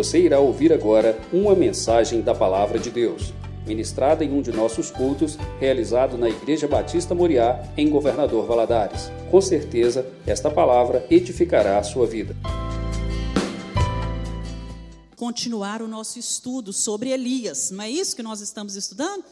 Você 0.00 0.18
irá 0.18 0.40
ouvir 0.40 0.72
agora 0.72 1.20
uma 1.30 1.54
mensagem 1.54 2.22
da 2.22 2.34
Palavra 2.34 2.78
de 2.78 2.90
Deus, 2.90 3.34
ministrada 3.66 4.24
em 4.24 4.32
um 4.32 4.40
de 4.40 4.50
nossos 4.50 4.90
cultos, 4.90 5.36
realizado 5.58 6.16
na 6.16 6.26
Igreja 6.26 6.66
Batista 6.66 7.14
Moriá, 7.14 7.62
em 7.76 7.90
Governador 7.90 8.46
Valadares. 8.46 9.10
Com 9.30 9.42
certeza, 9.42 10.10
esta 10.26 10.50
palavra 10.50 11.06
edificará 11.10 11.78
a 11.78 11.82
sua 11.82 12.06
vida. 12.06 12.34
Continuar 15.16 15.82
o 15.82 15.86
nosso 15.86 16.18
estudo 16.18 16.72
sobre 16.72 17.10
Elias, 17.10 17.70
não 17.70 17.84
é 17.84 17.90
isso 17.90 18.16
que 18.16 18.22
nós 18.22 18.40
estamos 18.40 18.76
estudando? 18.76 19.22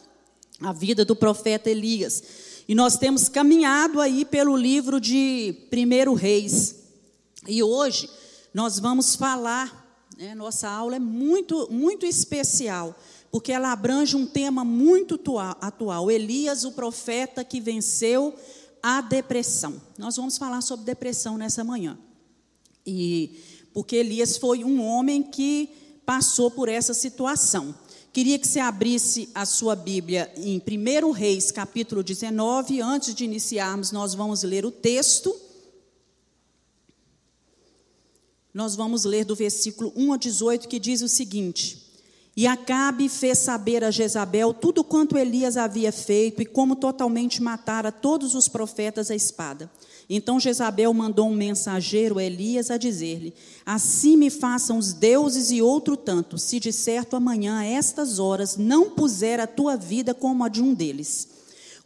A 0.60 0.74
vida 0.74 1.02
do 1.02 1.16
profeta 1.16 1.70
Elias. 1.70 2.22
E 2.68 2.74
nós 2.74 2.98
temos 2.98 3.26
caminhado 3.26 4.02
aí 4.02 4.22
pelo 4.22 4.54
livro 4.54 5.00
de 5.00 5.66
Primeiro 5.70 6.12
Reis. 6.12 6.76
E 7.48 7.62
hoje 7.62 8.06
nós 8.52 8.78
vamos 8.78 9.16
falar, 9.16 9.87
né, 10.18 10.34
nossa 10.34 10.68
aula 10.68 10.96
é 10.96 10.98
muito, 10.98 11.68
muito 11.70 12.04
especial, 12.04 12.98
porque 13.30 13.52
ela 13.52 13.70
abrange 13.70 14.16
um 14.16 14.26
tema 14.26 14.64
muito 14.64 15.20
atual: 15.60 16.10
Elias, 16.10 16.64
o 16.64 16.72
profeta 16.72 17.44
que 17.44 17.60
venceu 17.60 18.34
a 18.82 19.00
depressão. 19.00 19.80
Nós 19.96 20.16
vamos 20.16 20.36
falar 20.36 20.60
sobre 20.60 20.84
depressão 20.84 21.38
nessa 21.38 21.62
manhã. 21.62 21.96
E 22.84 23.38
porque 23.72 23.94
Elias 23.94 24.36
foi 24.36 24.64
um 24.64 24.82
homem 24.82 25.22
que 25.22 25.70
passou 26.04 26.50
por 26.50 26.68
essa 26.68 26.92
situação. 26.92 27.72
Queria 28.12 28.38
que 28.40 28.48
você 28.48 28.58
abrisse 28.58 29.28
a 29.32 29.46
sua 29.46 29.76
Bíblia 29.76 30.32
em 30.36 30.60
1 30.60 31.12
Reis, 31.12 31.52
capítulo 31.52 32.02
19. 32.02 32.80
Antes 32.80 33.14
de 33.14 33.24
iniciarmos, 33.24 33.92
nós 33.92 34.14
vamos 34.14 34.42
ler 34.42 34.64
o 34.66 34.70
texto 34.72 35.47
nós 38.52 38.74
vamos 38.74 39.04
ler 39.04 39.24
do 39.24 39.34
versículo 39.34 39.92
1 39.94 40.12
a 40.12 40.16
18, 40.16 40.68
que 40.68 40.78
diz 40.78 41.02
o 41.02 41.08
seguinte: 41.08 41.82
E 42.36 42.46
Acabe 42.46 43.08
fez 43.08 43.38
saber 43.38 43.84
a 43.84 43.90
Jezabel 43.90 44.54
tudo 44.54 44.82
quanto 44.82 45.18
Elias 45.18 45.56
havia 45.56 45.92
feito 45.92 46.40
e 46.40 46.46
como 46.46 46.74
totalmente 46.74 47.42
matara 47.42 47.92
todos 47.92 48.34
os 48.34 48.48
profetas 48.48 49.10
à 49.10 49.14
espada. 49.14 49.70
Então 50.10 50.40
Jezabel 50.40 50.92
mandou 50.94 51.28
um 51.28 51.34
mensageiro 51.34 52.18
a 52.18 52.24
Elias 52.24 52.70
a 52.70 52.78
dizer-lhe: 52.78 53.34
Assim 53.66 54.16
me 54.16 54.30
façam 54.30 54.78
os 54.78 54.94
deuses 54.94 55.50
e 55.50 55.60
outro 55.60 55.96
tanto, 55.96 56.38
se 56.38 56.58
de 56.58 56.72
certo 56.72 57.14
amanhã, 57.14 57.58
a 57.58 57.64
estas 57.64 58.18
horas, 58.18 58.56
não 58.56 58.90
puser 58.90 59.38
a 59.40 59.46
tua 59.46 59.76
vida 59.76 60.14
como 60.14 60.42
a 60.42 60.48
de 60.48 60.62
um 60.62 60.72
deles. 60.72 61.37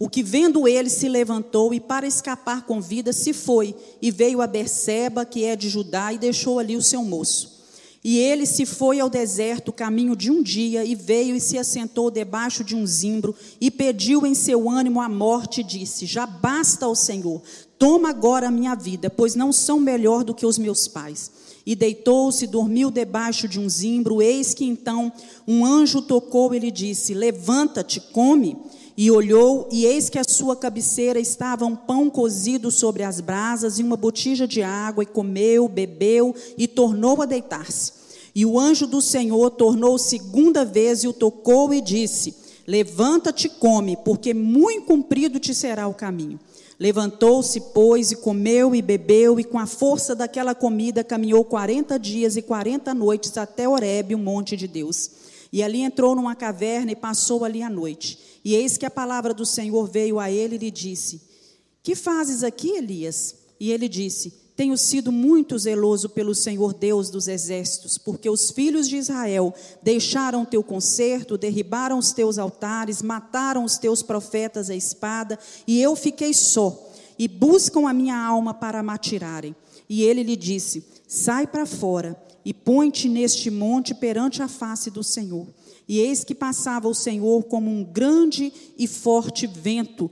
O 0.03 0.09
que 0.09 0.21
vendo 0.21 0.67
ele 0.67 0.91
se 0.91 1.09
levantou 1.09 1.73
e 1.73 1.79
para 1.79 2.09
escapar 2.09 2.67
com 2.67 2.81
vida 2.81 3.13
se 3.13 3.33
foi 3.33 3.73
e 4.03 4.11
veio 4.11 4.43
a 4.43 4.49
Berseba, 4.49 5.25
que 5.25 5.45
é 5.45 5.55
de 5.55 5.69
Judá, 5.69 6.13
e 6.13 6.19
deixou 6.19 6.59
ali 6.59 6.77
o 6.77 6.83
seu 6.83 7.05
moço. 7.05 7.63
E 8.03 8.19
ele 8.19 8.45
se 8.45 8.67
foi 8.67 8.99
ao 8.99 9.09
deserto, 9.09 9.73
caminho 9.73 10.17
de 10.17 10.29
um 10.29 10.43
dia, 10.43 10.85
e 10.85 10.97
veio 10.97 11.37
e 11.37 11.41
se 11.41 11.57
assentou 11.57 12.11
debaixo 12.11 12.65
de 12.65 12.75
um 12.75 12.85
zimbro, 12.85 13.33
e 13.61 13.71
pediu 13.71 14.27
em 14.27 14.35
seu 14.35 14.69
ânimo 14.69 15.01
a 15.01 15.09
morte, 15.09 15.61
e 15.61 15.65
disse: 15.65 16.05
Já 16.05 16.27
basta 16.27 16.85
ao 16.85 16.97
Senhor, 16.97 17.41
toma 17.79 18.11
agora 18.11 18.49
a 18.49 18.51
minha 18.51 18.75
vida, 18.75 19.09
pois 19.09 19.37
não 19.37 19.53
são 19.53 19.79
melhor 19.79 20.25
do 20.25 20.35
que 20.35 20.45
os 20.45 20.59
meus 20.59 20.89
pais. 20.89 21.31
E 21.65 21.75
deitou-se, 21.77 22.47
dormiu 22.47 22.91
debaixo 22.91 23.47
de 23.47 23.61
um 23.61 23.69
zimbro, 23.69 24.21
eis 24.21 24.53
que 24.53 24.65
então 24.65 25.13
um 25.47 25.65
anjo 25.65 26.03
tocou 26.03 26.55
e 26.55 26.59
lhe 26.59 26.71
disse: 26.71 27.15
Levanta-te, 27.15 28.01
come. 28.01 28.57
E 28.95 29.11
olhou, 29.11 29.69
e 29.73 29.87
eis 29.87 30.11
que 30.11 30.19
à 30.19 30.25
sua 30.25 30.55
cabeceira 30.55 31.19
estava 31.19 31.65
um 31.65 31.75
pão 31.75 32.11
cozido 32.11 32.71
sobre 32.71 33.03
as 33.03 33.21
brasas 33.21 33.79
e 33.79 33.83
uma 33.83 33.97
botija 33.97 34.47
de 34.47 34.63
água, 34.63 35.03
e 35.03 35.07
comeu, 35.07 35.67
bebeu 35.67 36.35
e 36.59 36.69
tornou 36.69 37.23
a 37.23 37.25
deitar-se. 37.25 37.93
E 38.35 38.45
o 38.45 38.59
anjo 38.59 38.87
do 38.87 39.01
Senhor 39.01 39.51
tornou 39.51 39.99
segunda 39.99 40.65
vez 40.65 41.05
e 41.05 41.09
o 41.09 41.13
tocou 41.13 41.73
e 41.73 41.81
disse: 41.81 42.35
Levanta-te 42.67 43.49
come, 43.49 43.97
porque 44.05 44.33
muito 44.33 44.87
comprido 44.87 45.41
te 45.41 45.55
será 45.55 45.89
o 45.89 45.95
caminho. 45.95 46.39
Levantou-se, 46.79 47.61
pois, 47.73 48.13
e 48.13 48.17
comeu 48.17 48.75
e 48.75 48.83
bebeu, 48.83 49.39
e 49.39 49.45
com 49.45 49.59
a 49.59 49.67
força 49.67 50.15
daquela 50.15 50.55
comida 50.55 51.05
caminhou 51.05 51.45
quarenta 51.45 51.99
dias 51.99 52.37
e 52.37 52.43
quarenta 52.43 52.95
noites 52.95 53.37
até 53.37 53.69
Horebe, 53.69 54.15
o 54.15 54.19
monte 54.19 54.57
de 54.57 54.67
Deus. 54.67 55.11
E 55.53 55.63
ali 55.63 55.83
entrou 55.83 56.15
numa 56.15 56.35
caverna 56.35 56.93
e 56.93 56.97
passou 56.97 57.45
ali 57.45 57.63
a 57.63 57.71
noite. 57.71 58.19
E 58.45 58.55
eis 58.55 58.77
que 58.77 58.87
a 58.87 58.91
palavra 58.91 59.35
do 59.35 59.45
Senhor 59.45 59.87
veio 59.87 60.19
a 60.19 60.31
ele 60.31 60.57
e 60.57 60.59
lhe 60.59 60.71
disse: 60.71 61.21
Que 61.83 61.95
fazes 61.95 62.43
aqui, 62.43 62.71
Elias? 62.71 63.37
E 63.61 63.71
ele 63.71 63.89
disse: 63.89 64.42
Tenho 64.55 64.77
sido 64.77 65.11
muito 65.11 65.59
zeloso 65.59 66.11
pelo 66.11 66.35
Senhor 66.35 66.75
Deus 66.75 67.09
dos 67.09 67.27
exércitos, 67.27 67.97
porque 67.97 68.29
os 68.29 68.51
filhos 68.51 68.87
de 68.87 68.97
Israel 68.97 69.55
deixaram 69.83 70.43
o 70.43 70.47
teu 70.47 70.63
concerto, 70.63 71.39
derribaram 71.39 71.99
os 71.99 72.13
teus 72.13 72.39
altares, 72.39 73.01
mataram 73.01 73.65
os 73.65 73.79
teus 73.79 74.03
profetas 74.03 74.69
à 74.69 74.77
espada, 74.77 75.39
e 75.67 75.81
eu 75.81 75.97
fiquei 75.97 76.35
só, 76.35 76.91
e 77.19 77.27
buscam 77.27 77.89
a 77.89 77.95
minha 77.95 78.17
alma 78.17 78.53
para 78.53 78.83
me 78.83 78.91
atirarem. 78.91 79.57
E 79.89 80.03
ele 80.03 80.23
lhe 80.23 80.37
disse: 80.37 80.85
Sai 81.09 81.47
para 81.47 81.65
fora 81.65 82.17
e 82.45 82.53
põe-te 82.53 83.09
neste 83.09 83.51
monte 83.51 83.95
perante 83.95 84.43
a 84.43 84.49
face 84.49 84.91
do 84.91 85.03
Senhor. 85.03 85.47
E 85.89 85.99
eis 85.99 86.25
que 86.25 86.35
passava 86.35 86.89
o 86.89 86.95
Senhor 86.95 87.45
como 87.45 87.71
um 87.71 87.85
grande 87.85 88.53
e 88.79 88.87
forte 88.87 89.47
vento, 89.47 90.11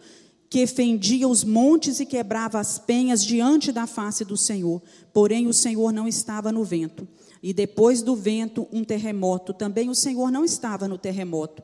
que 0.51 0.67
fendia 0.67 1.29
os 1.29 1.45
montes 1.45 2.01
e 2.01 2.05
quebrava 2.05 2.59
as 2.59 2.77
penhas 2.77 3.25
diante 3.25 3.71
da 3.71 3.87
face 3.87 4.25
do 4.25 4.37
Senhor. 4.37 4.83
Porém, 5.13 5.47
o 5.47 5.55
Senhor 5.55 5.93
não 5.93 6.09
estava 6.09 6.51
no 6.51 6.65
vento. 6.65 7.07
E 7.41 7.55
depois 7.55 8.03
do 8.03 8.17
vento, 8.17 8.67
um 8.73 8.83
terremoto. 8.83 9.55
Também 9.55 9.89
o 9.89 9.95
Senhor 9.95 10.29
não 10.29 10.45
estava 10.45 10.89
no 10.89 10.99
terremoto. 10.99 11.63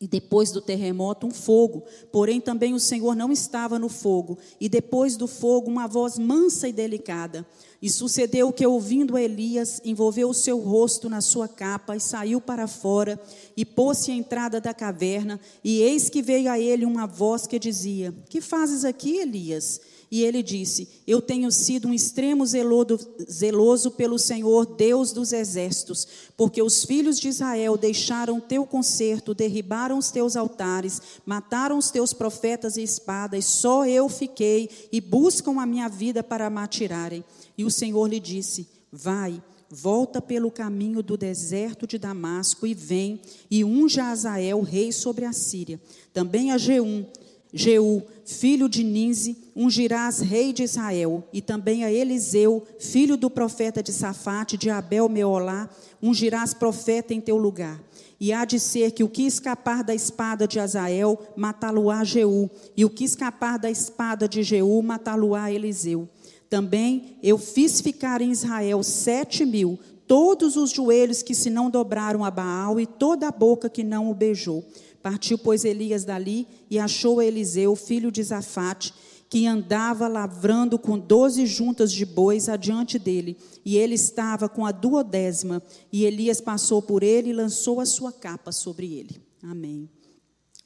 E 0.00 0.06
depois 0.06 0.52
do 0.52 0.60
terremoto, 0.60 1.26
um 1.26 1.30
fogo. 1.32 1.82
Porém, 2.12 2.40
também 2.40 2.72
o 2.72 2.78
Senhor 2.78 3.16
não 3.16 3.32
estava 3.32 3.80
no 3.80 3.88
fogo. 3.88 4.38
E 4.60 4.68
depois 4.68 5.16
do 5.16 5.26
fogo, 5.26 5.68
uma 5.68 5.88
voz 5.88 6.16
mansa 6.16 6.68
e 6.68 6.72
delicada. 6.72 7.44
E 7.82 7.90
sucedeu 7.90 8.52
que, 8.52 8.64
ouvindo 8.64 9.18
Elias, 9.18 9.80
envolveu 9.84 10.28
o 10.28 10.34
seu 10.34 10.60
rosto 10.60 11.08
na 11.08 11.20
sua 11.20 11.48
capa 11.48 11.96
e 11.96 12.00
saiu 12.00 12.40
para 12.40 12.68
fora 12.68 13.20
e 13.56 13.64
pôs-se 13.64 14.12
à 14.12 14.14
entrada 14.14 14.60
da 14.60 14.72
caverna. 14.72 15.40
E 15.64 15.82
eis 15.82 16.08
que 16.08 16.22
veio 16.22 16.48
a 16.48 16.60
ele 16.60 16.84
uma 16.84 17.06
voz 17.06 17.48
que 17.48 17.58
dizia: 17.58 18.14
Que 18.28 18.40
fazes 18.40 18.84
aqui, 18.84 19.16
Elias? 19.16 19.80
E 20.10 20.24
ele 20.24 20.42
disse: 20.42 20.88
Eu 21.06 21.20
tenho 21.20 21.50
sido 21.50 21.88
um 21.88 21.94
extremo 21.94 22.44
zeloso 22.46 23.90
pelo 23.90 24.18
Senhor, 24.18 24.64
Deus 24.64 25.12
dos 25.12 25.32
exércitos, 25.32 26.08
porque 26.36 26.62
os 26.62 26.84
filhos 26.84 27.20
de 27.20 27.28
Israel 27.28 27.76
deixaram 27.76 28.40
teu 28.40 28.64
concerto, 28.64 29.34
derribaram 29.34 29.98
os 29.98 30.10
teus 30.10 30.34
altares, 30.34 31.00
mataram 31.26 31.76
os 31.76 31.90
teus 31.90 32.12
profetas 32.12 32.76
e 32.76 32.82
espadas, 32.82 33.44
só 33.44 33.86
eu 33.86 34.08
fiquei 34.08 34.70
e 34.90 35.00
buscam 35.00 35.60
a 35.60 35.66
minha 35.66 35.88
vida 35.88 36.22
para 36.22 36.48
me 36.48 36.60
atirarem. 36.60 37.22
E 37.56 37.64
o 37.64 37.70
Senhor 37.70 38.06
lhe 38.06 38.18
disse: 38.18 38.66
Vai, 38.90 39.42
volta 39.68 40.22
pelo 40.22 40.50
caminho 40.50 41.02
do 41.02 41.18
deserto 41.18 41.86
de 41.86 41.98
Damasco 41.98 42.66
e 42.66 42.72
vem 42.72 43.20
e 43.50 43.62
unja 43.62 44.04
Azael, 44.04 44.62
rei 44.62 44.90
sobre 44.90 45.26
a 45.26 45.34
Síria. 45.34 45.78
Também 46.14 46.50
a 46.50 46.56
Jeum 46.56 47.04
Jeú, 47.52 48.02
filho 48.26 48.68
de 48.68 48.84
Ninze, 48.84 49.36
ungirás 49.56 50.20
rei 50.20 50.52
de 50.52 50.62
Israel, 50.62 51.24
e 51.32 51.40
também 51.40 51.82
a 51.84 51.90
Eliseu, 51.90 52.66
filho 52.78 53.16
do 53.16 53.30
profeta 53.30 53.82
de 53.82 53.92
Safate, 53.92 54.58
de 54.58 54.68
Abel 54.68 55.08
Meolá, 55.08 55.68
ungirás 56.02 56.52
profeta 56.52 57.14
em 57.14 57.20
teu 57.20 57.38
lugar. 57.38 57.80
E 58.20 58.32
há 58.32 58.44
de 58.44 58.58
ser 58.58 58.90
que 58.90 59.02
o 59.02 59.08
que 59.08 59.22
escapar 59.22 59.82
da 59.82 59.94
espada 59.94 60.46
de 60.46 60.60
Azael, 60.60 61.18
matá-lo-á 61.36 62.04
Jeú, 62.04 62.50
e 62.76 62.84
o 62.84 62.90
que 62.90 63.04
escapar 63.04 63.58
da 63.58 63.70
espada 63.70 64.28
de 64.28 64.42
Jeú, 64.42 64.82
matá-lo-á 64.82 65.50
Eliseu. 65.50 66.08
Também 66.50 67.16
eu 67.22 67.38
fiz 67.38 67.80
ficar 67.80 68.20
em 68.20 68.30
Israel 68.30 68.82
sete 68.82 69.46
mil, 69.46 69.78
todos 70.06 70.56
os 70.56 70.70
joelhos 70.70 71.22
que 71.22 71.34
se 71.34 71.48
não 71.48 71.70
dobraram 71.70 72.24
a 72.24 72.30
Baal, 72.30 72.80
e 72.80 72.86
toda 72.86 73.28
a 73.28 73.32
boca 73.32 73.70
que 73.70 73.84
não 73.84 74.10
o 74.10 74.14
beijou 74.14 74.64
Partiu, 75.02 75.38
pois, 75.38 75.64
Elias 75.64 76.04
dali 76.04 76.46
e 76.70 76.78
achou 76.78 77.22
Eliseu, 77.22 77.74
filho 77.76 78.10
de 78.10 78.22
Zafate, 78.22 78.92
que 79.28 79.46
andava 79.46 80.08
lavrando 80.08 80.78
com 80.78 80.98
doze 80.98 81.46
juntas 81.46 81.92
de 81.92 82.04
bois 82.04 82.48
adiante 82.48 82.98
dele, 82.98 83.36
e 83.64 83.76
ele 83.76 83.94
estava 83.94 84.48
com 84.48 84.64
a 84.64 84.72
duodécima, 84.72 85.62
e 85.92 86.04
Elias 86.04 86.40
passou 86.40 86.80
por 86.80 87.02
ele 87.02 87.30
e 87.30 87.34
lançou 87.34 87.80
a 87.80 87.86
sua 87.86 88.10
capa 88.10 88.50
sobre 88.50 88.94
ele. 88.94 89.20
Amém. 89.42 89.88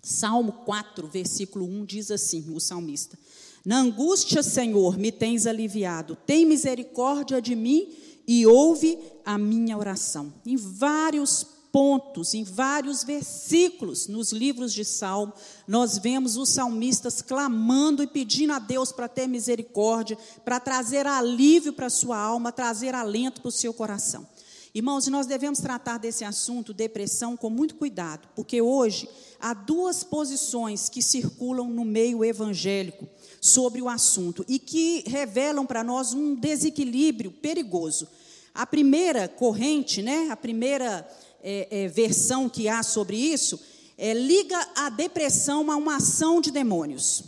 Salmo 0.03 0.53
4, 0.65 1.07
versículo 1.09 1.65
1 1.65 1.85
diz 1.85 2.11
assim: 2.11 2.45
o 2.55 2.61
salmista: 2.61 3.19
Na 3.65 3.81
angústia, 3.81 4.43
Senhor, 4.43 4.97
me 4.97 5.13
tens 5.13 5.47
aliviado, 5.47 6.17
tem 6.27 6.47
misericórdia 6.47 7.43
de 7.43 7.55
mim 7.55 7.93
e 8.27 8.47
ouve 8.47 8.99
a 9.25 9.37
minha 9.37 9.77
oração. 9.77 10.33
Em 10.47 10.57
vários 10.57 11.47
pontos, 11.73 12.35
em 12.35 12.45
vários 12.45 13.03
versículos 13.03 14.07
nos 14.07 14.31
livros 14.31 14.75
de 14.75 14.85
Salmo, 14.85 15.33
nós 15.67 15.97
vemos 15.97 16.37
os 16.37 16.51
salmistas 16.51 17.23
clamando 17.23 18.03
e 18.03 18.07
pedindo 18.07 18.53
a 18.53 18.59
Deus 18.59 18.93
para 18.93 19.09
ter 19.09 19.27
misericórdia, 19.27 20.19
para 20.45 20.61
trazer 20.61 21.07
alívio 21.07 21.73
para 21.73 21.87
a 21.87 21.91
sua 21.91 22.19
alma, 22.19 22.53
trazer 22.53 22.95
alento 22.95 23.41
para 23.41 23.49
o 23.49 23.53
seu 23.53 23.73
coração. 23.73 24.29
Irmãos, 24.75 25.07
nós 25.09 25.27
devemos 25.27 25.61
tratar 25.61 25.99
desse 25.99 26.25
assunto, 26.25 26.73
depressão, 26.73 27.37
com 27.37 27.51
muito 27.51 27.75
cuidado, 27.75 28.27
porque 28.35 28.63
hoje 28.63 29.07
há 29.39 29.53
duas 29.53 30.03
posições 30.03 30.89
que 30.89 31.03
circulam 31.03 31.69
no 31.69 31.85
meio 31.85 32.25
evangélico 32.25 33.07
sobre 33.39 33.83
o 33.83 33.89
assunto 33.89 34.45
e 34.49 34.59
que 34.59 35.05
revelam 35.07 35.67
para 35.67 35.85
nós 35.85 36.15
um 36.15 36.35
desequilíbrio 36.35 37.31
perigoso. 37.31 38.09
A 38.55 38.67
primeira 38.67 39.29
corrente, 39.29 40.01
né, 40.01 40.29
a 40.31 40.37
primeira 40.37 41.07
é, 41.43 41.69
é, 41.71 41.89
versão 41.89 42.49
que 42.49 42.69
há 42.69 42.83
sobre 42.83 43.17
isso, 43.17 43.59
é, 43.99 44.15
liga 44.15 44.59
a 44.77 44.89
depressão 44.89 45.71
a 45.71 45.77
uma 45.77 45.97
ação 45.97 46.41
de 46.41 46.51
demônios. 46.51 47.25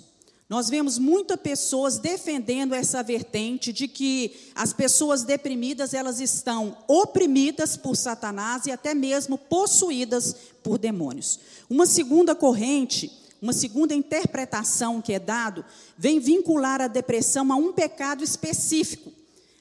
Nós 0.49 0.69
vemos 0.69 0.99
muitas 0.99 1.40
pessoas 1.40 1.99
defendendo 1.99 2.75
essa 2.75 3.02
vertente 3.02 3.72
de 3.72 3.88
que 3.88 4.50
as 4.55 4.72
pessoas 4.72 5.22
deprimidas 5.22 5.94
elas 5.94 6.20
estão 6.20 6.76
oprimidas 6.87 7.76
por 7.76 7.96
Satanás 7.96 8.66
e 8.66 8.70
até 8.70 8.94
mesmo 8.94 9.38
possuídas 9.38 10.37
por 10.62 10.78
demônios. 10.78 11.40
Uma 11.69 11.87
segunda 11.87 12.34
corrente, 12.34 13.10
uma 13.40 13.55
segunda 13.55 13.94
interpretação 13.94 15.00
que 15.00 15.14
é 15.14 15.19
dado, 15.19 15.64
vem 15.96 16.20
vincular 16.20 16.81
a 16.81 16.88
depressão 16.88 17.50
a 17.50 17.56
um 17.56 17.72
pecado 17.72 18.22
específico. 18.22 19.12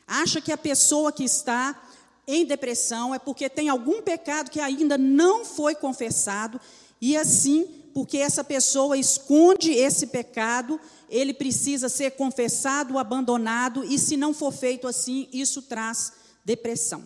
Acha 0.05 0.41
que 0.41 0.51
a 0.51 0.57
pessoa 0.57 1.11
que 1.11 1.23
está 1.23 1.81
em 2.27 2.45
depressão 2.45 3.13
é 3.13 3.19
porque 3.19 3.49
tem 3.49 3.69
algum 3.69 4.01
pecado 4.01 4.49
que 4.49 4.59
ainda 4.59 4.97
não 4.97 5.43
foi 5.43 5.75
confessado 5.75 6.59
e 7.01 7.17
assim, 7.17 7.67
porque 7.93 8.17
essa 8.17 8.43
pessoa 8.43 8.97
esconde 8.97 9.71
esse 9.71 10.07
pecado, 10.07 10.79
ele 11.09 11.33
precisa 11.33 11.89
ser 11.89 12.11
confessado, 12.11 12.97
abandonado 12.97 13.83
e 13.83 13.99
se 13.99 14.15
não 14.15 14.33
for 14.33 14.51
feito 14.51 14.87
assim, 14.87 15.27
isso 15.33 15.61
traz 15.61 16.13
depressão. 16.45 17.03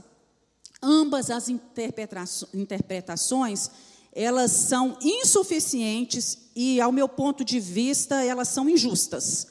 Ambas 0.82 1.32
as 1.32 1.50
interpretações, 2.54 3.72
elas 4.14 4.52
são 4.52 4.98
insuficientes 5.02 6.38
e, 6.56 6.80
ao 6.80 6.92
meu 6.92 7.10
ponto 7.10 7.44
de 7.44 7.60
vista, 7.60 8.24
elas 8.24 8.48
são 8.50 8.70
injustas 8.70 9.48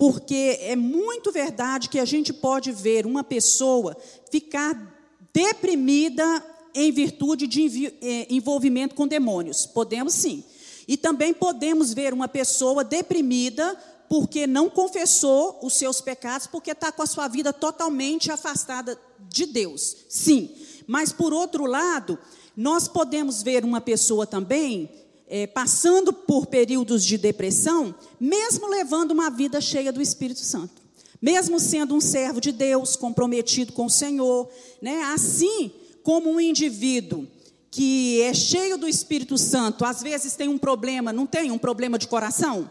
porque 0.00 0.56
é 0.62 0.74
muito 0.74 1.30
verdade 1.30 1.90
que 1.90 1.98
a 1.98 2.06
gente 2.06 2.32
pode 2.32 2.72
ver 2.72 3.04
uma 3.04 3.22
pessoa 3.22 3.94
ficar 4.30 4.99
deprimida 5.32 6.44
em 6.74 6.92
virtude 6.92 7.46
de 7.46 7.86
eh, 8.00 8.26
envolvimento 8.30 8.94
com 8.94 9.06
demônios. 9.06 9.66
Podemos 9.66 10.14
sim. 10.14 10.44
E 10.86 10.96
também 10.96 11.32
podemos 11.32 11.92
ver 11.92 12.12
uma 12.12 12.28
pessoa 12.28 12.82
deprimida 12.82 13.76
porque 14.08 14.44
não 14.44 14.68
confessou 14.68 15.60
os 15.62 15.74
seus 15.74 16.00
pecados, 16.00 16.48
porque 16.48 16.72
está 16.72 16.90
com 16.90 17.02
a 17.02 17.06
sua 17.06 17.28
vida 17.28 17.52
totalmente 17.52 18.32
afastada 18.32 18.98
de 19.28 19.46
Deus. 19.46 19.96
Sim. 20.08 20.50
Mas, 20.84 21.12
por 21.12 21.32
outro 21.32 21.64
lado, 21.64 22.18
nós 22.56 22.88
podemos 22.88 23.40
ver 23.40 23.64
uma 23.64 23.80
pessoa 23.80 24.26
também 24.26 24.90
é, 25.28 25.46
passando 25.46 26.12
por 26.12 26.46
períodos 26.46 27.04
de 27.04 27.16
depressão, 27.16 27.94
mesmo 28.18 28.66
levando 28.66 29.12
uma 29.12 29.30
vida 29.30 29.60
cheia 29.60 29.92
do 29.92 30.02
Espírito 30.02 30.40
Santo. 30.40 30.79
Mesmo 31.20 31.60
sendo 31.60 31.94
um 31.94 32.00
servo 32.00 32.40
de 32.40 32.52
Deus, 32.52 32.96
comprometido 32.96 33.72
com 33.72 33.86
o 33.86 33.90
Senhor, 33.90 34.48
né? 34.80 35.02
assim 35.12 35.72
como 36.02 36.30
um 36.30 36.40
indivíduo 36.40 37.26
que 37.70 38.20
é 38.22 38.34
cheio 38.34 38.76
do 38.76 38.88
Espírito 38.88 39.38
Santo, 39.38 39.84
às 39.84 40.02
vezes 40.02 40.34
tem 40.34 40.48
um 40.48 40.58
problema, 40.58 41.12
não 41.12 41.26
tem 41.26 41.50
um 41.50 41.58
problema 41.58 41.98
de 41.98 42.08
coração? 42.08 42.70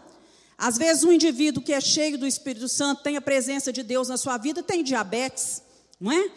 Às 0.58 0.76
vezes 0.76 1.04
um 1.04 1.12
indivíduo 1.12 1.62
que 1.62 1.72
é 1.72 1.80
cheio 1.80 2.18
do 2.18 2.26
Espírito 2.26 2.68
Santo, 2.68 3.02
tem 3.02 3.16
a 3.16 3.20
presença 3.22 3.72
de 3.72 3.82
Deus 3.82 4.08
na 4.08 4.18
sua 4.18 4.36
vida, 4.36 4.62
tem 4.62 4.82
diabetes, 4.82 5.62
não 5.98 6.12
é? 6.12 6.30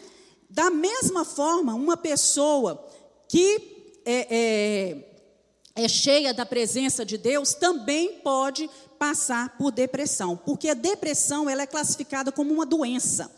Da 0.48 0.70
mesma 0.70 1.24
forma, 1.24 1.74
uma 1.74 1.96
pessoa 1.96 2.82
que 3.28 4.00
é, 4.06 4.96
é, 5.76 5.82
é 5.84 5.88
cheia 5.88 6.32
da 6.32 6.46
presença 6.46 7.04
de 7.04 7.18
Deus 7.18 7.52
também 7.52 8.20
pode 8.20 8.70
passar 8.98 9.56
por 9.58 9.70
depressão, 9.70 10.36
porque 10.36 10.68
a 10.68 10.74
depressão 10.74 11.48
ela 11.48 11.62
é 11.62 11.66
classificada 11.66 12.32
como 12.32 12.52
uma 12.52 12.66
doença. 12.66 13.30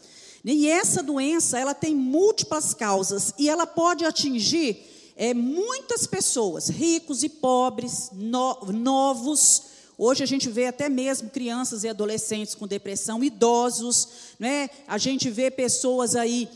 E 0.45 0.69
essa 0.69 1.03
doença 1.03 1.59
ela 1.59 1.75
tem 1.75 1.95
múltiplas 1.95 2.73
causas 2.73 3.35
e 3.37 3.49
ela 3.49 3.67
pode 3.67 4.05
atingir 4.05 5.13
é, 5.17 5.35
muitas 5.35 6.07
pessoas, 6.07 6.69
ricos 6.69 7.23
e 7.23 7.29
pobres, 7.29 8.11
no, 8.13 8.61
novos. 8.73 9.63
Hoje 9.99 10.23
a 10.23 10.27
gente 10.27 10.49
vê 10.49 10.67
até 10.67 10.89
mesmo 10.89 11.31
crianças 11.31 11.83
e 11.83 11.89
adolescentes 11.89 12.55
com 12.55 12.67
depressão, 12.67 13.25
idosos, 13.25 14.09
né? 14.39 14.71
A 14.87 14.99
gente 14.99 15.31
vê 15.31 15.51
pessoas 15.51 16.15
aí, 16.15 16.49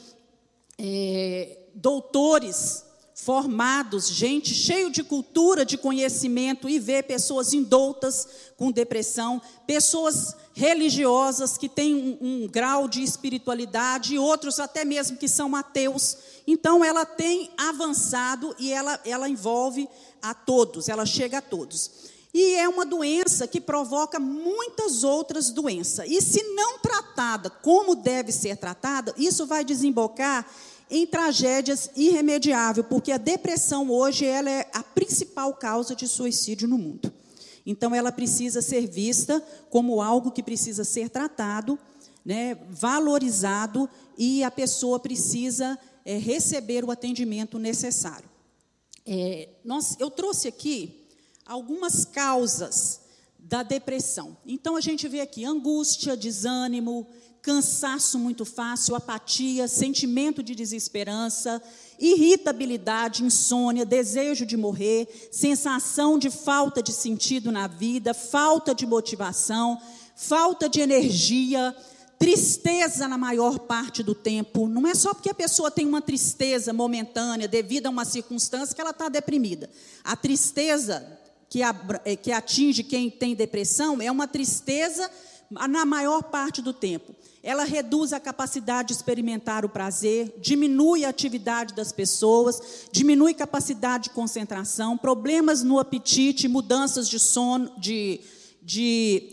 é, 0.78 1.58
doutores 1.74 2.84
formados, 3.24 4.08
gente 4.08 4.54
cheio 4.54 4.90
de 4.90 5.04
cultura, 5.04 5.64
de 5.64 5.76
conhecimento, 5.76 6.68
e 6.68 6.78
vê 6.78 7.02
pessoas 7.02 7.52
indoutas 7.52 8.26
com 8.56 8.72
depressão, 8.72 9.42
pessoas 9.66 10.34
religiosas 10.54 11.58
que 11.58 11.68
têm 11.68 11.94
um, 11.94 12.44
um, 12.44 12.48
grau 12.48 12.88
de 12.88 13.02
espiritualidade, 13.02 14.14
e 14.14 14.18
outros 14.18 14.58
até 14.58 14.84
mesmo 14.86 15.18
que 15.18 15.28
são 15.28 15.54
ateus. 15.54 16.16
Então, 16.46 16.82
ela 16.82 17.04
tem 17.04 17.50
avançado 17.58 18.56
e 18.58 18.72
ela, 18.72 18.98
ela 19.04 19.28
envolve 19.28 19.86
a 20.22 20.32
todos, 20.32 20.88
ela 20.88 21.04
chega 21.04 21.38
a 21.38 21.42
todos. 21.42 21.90
E 22.32 22.54
é 22.54 22.68
uma 22.68 22.86
doença 22.86 23.46
que 23.46 23.60
provoca 23.60 24.18
muitas 24.18 25.04
outras 25.04 25.50
doenças. 25.50 26.06
E 26.08 26.22
se 26.22 26.42
não 26.54 26.78
tratada 26.78 27.50
como 27.50 27.94
deve 27.94 28.32
ser 28.32 28.56
tratada, 28.56 29.12
isso 29.18 29.46
vai 29.46 29.64
desembocar 29.64 30.46
em 30.90 31.06
tragédias 31.06 31.90
irremediáveis, 31.94 32.86
porque 32.88 33.12
a 33.12 33.16
depressão 33.16 33.90
hoje 33.90 34.26
ela 34.26 34.50
é 34.50 34.68
a 34.72 34.82
principal 34.82 35.54
causa 35.54 35.94
de 35.94 36.08
suicídio 36.08 36.66
no 36.66 36.76
mundo. 36.76 37.12
Então 37.64 37.94
ela 37.94 38.10
precisa 38.10 38.60
ser 38.60 38.86
vista 38.88 39.40
como 39.68 40.02
algo 40.02 40.32
que 40.32 40.42
precisa 40.42 40.82
ser 40.82 41.08
tratado, 41.08 41.78
né, 42.24 42.56
valorizado 42.68 43.88
e 44.18 44.42
a 44.42 44.50
pessoa 44.50 44.98
precisa 44.98 45.78
é, 46.04 46.16
receber 46.16 46.84
o 46.84 46.90
atendimento 46.90 47.58
necessário. 47.58 48.28
É, 49.06 49.48
nós, 49.64 49.96
eu 49.98 50.10
trouxe 50.10 50.48
aqui 50.48 51.06
algumas 51.46 52.04
causas 52.04 53.00
da 53.38 53.62
depressão. 53.62 54.36
Então 54.46 54.76
a 54.76 54.80
gente 54.80 55.08
vê 55.08 55.20
aqui 55.20 55.44
angústia, 55.44 56.16
desânimo, 56.16 57.06
cansaço 57.42 58.18
muito 58.18 58.44
fácil, 58.44 58.94
apatia, 58.94 59.66
sentimento 59.66 60.42
de 60.42 60.54
desesperança, 60.54 61.62
irritabilidade, 61.98 63.24
insônia, 63.24 63.84
desejo 63.84 64.44
de 64.44 64.56
morrer, 64.56 65.28
sensação 65.32 66.18
de 66.18 66.30
falta 66.30 66.82
de 66.82 66.92
sentido 66.92 67.50
na 67.50 67.66
vida, 67.66 68.12
falta 68.12 68.74
de 68.74 68.86
motivação, 68.86 69.80
falta 70.14 70.68
de 70.68 70.80
energia, 70.80 71.74
tristeza 72.18 73.08
na 73.08 73.16
maior 73.16 73.58
parte 73.60 74.02
do 74.02 74.14
tempo. 74.14 74.68
Não 74.68 74.86
é 74.86 74.94
só 74.94 75.14
porque 75.14 75.30
a 75.30 75.34
pessoa 75.34 75.70
tem 75.70 75.86
uma 75.86 76.02
tristeza 76.02 76.72
momentânea 76.72 77.48
devido 77.48 77.86
a 77.86 77.90
uma 77.90 78.04
circunstância 78.04 78.74
que 78.74 78.80
ela 78.80 78.90
está 78.90 79.08
deprimida. 79.08 79.70
A 80.04 80.14
tristeza 80.14 81.18
que, 81.48 81.60
eh, 81.62 82.16
que 82.16 82.30
atinge 82.30 82.84
quem 82.84 83.10
tem 83.10 83.34
depressão 83.34 84.00
é 84.02 84.10
uma 84.10 84.28
tristeza 84.28 85.10
na 85.50 85.84
maior 85.84 86.22
parte 86.22 86.62
do 86.62 86.72
tempo. 86.72 87.14
Ela 87.42 87.64
reduz 87.64 88.12
a 88.12 88.20
capacidade 88.20 88.88
de 88.88 88.94
experimentar 88.94 89.64
o 89.64 89.68
prazer, 89.68 90.34
diminui 90.38 91.04
a 91.04 91.08
atividade 91.08 91.74
das 91.74 91.90
pessoas, 91.90 92.86
diminui 92.92 93.32
capacidade 93.32 94.04
de 94.04 94.10
concentração, 94.10 94.98
problemas 94.98 95.62
no 95.62 95.78
apetite, 95.78 96.48
mudanças 96.48 97.08
de 97.08 97.18
sono, 97.18 97.72
de, 97.78 98.20
de 98.62 99.30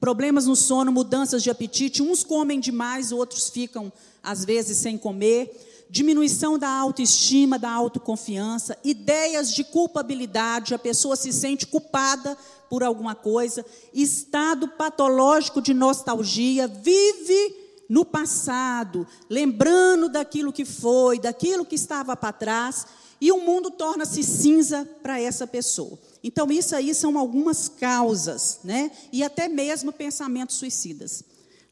problemas 0.00 0.46
no 0.46 0.56
sono, 0.56 0.90
mudanças 0.90 1.42
de 1.42 1.50
apetite. 1.50 2.02
Uns 2.02 2.24
comem 2.24 2.58
demais, 2.58 3.12
outros 3.12 3.50
ficam 3.50 3.92
às 4.22 4.44
vezes 4.44 4.78
sem 4.78 4.96
comer 4.96 5.50
diminuição 5.92 6.58
da 6.58 6.70
autoestima, 6.70 7.58
da 7.58 7.70
autoconfiança, 7.70 8.78
ideias 8.82 9.52
de 9.52 9.62
culpabilidade, 9.62 10.72
a 10.72 10.78
pessoa 10.78 11.16
se 11.16 11.30
sente 11.30 11.66
culpada 11.66 12.34
por 12.70 12.82
alguma 12.82 13.14
coisa, 13.14 13.62
estado 13.92 14.66
patológico 14.68 15.60
de 15.60 15.74
nostalgia, 15.74 16.66
vive 16.66 17.84
no 17.90 18.06
passado, 18.06 19.06
lembrando 19.28 20.08
daquilo 20.08 20.50
que 20.50 20.64
foi, 20.64 21.18
daquilo 21.18 21.66
que 21.66 21.74
estava 21.74 22.16
para 22.16 22.32
trás, 22.32 22.86
e 23.20 23.30
o 23.30 23.42
mundo 23.42 23.70
torna-se 23.70 24.22
cinza 24.22 24.88
para 25.02 25.20
essa 25.20 25.46
pessoa. 25.46 25.98
Então, 26.24 26.50
isso 26.50 26.74
aí 26.74 26.94
são 26.94 27.18
algumas 27.18 27.68
causas, 27.68 28.60
né? 28.64 28.90
E 29.12 29.22
até 29.22 29.46
mesmo 29.46 29.92
pensamentos 29.92 30.56
suicidas. 30.56 31.22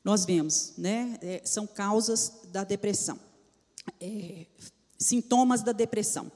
Nós 0.04 0.26
vemos, 0.26 0.74
né? 0.76 1.18
É, 1.22 1.40
são 1.42 1.66
causas 1.66 2.32
da 2.52 2.64
depressão 2.64 3.29
é, 4.00 4.46
sintomas 4.98 5.62
da 5.62 5.72
depressão. 5.72 6.30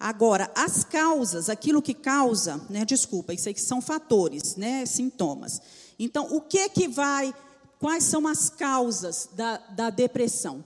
Agora, 0.00 0.50
as 0.54 0.84
causas, 0.84 1.48
aquilo 1.48 1.82
que 1.82 1.92
causa, 1.92 2.60
né, 2.70 2.84
desculpa, 2.84 3.34
isso 3.34 3.48
aqui 3.48 3.60
são 3.60 3.80
fatores, 3.80 4.54
né, 4.56 4.86
sintomas. 4.86 5.60
Então, 5.98 6.28
o 6.30 6.40
que 6.40 6.68
que 6.68 6.86
vai, 6.86 7.34
quais 7.80 8.04
são 8.04 8.28
as 8.28 8.48
causas 8.48 9.28
da, 9.32 9.56
da 9.56 9.90
depressão? 9.90 10.64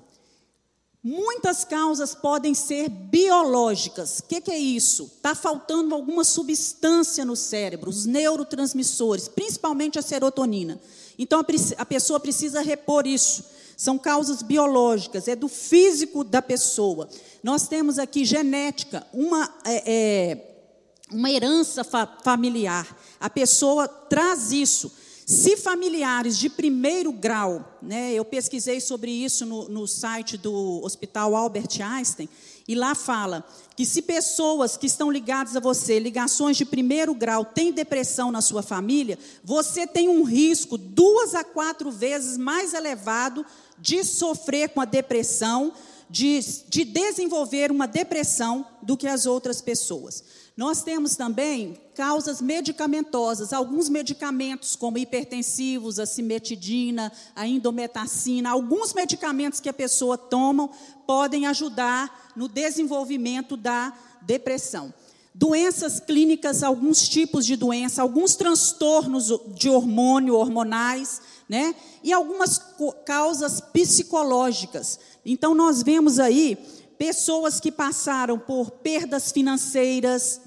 Muitas 1.05 1.65
causas 1.65 2.15
podem 2.15 2.55
ser 2.55 2.89
biológicas. 2.89 4.21
O 4.21 4.23
que, 4.25 4.41
que, 4.41 4.53
é 4.53 4.59
isso? 4.59 5.11
Está 5.17 5.35
faltando 5.35 5.97
alguma 5.97 6.23
substância 6.23 7.25
no 7.25 7.35
cérebro, 7.35 7.91
os 7.91 8.07
neurotransmissores, 8.07 9.27
principalmente 9.27 9.99
a 9.99 10.03
serotonina. 10.03 10.81
Então 11.19 11.41
a, 11.41 11.45
a 11.79 11.87
pessoa 11.87 12.21
precisa 12.21 12.61
repor 12.61 13.05
isso. 13.05 13.45
São 13.83 13.99
causas 13.99 14.43
biológicas, 14.43 15.27
é 15.27 15.35
do 15.35 15.49
físico 15.49 16.23
da 16.23 16.41
pessoa. 16.41 17.09
Nós 17.43 17.67
temos 17.67 17.99
aqui 17.99 18.25
genética, 18.25 19.05
uma, 19.13 19.53
é, 19.65 19.83
é, 19.93 20.67
uma 21.11 21.29
herança 21.29 21.83
fa 21.83 22.07
familiar. 22.23 22.97
A 23.19 23.29
pessoa 23.29 23.89
traz 23.89 24.53
isso. 24.53 24.93
Se 25.27 25.57
familiares 25.57 26.39
de 26.39 26.49
primeiro 26.49 27.11
grau, 27.11 27.77
né, 27.83 28.13
eu 28.13 28.25
pesquisei 28.25 28.81
sobre 28.81 29.11
isso 29.11 29.45
no, 29.45 29.69
no 29.69 29.89
site 29.89 30.39
do 30.39 30.81
Hospital 30.85 31.35
Albert 31.35 31.83
Einstein, 31.83 32.29
e 32.69 32.77
lá 32.77 32.95
fala 32.95 33.45
que 33.77 33.85
se 33.85 34.03
pessoas 34.03 34.77
que 34.77 34.87
estão 34.87 35.11
ligadas 35.11 35.57
a 35.57 35.61
você, 35.61 35.99
ligações 35.99 36.57
de 36.57 36.65
primeiro 36.65 37.15
grau, 37.15 37.45
têm 37.45 37.73
depressão 37.73 38.31
na 38.31 38.41
sua 38.41 38.63
família, 38.63 39.19
você 39.43 39.89
tem 39.89 40.09
um 40.09 40.23
risco 40.23 40.79
duas 40.79 41.35
a 41.35 41.43
quatro 41.43 41.91
vezes 41.91 42.39
mais 42.39 42.75
elevado 42.75 43.45
de 43.83 44.05
sofrer 44.05 44.69
com 44.69 44.81
a 44.81 44.85
depressão, 44.85 45.73
de, 46.09 46.39
de 46.69 46.85
desenvolver 46.85 47.73
uma 47.73 47.89
depressão 47.89 48.65
do 48.81 48.97
que 48.97 49.09
as 49.09 49.27
outras 49.27 49.61
pessoas. 49.61 50.23
Nós 50.57 50.83
temos 50.83 51.17
também 51.17 51.77
causas 51.95 52.41
medicamentosas, 52.41 53.53
alguns 53.53 53.89
medicamentos 53.89 54.77
como 54.77 54.99
hipertensivos, 54.99 55.99
a 55.99 56.07
cimetidina, 56.07 57.11
a 57.35 57.47
indometacina, 57.47 58.51
alguns 58.51 58.95
medicamentos 58.95 59.59
que 59.59 59.69
a 59.69 59.75
pessoa 59.75 60.17
toma 60.17 60.71
podem 61.07 61.47
ajudar 61.47 62.33
no 62.37 62.47
desenvolvimento 62.47 63.57
da 63.57 63.93
depressão. 64.21 64.95
Doenças 65.35 65.99
clínicas, 65.99 66.63
alguns 66.63 67.09
tipos 67.09 67.47
de 67.47 67.57
doença, 67.57 68.03
alguns 68.03 68.37
transtornos 68.37 69.33
de 69.55 69.71
hormônio, 69.71 70.37
hormonais, 70.37 71.23
né? 71.53 71.75
E 72.03 72.15
algumas 72.15 72.59
causas 73.05 73.61
psicológicas. 73.61 74.99
Então 75.23 75.55
nós 75.55 75.83
vemos 75.83 76.19
aí 76.19 76.57
pessoas 76.97 77.61
que 77.61 77.71
passaram 77.71 78.39
por 78.39 78.71
perdas 78.71 79.31
financeiras, 79.31 80.41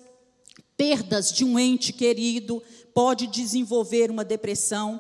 perdas 0.76 1.32
de 1.32 1.46
um 1.46 1.60
ente 1.60 1.94
querido, 1.94 2.60
pode 2.92 3.28
desenvolver 3.28 4.10
uma 4.10 4.26
depressão. 4.26 5.00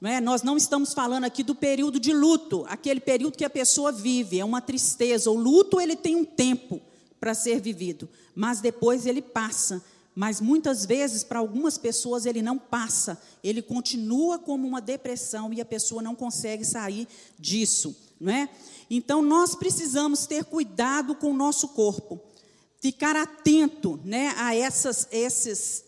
Não 0.00 0.08
é? 0.08 0.20
Nós 0.20 0.44
não 0.44 0.56
estamos 0.56 0.94
falando 0.94 1.24
aqui 1.24 1.42
do 1.42 1.56
período 1.56 1.98
de 1.98 2.12
luto, 2.12 2.64
aquele 2.68 3.00
período 3.00 3.36
que 3.36 3.44
a 3.44 3.50
pessoa 3.50 3.90
vive, 3.90 4.38
é 4.38 4.44
uma 4.44 4.60
tristeza. 4.60 5.32
O 5.32 5.34
luto 5.34 5.80
ele 5.80 5.96
tem 5.96 6.14
um 6.14 6.24
tempo 6.24 6.80
para 7.18 7.34
ser 7.34 7.60
vivido, 7.60 8.08
mas 8.36 8.60
depois 8.60 9.04
ele 9.04 9.20
passa. 9.20 9.82
Mas 10.20 10.38
muitas 10.38 10.84
vezes, 10.84 11.24
para 11.24 11.38
algumas 11.38 11.78
pessoas, 11.78 12.26
ele 12.26 12.42
não 12.42 12.58
passa, 12.58 13.18
ele 13.42 13.62
continua 13.62 14.38
como 14.38 14.68
uma 14.68 14.78
depressão 14.78 15.50
e 15.50 15.62
a 15.62 15.64
pessoa 15.64 16.02
não 16.02 16.14
consegue 16.14 16.62
sair 16.62 17.08
disso. 17.38 17.96
Não 18.20 18.30
é? 18.30 18.50
Então, 18.90 19.22
nós 19.22 19.54
precisamos 19.54 20.26
ter 20.26 20.44
cuidado 20.44 21.14
com 21.14 21.30
o 21.30 21.34
nosso 21.34 21.68
corpo, 21.68 22.20
ficar 22.82 23.16
atento 23.16 23.98
né, 24.04 24.34
a 24.36 24.54
essas, 24.54 25.08
esses 25.10 25.84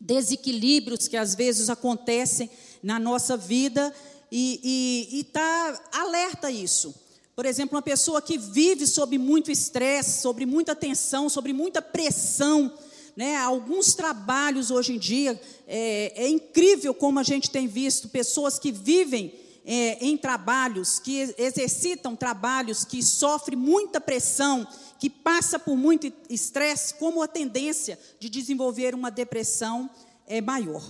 desequilíbrios 0.00 1.08
que 1.08 1.16
às 1.16 1.34
vezes 1.34 1.68
acontecem 1.68 2.48
na 2.80 3.00
nossa 3.00 3.36
vida 3.36 3.92
e 4.30 5.18
estar 5.20 5.80
tá 5.80 6.00
alerta 6.00 6.46
a 6.46 6.52
isso. 6.52 6.94
Por 7.34 7.44
exemplo, 7.44 7.74
uma 7.74 7.82
pessoa 7.82 8.22
que 8.22 8.38
vive 8.38 8.86
sob 8.86 9.18
muito 9.18 9.50
estresse, 9.50 10.22
sobre 10.22 10.46
muita 10.46 10.76
tensão, 10.76 11.28
sobre 11.28 11.52
muita 11.52 11.82
pressão, 11.82 12.72
né? 13.16 13.36
Alguns 13.36 13.94
trabalhos 13.94 14.70
hoje 14.70 14.94
em 14.94 14.98
dia, 14.98 15.40
é, 15.66 16.24
é 16.24 16.28
incrível 16.28 16.92
como 16.92 17.18
a 17.18 17.22
gente 17.22 17.50
tem 17.50 17.66
visto 17.66 18.08
pessoas 18.08 18.58
que 18.58 18.72
vivem 18.72 19.34
é, 19.64 20.04
em 20.04 20.16
trabalhos, 20.16 20.98
que 20.98 21.34
exercitam 21.38 22.14
trabalhos, 22.14 22.84
que 22.84 23.02
sofrem 23.02 23.58
muita 23.58 24.00
pressão, 24.00 24.66
que 24.98 25.08
passa 25.08 25.58
por 25.58 25.76
muito 25.76 26.12
estresse, 26.28 26.94
como 26.94 27.22
a 27.22 27.28
tendência 27.28 27.98
de 28.18 28.28
desenvolver 28.28 28.94
uma 28.94 29.10
depressão 29.10 29.88
é 30.26 30.40
maior. 30.40 30.82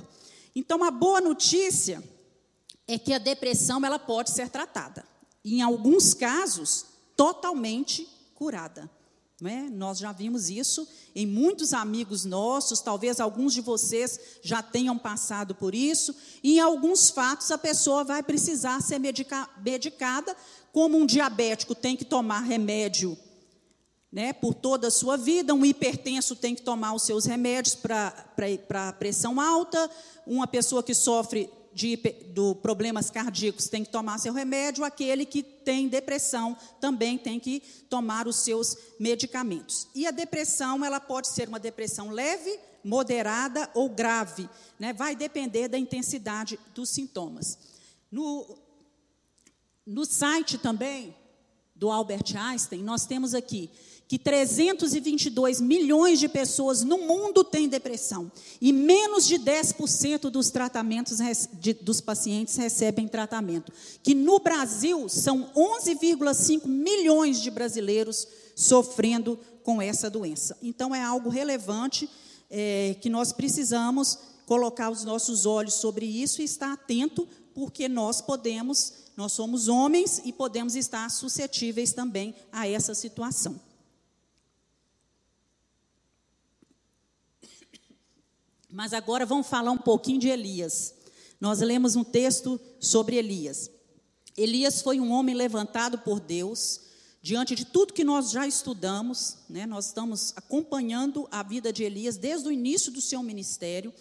Então, 0.54 0.82
a 0.82 0.90
boa 0.90 1.20
notícia 1.20 2.02
é 2.86 2.98
que 2.98 3.12
a 3.12 3.18
depressão 3.18 3.84
ela 3.84 3.98
pode 3.98 4.30
ser 4.30 4.48
tratada. 4.48 5.04
Em 5.44 5.62
alguns 5.62 6.14
casos, 6.14 6.86
totalmente 7.16 8.08
curada. 8.34 8.90
É? 9.46 9.68
Nós 9.68 9.98
já 9.98 10.10
vimos 10.10 10.48
isso 10.48 10.88
em 11.14 11.26
muitos 11.26 11.72
amigos 11.74 12.24
nossos, 12.24 12.80
talvez 12.80 13.20
alguns 13.20 13.52
de 13.52 13.60
vocês 13.60 14.18
já 14.42 14.62
tenham 14.62 14.96
passado 14.96 15.54
por 15.54 15.74
isso, 15.74 16.14
e 16.42 16.56
em 16.56 16.60
alguns 16.60 17.10
fatos 17.10 17.50
a 17.50 17.58
pessoa 17.58 18.04
vai 18.04 18.22
precisar 18.22 18.80
ser 18.80 18.98
medica, 18.98 19.48
medicada, 19.64 20.34
como 20.72 20.96
um 20.96 21.06
diabético 21.06 21.74
tem 21.74 21.96
que 21.96 22.04
tomar 22.04 22.40
remédio 22.40 23.18
né, 24.14 24.32
por 24.32 24.54
toda 24.54 24.86
a 24.86 24.92
sua 24.92 25.16
vida, 25.16 25.52
um 25.52 25.64
hipertenso 25.64 26.36
tem 26.36 26.54
que 26.54 26.62
tomar 26.62 26.94
os 26.94 27.02
seus 27.02 27.24
remédios 27.24 27.74
para 27.74 28.92
pressão 28.96 29.40
alta, 29.40 29.90
uma 30.24 30.46
pessoa 30.46 30.84
que 30.84 30.94
sofre 30.94 31.50
de, 31.74 31.96
do 32.32 32.54
problemas 32.54 33.10
cardíacos 33.10 33.68
tem 33.68 33.84
que 33.84 33.90
tomar 33.90 34.18
seu 34.18 34.32
remédio, 34.32 34.84
aquele 34.84 35.26
que 35.26 35.42
tem 35.42 35.88
depressão 35.88 36.56
também 36.80 37.18
tem 37.18 37.40
que 37.40 37.60
tomar 37.88 38.28
os 38.28 38.36
seus 38.36 38.76
medicamentos. 38.98 39.88
E 39.94 40.06
a 40.06 40.10
depressão, 40.10 40.84
ela 40.84 41.00
pode 41.00 41.28
ser 41.28 41.48
uma 41.48 41.58
depressão 41.58 42.10
leve, 42.10 42.58
moderada 42.84 43.68
ou 43.74 43.88
grave, 43.88 44.48
né? 44.78 44.92
vai 44.92 45.16
depender 45.16 45.68
da 45.68 45.78
intensidade 45.78 46.58
dos 46.74 46.90
sintomas. 46.90 47.58
No, 48.12 48.46
no 49.86 50.04
site 50.04 50.58
também 50.58 51.16
do 51.74 51.90
Albert 51.90 52.36
Einstein, 52.36 52.82
nós 52.82 53.06
temos 53.06 53.34
aqui 53.34 53.70
que 54.06 54.18
322 54.18 55.60
milhões 55.60 56.18
de 56.20 56.28
pessoas 56.28 56.82
no 56.82 56.98
mundo 56.98 57.42
têm 57.42 57.68
depressão 57.68 58.30
e 58.60 58.72
menos 58.72 59.26
de 59.26 59.38
10% 59.38 60.30
dos 60.30 60.50
tratamentos 60.50 61.18
de, 61.54 61.72
dos 61.72 62.00
pacientes 62.00 62.56
recebem 62.56 63.08
tratamento. 63.08 63.72
Que 64.02 64.14
no 64.14 64.38
Brasil 64.38 65.08
são 65.08 65.50
11,5 65.56 66.66
milhões 66.66 67.40
de 67.40 67.50
brasileiros 67.50 68.28
sofrendo 68.54 69.38
com 69.62 69.80
essa 69.80 70.10
doença. 70.10 70.56
Então 70.62 70.94
é 70.94 71.02
algo 71.02 71.30
relevante 71.30 72.08
é, 72.50 72.96
que 73.00 73.08
nós 73.08 73.32
precisamos 73.32 74.18
colocar 74.46 74.90
os 74.90 75.04
nossos 75.04 75.46
olhos 75.46 75.74
sobre 75.74 76.04
isso 76.04 76.42
e 76.42 76.44
estar 76.44 76.72
atento, 76.72 77.26
porque 77.54 77.88
nós 77.88 78.20
podemos, 78.20 78.92
nós 79.16 79.32
somos 79.32 79.68
homens 79.68 80.20
e 80.24 80.32
podemos 80.32 80.76
estar 80.76 81.10
suscetíveis 81.10 81.94
também 81.94 82.34
a 82.52 82.68
essa 82.68 82.94
situação. 82.94 83.58
Mas 88.74 88.92
agora 88.92 89.24
vamos 89.24 89.46
falar 89.46 89.70
um 89.70 89.78
pouquinho 89.78 90.18
de 90.18 90.28
Elias. 90.28 90.96
Nós 91.40 91.60
lemos 91.60 91.94
um 91.94 92.02
texto 92.02 92.60
sobre 92.80 93.14
Elias. 93.14 93.70
Elias 94.36 94.82
foi 94.82 94.98
um 94.98 95.12
homem 95.12 95.32
levantado 95.32 95.98
por 95.98 96.18
Deus, 96.18 96.80
diante 97.22 97.54
de 97.54 97.64
tudo 97.64 97.92
que 97.92 98.02
nós 98.02 98.32
já 98.32 98.48
estudamos, 98.48 99.36
né? 99.48 99.64
nós 99.64 99.86
estamos 99.86 100.32
acompanhando 100.34 101.28
a 101.30 101.40
vida 101.44 101.72
de 101.72 101.84
Elias 101.84 102.16
desde 102.16 102.48
o 102.48 102.50
início 102.50 102.90
do 102.90 103.00
seu 103.00 103.22
ministério. 103.22 103.94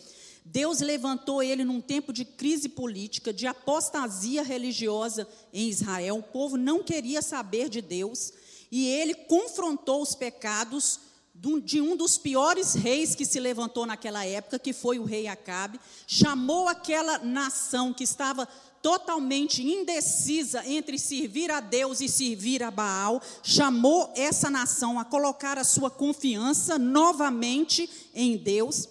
Deus 0.43 0.79
levantou 0.79 1.43
ele 1.43 1.63
num 1.63 1.79
tempo 1.79 2.11
de 2.11 2.25
crise 2.25 2.67
política, 2.67 3.31
de 3.31 3.45
apostasia 3.45 4.41
religiosa 4.41 5.27
em 5.53 5.69
Israel. 5.69 6.17
O 6.17 6.23
povo 6.23 6.57
não 6.57 6.81
queria 6.81 7.21
saber 7.21 7.69
de 7.69 7.79
Deus 7.79 8.33
e 8.71 8.87
ele 8.87 9.13
confrontou 9.13 10.01
os 10.01 10.15
pecados 10.15 11.12
de 11.35 11.81
um 11.81 11.97
dos 11.97 12.17
piores 12.17 12.73
reis 12.73 13.15
que 13.15 13.25
se 13.25 13.39
levantou 13.39 13.85
naquela 13.85 14.25
época, 14.25 14.59
que 14.59 14.71
foi 14.71 14.99
o 14.99 15.03
rei 15.03 15.27
Acabe, 15.27 15.79
chamou 16.05 16.67
aquela 16.67 17.17
nação 17.19 17.91
que 17.91 18.03
estava 18.03 18.47
totalmente 18.83 19.63
indecisa 19.63 20.61
entre 20.67 20.99
servir 20.99 21.49
a 21.49 21.61
Deus 21.61 22.01
e 22.01 22.09
servir 22.09 22.61
a 22.61 22.69
Baal, 22.69 23.21
chamou 23.41 24.11
essa 24.15 24.49
nação 24.49 24.99
a 24.99 25.05
colocar 25.05 25.57
a 25.57 25.63
sua 25.63 25.89
confiança 25.89 26.77
novamente 26.77 27.89
em 28.13 28.37
Deus. 28.37 28.89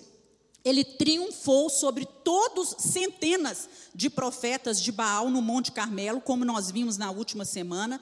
Ele 0.64 0.82
triunfou 0.82 1.68
sobre 1.68 2.06
todos 2.24 2.74
centenas 2.78 3.68
de 3.94 4.08
profetas 4.08 4.80
de 4.80 4.90
Baal 4.90 5.28
no 5.28 5.42
Monte 5.42 5.70
Carmelo, 5.72 6.20
como 6.20 6.44
nós 6.44 6.70
vimos 6.70 6.96
na 6.96 7.10
última 7.10 7.44
semana. 7.44 8.00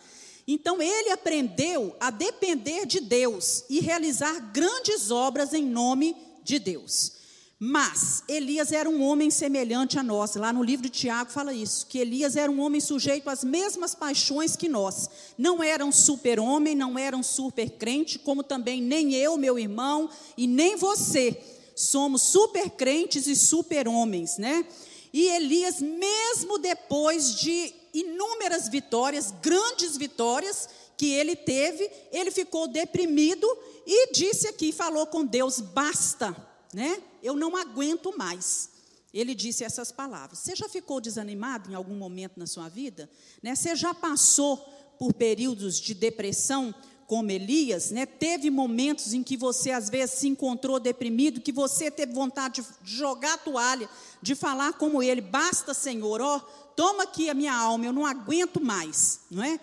Então 0.52 0.82
ele 0.82 1.10
aprendeu 1.10 1.94
a 2.00 2.10
depender 2.10 2.84
de 2.84 2.98
Deus 2.98 3.64
e 3.70 3.78
realizar 3.78 4.50
grandes 4.52 5.08
obras 5.08 5.54
em 5.54 5.64
nome 5.64 6.16
de 6.42 6.58
Deus. 6.58 7.12
Mas 7.56 8.24
Elias 8.26 8.72
era 8.72 8.90
um 8.90 9.00
homem 9.00 9.30
semelhante 9.30 9.96
a 9.96 10.02
nós. 10.02 10.34
Lá 10.34 10.52
no 10.52 10.64
livro 10.64 10.82
de 10.82 10.90
Tiago 10.90 11.30
fala 11.30 11.54
isso, 11.54 11.86
que 11.86 11.98
Elias 11.98 12.34
era 12.34 12.50
um 12.50 12.60
homem 12.60 12.80
sujeito 12.80 13.30
às 13.30 13.44
mesmas 13.44 13.94
paixões 13.94 14.56
que 14.56 14.68
nós. 14.68 15.08
Não 15.38 15.62
era 15.62 15.86
um 15.86 15.92
super-homem, 15.92 16.74
não 16.74 16.98
era 16.98 17.16
um 17.16 17.22
super-crente, 17.22 18.18
como 18.18 18.42
também 18.42 18.82
nem 18.82 19.14
eu, 19.14 19.36
meu 19.36 19.56
irmão, 19.56 20.10
e 20.36 20.48
nem 20.48 20.74
você. 20.74 21.40
Somos 21.76 22.22
super-crentes 22.22 23.28
e 23.28 23.36
super-homens, 23.36 24.36
né? 24.36 24.66
E 25.12 25.26
Elias, 25.26 25.80
mesmo 25.80 26.58
depois 26.58 27.36
de 27.36 27.72
inúmeras 27.92 28.68
vitórias, 28.68 29.32
grandes 29.42 29.96
vitórias 29.96 30.68
que 30.96 31.12
ele 31.12 31.34
teve, 31.34 31.90
ele 32.12 32.30
ficou 32.30 32.68
deprimido 32.68 33.46
e 33.86 34.12
disse 34.12 34.46
aqui, 34.48 34.72
falou 34.72 35.06
com 35.06 35.24
Deus: 35.24 35.60
basta, 35.60 36.36
né? 36.72 37.02
eu 37.22 37.34
não 37.34 37.56
aguento 37.56 38.16
mais. 38.16 38.70
Ele 39.12 39.34
disse 39.34 39.64
essas 39.64 39.90
palavras. 39.90 40.38
Você 40.38 40.54
já 40.54 40.68
ficou 40.68 41.00
desanimado 41.00 41.70
em 41.70 41.74
algum 41.74 41.96
momento 41.96 42.38
na 42.38 42.46
sua 42.46 42.68
vida? 42.68 43.10
Né? 43.42 43.54
Você 43.56 43.74
já 43.74 43.92
passou 43.92 44.56
por 44.98 45.12
períodos 45.12 45.80
de 45.80 45.94
depressão, 45.94 46.74
como 47.10 47.32
Elias? 47.32 47.90
Né? 47.90 48.06
Teve 48.06 48.50
momentos 48.50 49.12
em 49.12 49.20
que 49.20 49.36
você, 49.36 49.72
às 49.72 49.90
vezes, 49.90 50.20
se 50.20 50.28
encontrou 50.28 50.78
deprimido, 50.78 51.40
que 51.40 51.50
você 51.50 51.90
teve 51.90 52.12
vontade 52.12 52.64
de 52.80 52.94
jogar 52.94 53.34
a 53.34 53.38
toalha, 53.38 53.90
de 54.22 54.36
falar 54.36 54.74
como 54.74 55.02
ele: 55.02 55.20
basta, 55.20 55.74
Senhor, 55.74 56.20
ó, 56.20 56.38
toma 56.76 57.02
aqui 57.02 57.28
a 57.28 57.34
minha 57.34 57.52
alma, 57.52 57.84
eu 57.84 57.92
não 57.92 58.06
aguento 58.06 58.60
mais. 58.60 59.22
Não 59.28 59.42
é? 59.42 59.58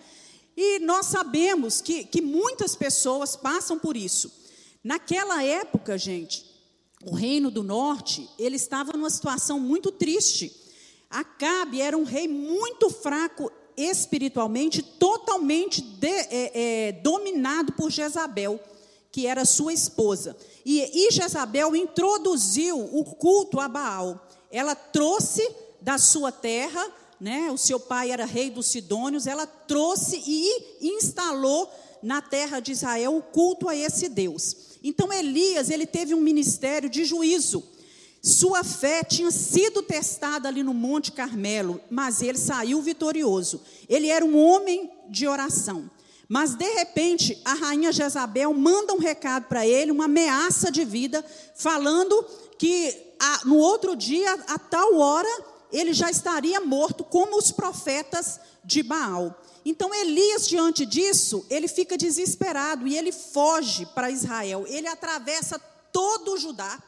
E 0.54 0.78
nós 0.80 1.06
sabemos 1.06 1.80
que, 1.80 2.04
que 2.04 2.20
muitas 2.20 2.76
pessoas 2.76 3.34
passam 3.34 3.78
por 3.78 3.96
isso. 3.96 4.30
Naquela 4.84 5.42
época, 5.42 5.96
gente, 5.96 6.44
o 7.02 7.14
reino 7.14 7.50
do 7.50 7.62
norte, 7.62 8.28
ele 8.38 8.56
estava 8.56 8.92
numa 8.92 9.08
situação 9.08 9.58
muito 9.58 9.90
triste. 9.90 10.54
Acabe 11.08 11.80
era 11.80 11.96
um 11.96 12.04
rei 12.04 12.28
muito 12.28 12.90
fraco 12.90 13.50
espiritualmente, 13.84 14.82
totalmente 14.82 15.80
de, 15.80 16.08
é, 16.08 16.50
é, 16.88 16.92
dominado 16.92 17.72
por 17.72 17.90
Jezabel, 17.90 18.60
que 19.12 19.26
era 19.26 19.44
sua 19.44 19.72
esposa. 19.72 20.36
E, 20.64 20.80
e 20.80 21.10
Jezabel 21.12 21.74
introduziu 21.76 22.78
o 22.78 23.04
culto 23.04 23.60
a 23.60 23.68
Baal. 23.68 24.28
Ela 24.50 24.74
trouxe 24.74 25.48
da 25.80 25.96
sua 25.98 26.32
terra, 26.32 26.84
né, 27.20 27.50
o 27.50 27.58
seu 27.58 27.78
pai 27.80 28.10
era 28.10 28.24
rei 28.24 28.50
dos 28.50 28.66
Sidônios, 28.66 29.26
ela 29.26 29.46
trouxe 29.46 30.22
e 30.26 30.88
instalou 30.94 31.70
na 32.02 32.22
terra 32.22 32.60
de 32.60 32.72
Israel 32.72 33.16
o 33.16 33.22
culto 33.22 33.68
a 33.68 33.74
esse 33.74 34.08
Deus. 34.08 34.56
Então 34.82 35.12
Elias, 35.12 35.70
ele 35.70 35.86
teve 35.86 36.14
um 36.14 36.20
ministério 36.20 36.88
de 36.88 37.04
juízo. 37.04 37.64
Sua 38.20 38.64
fé 38.64 39.04
tinha 39.04 39.30
sido 39.30 39.82
testada 39.82 40.48
ali 40.48 40.62
no 40.62 40.74
Monte 40.74 41.12
Carmelo, 41.12 41.80
mas 41.88 42.20
ele 42.20 42.38
saiu 42.38 42.82
vitorioso. 42.82 43.62
Ele 43.88 44.08
era 44.08 44.24
um 44.24 44.36
homem 44.36 44.90
de 45.08 45.26
oração. 45.26 45.90
Mas 46.28 46.54
de 46.54 46.68
repente, 46.74 47.40
a 47.44 47.54
rainha 47.54 47.90
Jezabel 47.90 48.52
manda 48.52 48.92
um 48.92 48.98
recado 48.98 49.46
para 49.46 49.66
ele, 49.66 49.90
uma 49.90 50.04
ameaça 50.04 50.70
de 50.70 50.84
vida, 50.84 51.24
falando 51.54 52.22
que 52.58 52.94
a, 53.18 53.46
no 53.46 53.56
outro 53.56 53.96
dia, 53.96 54.34
a 54.46 54.58
tal 54.58 54.96
hora, 54.96 55.44
ele 55.72 55.94
já 55.94 56.10
estaria 56.10 56.60
morto, 56.60 57.02
como 57.02 57.38
os 57.38 57.50
profetas 57.50 58.40
de 58.62 58.82
Baal. 58.82 59.42
Então 59.64 59.94
Elias, 59.94 60.46
diante 60.46 60.84
disso, 60.84 61.46
ele 61.48 61.66
fica 61.66 61.96
desesperado 61.96 62.86
e 62.86 62.96
ele 62.96 63.12
foge 63.12 63.86
para 63.86 64.10
Israel. 64.10 64.64
Ele 64.66 64.86
atravessa 64.86 65.58
todo 65.92 66.34
o 66.34 66.38
Judá, 66.38 66.78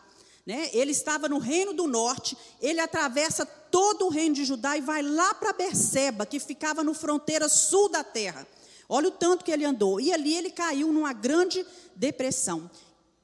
né? 0.51 0.69
Ele 0.73 0.91
estava 0.91 1.29
no 1.29 1.39
reino 1.39 1.73
do 1.73 1.87
norte, 1.87 2.37
ele 2.61 2.81
atravessa 2.81 3.47
todo 3.47 4.07
o 4.07 4.09
reino 4.09 4.35
de 4.35 4.45
Judá 4.45 4.77
e 4.77 4.81
vai 4.81 5.01
lá 5.01 5.33
para 5.33 5.53
Berseba, 5.53 6.27
que 6.27 6.41
ficava 6.41 6.83
no 6.83 6.93
fronteira 6.93 7.49
sul 7.49 7.89
da 7.89 8.03
terra. 8.03 8.45
Olha 8.89 9.07
o 9.07 9.13
tanto 9.13 9.45
que 9.45 9.53
ele 9.53 9.65
andou. 9.65 10.01
E 10.01 10.13
ali 10.13 10.35
ele 10.35 10.51
caiu 10.51 10.93
numa 10.93 11.13
grande 11.13 11.65
depressão. 11.95 12.69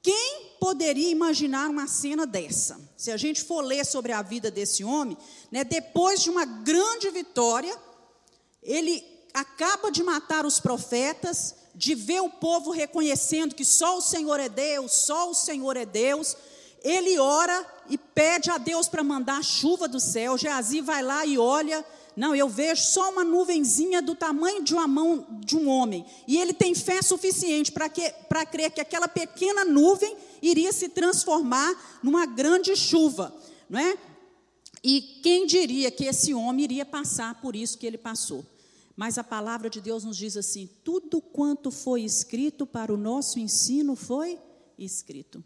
Quem 0.01 0.53
poderia 0.57 1.09
imaginar 1.09 1.69
uma 1.69 1.85
cena 1.85 2.25
dessa? 2.25 2.79
Se 2.95 3.11
a 3.11 3.17
gente 3.17 3.43
for 3.43 3.61
ler 3.61 3.85
sobre 3.85 4.13
a 4.13 4.21
vida 4.21 4.49
desse 4.49 4.85
homem, 4.85 5.17
né, 5.51 5.65
depois 5.65 6.23
de 6.23 6.29
uma 6.29 6.45
grande 6.45 7.09
vitória, 7.09 7.77
ele 8.63 9.03
acaba 9.33 9.91
de 9.91 10.01
matar 10.01 10.45
os 10.45 10.61
profetas, 10.61 11.55
de 11.75 11.93
ver 11.93 12.21
o 12.21 12.29
povo 12.29 12.71
reconhecendo 12.71 13.53
que 13.53 13.65
só 13.65 13.97
o 13.97 14.01
Senhor 14.01 14.39
é 14.39 14.47
Deus, 14.47 14.93
só 14.93 15.29
o 15.29 15.33
Senhor 15.33 15.75
é 15.75 15.85
Deus. 15.85 16.37
Ele 16.87 17.19
ora 17.19 17.67
e 17.89 17.97
pede 17.97 18.49
a 18.49 18.57
Deus 18.57 18.87
para 18.87 19.03
mandar 19.03 19.43
chuva 19.43 19.89
do 19.89 19.99
céu. 19.99 20.37
Geazi 20.37 20.79
vai 20.79 21.03
lá 21.03 21.25
e 21.25 21.37
olha. 21.37 21.85
Não, 22.15 22.33
eu 22.33 22.47
vejo 22.47 22.81
só 22.81 23.11
uma 23.11 23.25
nuvenzinha 23.25 24.01
do 24.01 24.15
tamanho 24.15 24.63
de 24.63 24.73
uma 24.73 24.87
mão 24.87 25.27
de 25.45 25.57
um 25.57 25.67
homem. 25.67 26.05
E 26.25 26.37
ele 26.37 26.53
tem 26.53 26.73
fé 26.73 27.01
suficiente 27.01 27.73
para 27.73 28.45
crer 28.45 28.71
que 28.71 28.79
aquela 28.79 29.09
pequena 29.09 29.65
nuvem 29.65 30.15
iria 30.41 30.71
se 30.71 30.87
transformar 30.87 31.99
numa 32.01 32.25
grande 32.25 32.73
chuva. 32.73 33.35
Não 33.69 33.81
é? 33.81 33.97
E 34.81 35.01
quem 35.21 35.45
diria 35.45 35.91
que 35.91 36.05
esse 36.05 36.33
homem 36.33 36.63
iria 36.63 36.85
passar 36.85 37.41
por 37.41 37.53
isso 37.53 37.77
que 37.77 37.85
ele 37.85 37.97
passou? 37.97 38.45
Mas 38.95 39.17
a 39.17 39.25
palavra 39.25 39.69
de 39.69 39.81
Deus 39.81 40.05
nos 40.05 40.15
diz 40.15 40.37
assim: 40.37 40.69
tudo 40.85 41.19
quanto 41.19 41.69
foi 41.69 42.03
escrito 42.03 42.65
para 42.65 42.93
o 42.93 42.97
nosso 42.97 43.39
ensino 43.39 43.93
foi 43.93 44.39
escrito. 44.79 45.43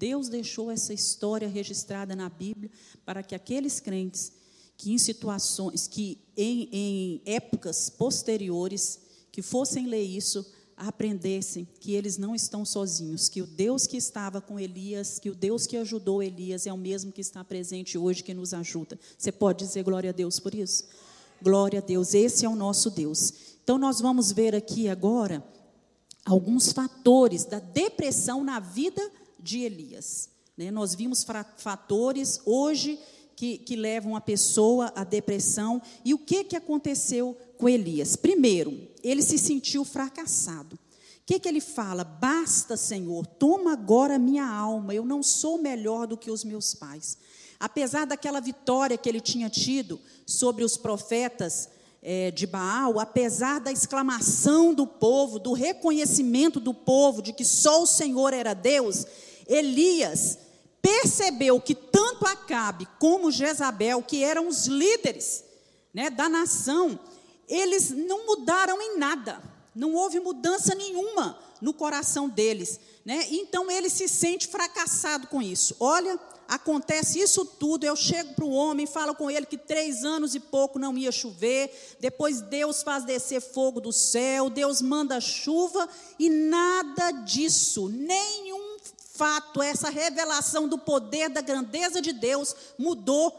Deus 0.00 0.30
deixou 0.30 0.70
essa 0.70 0.94
história 0.94 1.46
registrada 1.46 2.16
na 2.16 2.30
Bíblia 2.30 2.70
para 3.04 3.22
que 3.22 3.34
aqueles 3.34 3.80
crentes 3.80 4.32
que 4.74 4.92
em 4.92 4.96
situações, 4.96 5.86
que 5.86 6.18
em, 6.34 6.70
em 6.72 7.22
épocas 7.26 7.90
posteriores, 7.90 8.98
que 9.30 9.42
fossem 9.42 9.86
ler 9.86 10.02
isso, 10.02 10.50
aprendessem 10.74 11.68
que 11.78 11.92
eles 11.92 12.16
não 12.16 12.34
estão 12.34 12.64
sozinhos, 12.64 13.28
que 13.28 13.42
o 13.42 13.46
Deus 13.46 13.86
que 13.86 13.98
estava 13.98 14.40
com 14.40 14.58
Elias, 14.58 15.18
que 15.18 15.28
o 15.28 15.34
Deus 15.34 15.66
que 15.66 15.76
ajudou 15.76 16.22
Elias 16.22 16.66
é 16.66 16.72
o 16.72 16.78
mesmo 16.78 17.12
que 17.12 17.20
está 17.20 17.44
presente 17.44 17.98
hoje, 17.98 18.24
que 18.24 18.32
nos 18.32 18.54
ajuda. 18.54 18.98
Você 19.18 19.30
pode 19.30 19.66
dizer 19.66 19.82
glória 19.82 20.08
a 20.08 20.14
Deus 20.14 20.40
por 20.40 20.54
isso? 20.54 20.84
Glória 21.42 21.80
a 21.80 21.82
Deus, 21.82 22.14
esse 22.14 22.46
é 22.46 22.48
o 22.48 22.56
nosso 22.56 22.90
Deus. 22.90 23.34
Então, 23.62 23.76
nós 23.76 24.00
vamos 24.00 24.32
ver 24.32 24.54
aqui 24.54 24.88
agora 24.88 25.44
alguns 26.24 26.72
fatores 26.72 27.44
da 27.44 27.58
depressão 27.58 28.42
na 28.42 28.58
vida 28.60 29.02
de 29.42 29.60
Elias. 29.60 30.28
Né? 30.56 30.70
Nós 30.70 30.94
vimos 30.94 31.26
fatores 31.56 32.40
hoje 32.44 32.98
que, 33.34 33.56
que, 33.56 33.74
levam 33.74 34.14
a 34.14 34.20
pessoa 34.20 34.92
à 34.94 35.02
depressão. 35.02 35.80
E 36.04 36.12
o 36.12 36.18
que, 36.18 36.44
que 36.44 36.56
aconteceu 36.56 37.36
com 37.56 37.68
Elias? 37.68 38.14
Primeiro, 38.14 38.88
ele 39.02 39.22
se 39.22 39.38
sentiu 39.38 39.84
fracassado. 39.84 40.76
O 40.76 40.78
que, 41.24 41.38
que 41.38 41.48
ele 41.48 41.60
fala? 41.60 42.04
Basta, 42.04 42.76
Senhor, 42.76 43.24
toma 43.24 43.72
agora 43.72 44.18
minha 44.18 44.46
alma, 44.46 44.94
eu 44.94 45.04
não 45.04 45.22
sou 45.22 45.56
melhor 45.56 46.06
do 46.06 46.16
que 46.16 46.30
os 46.30 46.44
meus 46.44 46.74
pais. 46.74 47.16
Apesar 47.58 48.04
daquela 48.04 48.40
vitória 48.40 48.98
que 48.98 49.08
ele 49.08 49.20
tinha 49.20 49.48
tido 49.48 50.00
sobre 50.26 50.64
os 50.64 50.76
profetas 50.76 51.68
é, 52.02 52.30
de 52.30 52.46
Baal, 52.46 52.98
apesar 52.98 53.60
da 53.60 53.70
exclamação 53.70 54.72
do 54.72 54.86
povo, 54.86 55.38
do 55.38 55.52
reconhecimento 55.52 56.58
do 56.58 56.72
povo 56.72 57.22
de 57.22 57.32
que 57.32 57.44
só 57.44 57.82
o 57.82 57.86
Senhor 57.86 58.32
era 58.32 58.54
Deus, 58.54 59.06
Elias 59.50 60.38
percebeu 60.80 61.60
que 61.60 61.74
tanto 61.74 62.24
Acabe 62.24 62.88
como 62.98 63.30
Jezabel, 63.30 64.02
que 64.02 64.22
eram 64.22 64.48
os 64.48 64.66
líderes 64.66 65.44
né, 65.92 66.08
da 66.10 66.28
nação, 66.28 66.98
eles 67.48 67.90
não 67.90 68.26
mudaram 68.26 68.80
em 68.80 68.96
nada, 68.96 69.42
não 69.74 69.94
houve 69.94 70.20
mudança 70.20 70.74
nenhuma 70.74 71.38
no 71.60 71.74
coração 71.74 72.28
deles. 72.28 72.80
Né? 73.04 73.26
Então 73.30 73.70
ele 73.70 73.90
se 73.90 74.08
sente 74.08 74.46
fracassado 74.46 75.26
com 75.26 75.42
isso. 75.42 75.76
Olha 75.80 76.18
acontece 76.50 77.20
isso 77.20 77.44
tudo, 77.44 77.84
eu 77.84 77.94
chego 77.94 78.34
para 78.34 78.44
o 78.44 78.50
homem, 78.50 78.84
falo 78.84 79.14
com 79.14 79.30
ele 79.30 79.46
que 79.46 79.56
três 79.56 80.04
anos 80.04 80.34
e 80.34 80.40
pouco 80.40 80.80
não 80.80 80.98
ia 80.98 81.12
chover, 81.12 81.96
depois 82.00 82.40
Deus 82.40 82.82
faz 82.82 83.04
descer 83.04 83.40
fogo 83.40 83.80
do 83.80 83.92
céu, 83.92 84.50
Deus 84.50 84.82
manda 84.82 85.20
chuva, 85.20 85.88
e 86.18 86.28
nada 86.28 87.12
disso, 87.12 87.88
nenhum 87.88 88.49
fato, 89.20 89.60
essa 89.60 89.90
revelação 89.90 90.66
do 90.66 90.78
poder, 90.78 91.28
da 91.28 91.42
grandeza 91.42 92.00
de 92.00 92.10
Deus, 92.10 92.56
mudou 92.78 93.38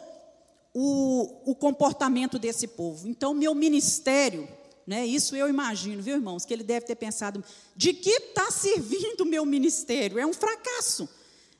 o, 0.72 1.52
o 1.52 1.56
comportamento 1.56 2.38
desse 2.38 2.68
povo. 2.68 3.08
Então, 3.08 3.34
meu 3.34 3.56
ministério, 3.56 4.48
né, 4.86 5.04
isso 5.04 5.36
eu 5.36 5.50
imagino, 5.50 6.04
viu, 6.04 6.18
irmãos, 6.18 6.46
que 6.46 6.54
ele 6.54 6.64
deve 6.64 6.86
ter 6.86 6.94
pensado: 6.94 7.44
de 7.76 7.94
que 7.94 8.12
está 8.12 8.52
servindo 8.52 9.22
o 9.22 9.26
meu 9.26 9.44
ministério? 9.44 10.20
É 10.20 10.26
um 10.26 10.34
fracasso. 10.34 11.10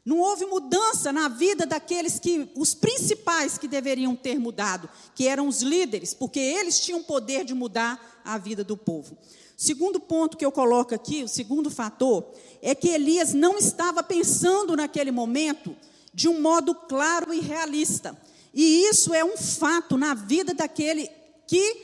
Não 0.06 0.20
houve 0.20 0.46
mudança 0.46 1.12
na 1.12 1.28
vida 1.28 1.66
daqueles 1.66 2.20
que, 2.20 2.52
os 2.56 2.76
principais 2.76 3.58
que 3.58 3.68
deveriam 3.68 4.16
ter 4.16 4.40
mudado, 4.40 4.88
que 5.16 5.28
eram 5.28 5.48
os 5.48 5.64
líderes, 5.64 6.14
porque 6.14 6.40
eles 6.40 6.80
tinham 6.80 7.02
poder 7.02 7.44
de 7.44 7.56
mudar 7.56 8.22
a 8.24 8.38
vida 8.38 8.64
do 8.64 8.78
povo. 8.78 9.18
Segundo 9.62 10.00
ponto 10.00 10.38
que 10.38 10.44
eu 10.44 10.52
coloco 10.52 10.96
aqui, 10.96 11.24
o 11.24 11.28
segundo 11.28 11.70
fator, 11.70 12.26
é 12.64 12.74
que 12.74 12.88
Elias 12.90 13.32
não 13.32 13.60
estava 13.60 14.02
pensando 14.02 14.76
naquele 14.76 15.12
momento 15.12 15.78
de 16.12 16.28
um 16.28 16.42
modo 16.42 16.74
claro 16.74 17.32
e 17.32 17.40
realista. 17.42 18.20
E 18.56 18.88
isso 18.90 19.14
é 19.14 19.24
um 19.24 19.38
fato 19.38 20.00
na 20.00 20.16
vida 20.16 20.52
daquele 20.56 21.08
que 21.46 21.76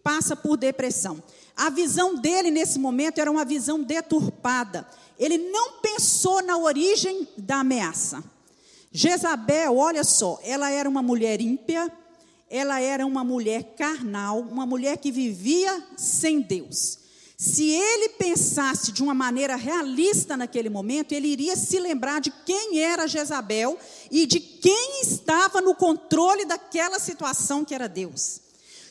passa 0.00 0.36
por 0.36 0.56
depressão. 0.56 1.20
A 1.56 1.70
visão 1.70 2.14
dele 2.14 2.52
nesse 2.52 2.78
momento 2.78 3.18
era 3.18 3.28
uma 3.28 3.44
visão 3.44 3.82
deturpada. 3.82 4.86
Ele 5.18 5.36
não 5.36 5.80
pensou 5.80 6.40
na 6.40 6.56
origem 6.56 7.26
da 7.36 7.56
ameaça. 7.56 8.22
Jezabel, 8.92 9.76
olha 9.76 10.04
só, 10.04 10.38
ela 10.44 10.70
era 10.70 10.88
uma 10.88 11.02
mulher 11.02 11.40
ímpia, 11.40 11.92
ela 12.48 12.80
era 12.80 13.04
uma 13.04 13.24
mulher 13.24 13.74
carnal, 13.76 14.38
uma 14.38 14.64
mulher 14.64 14.98
que 14.98 15.10
vivia 15.10 15.84
sem 15.96 16.40
Deus. 16.40 17.02
Se 17.36 17.68
ele 17.68 18.10
pensasse 18.10 18.92
de 18.92 19.02
uma 19.02 19.12
maneira 19.12 19.56
realista 19.56 20.36
naquele 20.36 20.70
momento, 20.70 21.12
ele 21.12 21.28
iria 21.28 21.56
se 21.56 21.80
lembrar 21.80 22.20
de 22.20 22.30
quem 22.30 22.78
era 22.78 23.08
Jezabel 23.08 23.76
e 24.10 24.24
de 24.24 24.38
quem 24.38 25.00
estava 25.02 25.60
no 25.60 25.74
controle 25.74 26.44
daquela 26.44 27.00
situação 27.00 27.64
que 27.64 27.74
era 27.74 27.88
Deus. 27.88 28.40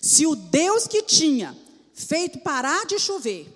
Se 0.02 0.28
o 0.28 0.36
Deus 0.36 0.88
que 0.88 1.02
tinha 1.02 1.58
feito 1.94 2.40
parar 2.40 2.86
de 2.86 3.00
chover, 3.00 3.48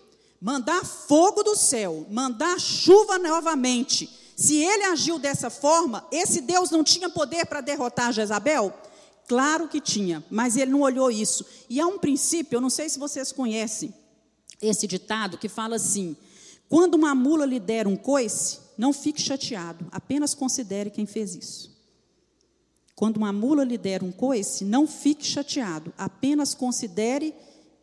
mandar 0.42 0.86
fogo 0.86 1.44
do 1.44 1.56
céu, 1.56 2.08
mandar 2.10 2.58
chuva 2.58 3.18
novamente, 3.20 4.10
se 4.38 4.56
ele 4.56 4.86
agiu 4.86 5.20
dessa 5.20 5.50
forma, 5.50 6.08
esse 6.12 6.40
Deus 6.40 6.72
não 6.72 6.84
tinha 6.84 7.10
poder 7.10 7.46
para 7.48 7.60
derrotar 7.60 8.14
Jezabel? 8.14 8.74
Claro 9.28 9.68
que 9.68 9.82
tinha, 9.82 10.24
mas 10.32 10.56
ele 10.56 10.72
não 10.72 10.82
olhou 10.82 11.12
isso. 11.12 11.46
E 11.70 11.82
há 11.82 11.88
um 11.88 12.00
princípio, 12.00 12.56
eu 12.56 12.62
não 12.62 12.70
sei 12.70 12.88
se 12.88 12.98
vocês 12.98 13.34
conhecem 13.34 13.94
esse 14.62 14.88
ditado, 14.88 15.38
que 15.38 15.50
fala 15.50 15.76
assim: 15.76 16.16
quando 16.70 16.96
uma 16.96 17.16
mula 17.16 17.46
lhe 17.46 17.60
der 17.60 17.88
um 17.88 17.96
coice, 17.96 18.60
não 18.78 18.92
fique 18.94 19.22
chateado, 19.22 19.86
apenas 19.92 20.34
considere 20.34 20.90
quem 20.90 21.06
fez 21.06 21.36
isso. 21.36 21.78
Quando 22.96 23.18
uma 23.18 23.32
mula 23.32 23.64
lhe 23.64 23.78
der 23.78 24.04
um 24.04 24.12
coice, 24.12 24.66
não 24.66 24.88
fique 24.88 25.26
chateado, 25.26 25.94
apenas 25.98 26.54
considere 26.54 27.34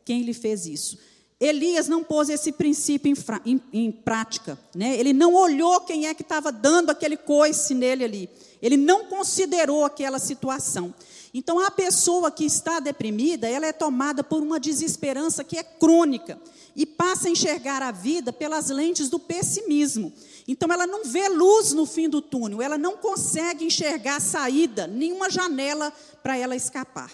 quem 0.04 0.22
lhe 0.22 0.34
fez 0.34 0.66
isso. 0.66 0.98
Elias 1.40 1.88
não 1.88 2.02
pôs 2.02 2.28
esse 2.28 2.52
princípio 2.52 3.12
em, 3.12 3.16
em, 3.52 3.62
em 3.72 3.92
prática, 3.92 4.58
né? 4.74 4.98
ele 4.98 5.12
não 5.12 5.34
olhou 5.34 5.80
quem 5.80 6.06
é 6.06 6.14
que 6.14 6.22
estava 6.22 6.50
dando 6.50 6.90
aquele 6.90 7.16
coice 7.16 7.74
nele 7.74 8.04
ali, 8.04 8.30
ele 8.62 8.76
não 8.76 9.06
considerou 9.06 9.84
aquela 9.84 10.18
situação. 10.18 10.94
Então, 11.32 11.58
a 11.58 11.70
pessoa 11.70 12.30
que 12.30 12.44
está 12.44 12.78
deprimida, 12.78 13.48
ela 13.48 13.66
é 13.66 13.72
tomada 13.72 14.22
por 14.22 14.42
uma 14.42 14.60
desesperança 14.60 15.42
que 15.42 15.58
é 15.58 15.64
crônica 15.64 16.38
e 16.76 16.84
passa 16.84 17.28
a 17.28 17.30
enxergar 17.30 17.82
a 17.82 17.90
vida 17.90 18.32
pelas 18.32 18.70
lentes 18.70 19.08
do 19.08 19.18
pessimismo. 19.18 20.12
Então, 20.46 20.68
ela 20.72 20.86
não 20.86 21.04
vê 21.04 21.28
luz 21.28 21.72
no 21.72 21.86
fim 21.86 22.08
do 22.08 22.20
túnel, 22.20 22.60
ela 22.60 22.76
não 22.76 22.96
consegue 22.96 23.64
enxergar 23.64 24.20
saída, 24.20 24.86
nenhuma 24.86 25.30
janela 25.30 25.92
para 26.22 26.36
ela 26.36 26.56
escapar. 26.56 27.12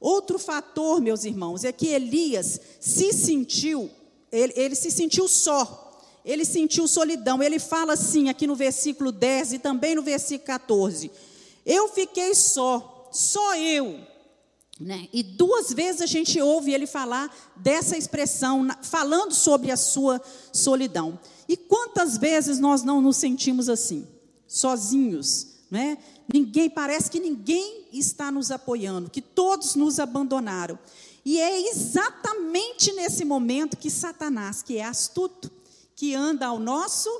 Outro 0.00 0.38
fator, 0.38 1.00
meus 1.00 1.24
irmãos, 1.24 1.64
é 1.64 1.72
que 1.72 1.88
Elias 1.88 2.60
se 2.80 3.12
sentiu, 3.12 3.90
ele, 4.32 4.52
ele 4.56 4.74
se 4.74 4.90
sentiu 4.90 5.28
só, 5.28 6.00
ele 6.24 6.44
sentiu 6.44 6.86
solidão. 6.86 7.42
Ele 7.42 7.58
fala 7.58 7.94
assim 7.94 8.28
aqui 8.28 8.46
no 8.46 8.54
versículo 8.54 9.10
10 9.12 9.54
e 9.54 9.58
também 9.58 9.94
no 9.94 10.02
versículo 10.02 10.46
14: 10.46 11.10
Eu 11.66 11.88
fiquei 11.88 12.34
só 12.34 13.00
só 13.10 13.56
eu. 13.56 14.00
Né? 14.80 15.08
E 15.12 15.22
duas 15.22 15.72
vezes 15.74 16.00
a 16.00 16.06
gente 16.06 16.40
ouve 16.40 16.72
ele 16.72 16.86
falar 16.86 17.30
dessa 17.54 17.98
expressão, 17.98 18.66
falando 18.82 19.34
sobre 19.34 19.70
a 19.70 19.76
sua 19.76 20.22
solidão. 20.50 21.20
E 21.46 21.54
quantas 21.54 22.16
vezes 22.16 22.58
nós 22.58 22.82
não 22.82 23.02
nos 23.02 23.18
sentimos 23.18 23.68
assim, 23.68 24.06
sozinhos, 24.48 25.48
né? 25.70 25.98
Ninguém 26.32 26.70
parece 26.70 27.10
que 27.10 27.20
ninguém 27.20 27.88
está 27.92 28.30
nos 28.30 28.50
apoiando, 28.50 29.10
que 29.10 29.20
todos 29.20 29.74
nos 29.74 30.00
abandonaram. 30.00 30.78
E 31.24 31.38
é 31.38 31.68
exatamente 31.68 32.92
nesse 32.92 33.24
momento 33.24 33.76
que 33.76 33.90
Satanás, 33.90 34.62
que 34.62 34.78
é 34.78 34.84
astuto, 34.84 35.50
que 35.94 36.14
anda 36.14 36.46
ao 36.46 36.58
nosso 36.58 37.10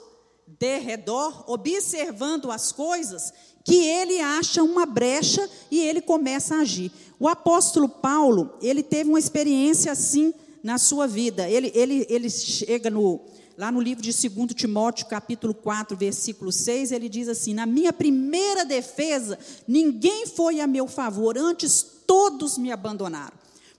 derredor, 0.58 1.44
observando 1.50 2.50
as 2.50 2.72
coisas, 2.72 3.32
que 3.64 3.76
ele 3.76 4.20
acha 4.20 4.62
uma 4.62 4.86
brecha 4.86 5.48
e 5.70 5.80
ele 5.80 6.00
começa 6.00 6.56
a 6.56 6.60
agir. 6.60 6.90
O 7.20 7.28
apóstolo 7.28 7.86
Paulo, 7.86 8.56
ele 8.62 8.82
teve 8.82 9.10
uma 9.10 9.18
experiência 9.18 9.92
assim 9.92 10.32
na 10.62 10.78
sua 10.78 11.06
vida. 11.06 11.46
Ele, 11.48 11.70
ele, 11.74 12.06
ele 12.08 12.30
chega 12.30 12.88
no, 12.88 13.20
lá 13.58 13.70
no 13.70 13.78
livro 13.78 14.02
de 14.02 14.10
2 14.10 14.54
Timóteo, 14.54 15.06
capítulo 15.06 15.52
4, 15.52 15.94
versículo 15.94 16.50
6, 16.50 16.92
ele 16.92 17.10
diz 17.10 17.28
assim: 17.28 17.52
Na 17.52 17.66
minha 17.66 17.92
primeira 17.92 18.64
defesa, 18.64 19.38
ninguém 19.68 20.26
foi 20.26 20.60
a 20.60 20.66
meu 20.66 20.88
favor, 20.88 21.36
antes 21.36 21.84
todos 22.06 22.56
me 22.56 22.72
abandonaram. 22.72 23.36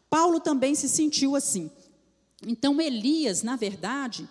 Paulo 0.07 0.39
também 0.39 0.75
se 0.75 0.87
sentiu 0.87 1.35
assim. 1.35 1.71
Então, 2.45 2.79
Elias, 2.79 3.41
na 3.41 3.55
verdade, 3.55 4.29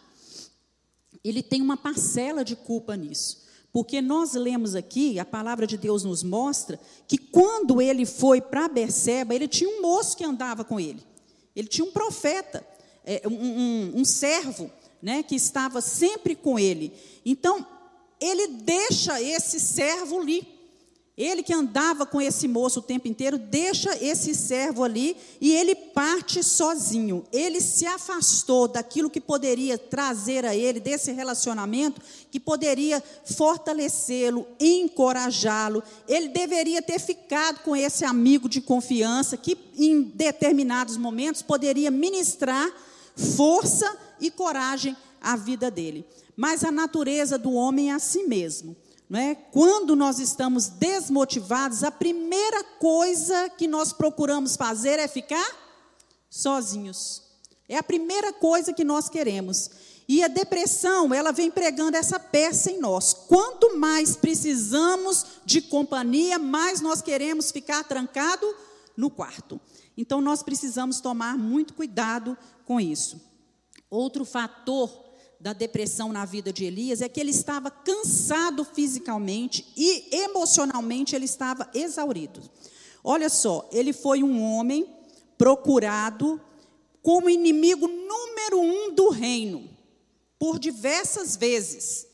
ele 1.25 1.43
tem 1.43 1.61
uma 1.61 1.77
parcela 1.77 2.45
de 2.45 2.55
culpa 2.55 2.97
nisso. 2.97 3.43
Porque 3.73 4.01
nós 4.01 4.35
lemos 4.35 4.75
aqui, 4.75 5.19
a 5.19 5.25
palavra 5.25 5.67
de 5.67 5.77
Deus 5.77 6.03
nos 6.03 6.23
mostra 6.23 6.79
que 7.07 7.17
quando 7.17 7.81
ele 7.81 8.05
foi 8.05 8.41
para 8.41 8.69
Berseba, 8.69 9.35
ele 9.35 9.47
tinha 9.47 9.71
um 9.71 9.81
moço 9.81 10.17
que 10.17 10.25
andava 10.25 10.65
com 10.65 10.81
ele. 10.81 11.03
Ele 11.55 11.69
tinha 11.69 11.85
um 11.85 11.93
profeta, 11.93 12.67
é, 13.05 13.23
um, 13.27 13.33
um, 13.33 13.93
um 14.01 14.05
servo, 14.05 14.71
né, 15.01 15.23
que 15.23 15.35
estava 15.35 15.81
sempre 15.81 16.35
com 16.35 16.59
ele. 16.59 16.93
Então, 17.25 17.65
ele 18.21 18.49
deixa 18.49 19.21
esse 19.23 19.59
servo 19.61 20.21
ali. 20.21 20.47
Ele 21.21 21.43
que 21.43 21.53
andava 21.53 22.07
com 22.07 22.19
esse 22.19 22.49
moço 22.49 22.79
o 22.79 22.83
tempo 22.83 23.07
inteiro, 23.07 23.37
deixa 23.37 23.95
esse 24.03 24.35
servo 24.35 24.83
ali 24.83 25.15
e 25.39 25.53
ele 25.53 25.75
parte 25.75 26.43
sozinho. 26.43 27.27
Ele 27.31 27.61
se 27.61 27.85
afastou 27.85 28.67
daquilo 28.67 29.11
que 29.11 29.21
poderia 29.21 29.77
trazer 29.77 30.47
a 30.47 30.57
ele, 30.57 30.81
desse 30.81 31.13
relacionamento, 31.13 32.01
que 32.31 32.41
poderia 32.41 33.05
fortalecê-lo, 33.27 34.47
encorajá-lo. 34.59 35.83
Ele 36.09 36.29
deveria 36.29 36.81
ter 36.81 36.99
ficado 36.99 37.59
com 37.59 37.77
esse 37.77 38.03
amigo 38.03 38.49
de 38.49 38.63
confiança, 38.63 39.37
que 39.37 39.59
em 39.77 40.01
determinados 40.01 40.97
momentos 40.97 41.43
poderia 41.43 41.91
ministrar 41.91 42.67
força 43.15 43.95
e 44.19 44.31
coragem 44.31 44.97
à 45.21 45.37
vida 45.37 45.71
dele. 45.71 46.03
Mas 46.35 46.65
a 46.65 46.73
natureza 46.73 47.37
do 47.37 47.53
homem 47.53 47.91
é 47.91 47.95
assim 47.95 48.27
mesmo. 48.27 48.75
É? 49.13 49.35
Quando 49.35 49.97
nós 49.97 50.21
estamos 50.21 50.69
desmotivados, 50.69 51.83
a 51.83 51.91
primeira 51.91 52.63
coisa 52.63 53.51
que 53.51 53.67
nós 53.67 53.93
procuramos 53.93 54.57
fazer 54.57 55.01
é 55.01 55.09
ficar 55.09 55.45
sozinhos. 56.29 57.23
É 57.69 57.77
a 57.77 57.83
primeira 57.83 58.33
coisa 58.33 58.73
que 58.73 58.85
nós 58.85 59.09
queremos. 59.09 59.71
E 60.09 60.23
a 60.23 60.29
depressão, 60.29 61.13
ela 61.15 61.33
vem 61.33 61.51
pregando 61.51 61.97
essa 61.97 62.19
peça 62.19 62.71
em 62.71 62.81
nós. 62.81 63.13
Quanto 63.13 63.77
mais 63.77 64.17
precisamos 64.17 65.25
de 65.45 65.61
companhia, 65.61 66.39
mais 66.39 66.81
nós 66.81 67.01
queremos 67.03 67.51
ficar 67.51 67.85
trancado 67.85 68.47
no 68.97 69.11
quarto. 69.11 69.61
Então 69.97 70.21
nós 70.21 70.43
precisamos 70.43 71.01
tomar 71.01 71.37
muito 71.37 71.75
cuidado 71.75 72.37
com 72.65 72.81
isso. 72.81 73.21
Outro 73.89 74.25
fator 74.25 75.10
da 75.41 75.55
depressão 75.55 76.13
na 76.13 76.27
vida 76.27 76.53
de 76.53 76.67
Elias 76.67 77.01
é 77.01 77.09
que 77.09 77.19
ele 77.19 77.31
estava 77.31 77.71
cansado 77.71 78.63
fisicamente 78.63 79.67
e 79.75 80.15
emocionalmente 80.15 81.17
ele 81.17 81.25
estava 81.25 81.69
exaurido. 81.73 82.43
Olha 83.03 83.31
só, 83.31 83.67
ele 83.73 83.95
foi 83.95 84.23
um 84.23 84.43
homem 84.43 84.87
procurado 85.39 86.39
como 87.03 87.31
inimigo 87.31 87.89
número 87.89 88.61
um 88.61 88.95
do 88.95 89.09
reino, 89.09 89.67
por 90.39 90.59
diversas 90.59 91.35
vezes. 91.35 92.07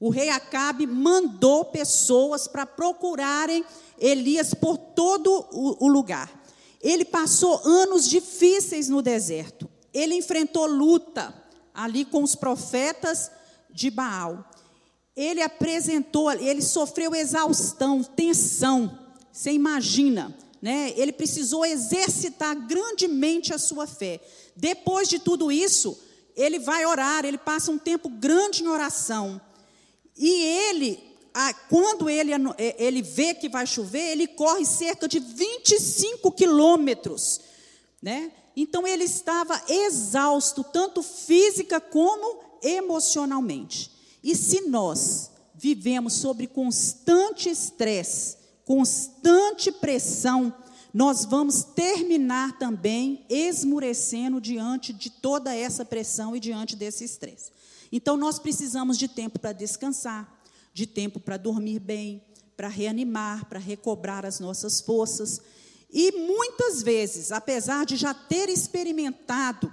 O 0.00 0.10
rei 0.10 0.28
Acabe 0.28 0.86
mandou 0.86 1.66
pessoas 1.66 2.48
para 2.48 2.66
procurarem 2.66 3.64
Elias 3.96 4.52
por 4.52 4.76
todo 4.76 5.46
o, 5.52 5.86
lugar. 5.86 6.42
Ele 6.82 7.04
passou 7.04 7.60
anos 7.64 8.08
difíceis 8.08 8.88
no 8.88 9.00
deserto. 9.00 9.70
Ele 9.92 10.16
enfrentou 10.16 10.66
luta, 10.66 11.32
ali 11.74 12.04
com 12.04 12.22
os 12.22 12.36
profetas 12.36 13.30
de 13.68 13.90
Baal. 13.90 14.48
Ele 15.16 15.42
apresentou, 15.42 16.32
ele 16.32 16.62
sofreu 16.62 17.14
exaustão, 17.14 18.02
tensão. 18.02 18.98
Você 19.32 19.50
imagina, 19.50 20.34
né? 20.62 20.92
Ele 20.96 21.12
precisou 21.12 21.66
exercitar 21.66 22.54
grandemente 22.66 23.52
a 23.52 23.58
sua 23.58 23.86
fé. 23.86 24.20
Depois 24.56 25.08
de 25.08 25.18
tudo 25.18 25.50
isso, 25.50 25.98
ele 26.36 26.58
vai 26.58 26.86
orar, 26.86 27.24
ele 27.24 27.38
passa 27.38 27.70
um 27.70 27.78
tempo 27.78 28.08
grande 28.08 28.62
em 28.62 28.68
oração. 28.68 29.40
E 30.16 30.30
ele, 30.30 31.02
quando 31.68 32.08
ele, 32.08 32.32
é, 32.56 32.76
ele 32.78 33.02
vê 33.02 33.34
que 33.34 33.48
vai 33.48 33.66
chover, 33.66 34.12
ele 34.12 34.26
corre 34.28 34.64
cerca 34.64 35.08
de 35.08 35.18
25 35.18 36.30
quilômetros, 36.32 37.40
né? 38.00 38.32
Então 38.56 38.86
ele 38.86 39.04
estava 39.04 39.60
exausto, 39.68 40.62
tanto 40.62 41.02
física 41.02 41.80
como 41.80 42.40
emocionalmente. 42.62 43.90
E 44.22 44.34
se 44.34 44.62
nós 44.62 45.30
vivemos 45.54 46.14
sobre 46.14 46.46
constante 46.46 47.48
estresse, 47.48 48.36
constante 48.64 49.70
pressão, 49.70 50.54
nós 50.92 51.24
vamos 51.24 51.64
terminar 51.64 52.56
também 52.56 53.26
esmurecendo 53.28 54.40
diante 54.40 54.92
de 54.92 55.10
toda 55.10 55.52
essa 55.52 55.84
pressão 55.84 56.36
e 56.36 56.40
diante 56.40 56.76
desse 56.76 57.04
estresse. 57.04 57.50
Então, 57.90 58.16
nós 58.16 58.38
precisamos 58.38 58.96
de 58.96 59.08
tempo 59.08 59.38
para 59.38 59.52
descansar, 59.52 60.40
de 60.72 60.86
tempo 60.86 61.18
para 61.18 61.36
dormir 61.36 61.80
bem, 61.80 62.22
para 62.56 62.68
reanimar, 62.68 63.46
para 63.46 63.58
recobrar 63.58 64.24
as 64.24 64.38
nossas 64.38 64.80
forças. 64.80 65.40
E 65.94 66.10
muitas 66.10 66.82
vezes, 66.82 67.30
apesar 67.30 67.86
de 67.86 67.94
já 67.94 68.12
ter 68.12 68.48
experimentado 68.48 69.72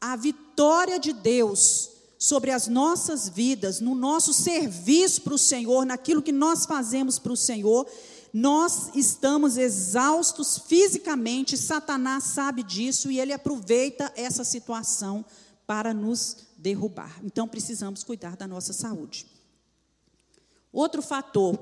a 0.00 0.16
vitória 0.16 0.98
de 0.98 1.12
Deus 1.12 1.90
sobre 2.18 2.50
as 2.50 2.66
nossas 2.66 3.28
vidas, 3.28 3.78
no 3.78 3.94
nosso 3.94 4.34
serviço 4.34 5.22
para 5.22 5.34
o 5.34 5.38
Senhor, 5.38 5.86
naquilo 5.86 6.20
que 6.20 6.32
nós 6.32 6.66
fazemos 6.66 7.20
para 7.20 7.32
o 7.32 7.36
Senhor, 7.36 7.86
nós 8.32 8.90
estamos 8.96 9.56
exaustos 9.56 10.58
fisicamente, 10.66 11.56
Satanás 11.56 12.24
sabe 12.24 12.64
disso 12.64 13.08
e 13.08 13.20
ele 13.20 13.32
aproveita 13.32 14.12
essa 14.16 14.42
situação 14.42 15.24
para 15.68 15.94
nos 15.94 16.38
derrubar. 16.58 17.20
Então 17.22 17.46
precisamos 17.46 18.02
cuidar 18.02 18.36
da 18.36 18.48
nossa 18.48 18.72
saúde. 18.72 19.24
Outro 20.72 21.00
fator, 21.00 21.56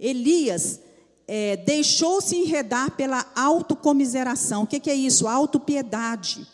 Elias 0.00 0.80
é, 1.28 1.56
deixou-se 1.56 2.36
enredar 2.36 2.92
pela 2.92 3.26
autocomiseração. 3.34 4.62
O 4.62 4.66
que, 4.66 4.80
que 4.80 4.90
é 4.90 4.94
isso? 4.94 5.26
Autopiedade. 5.26 6.46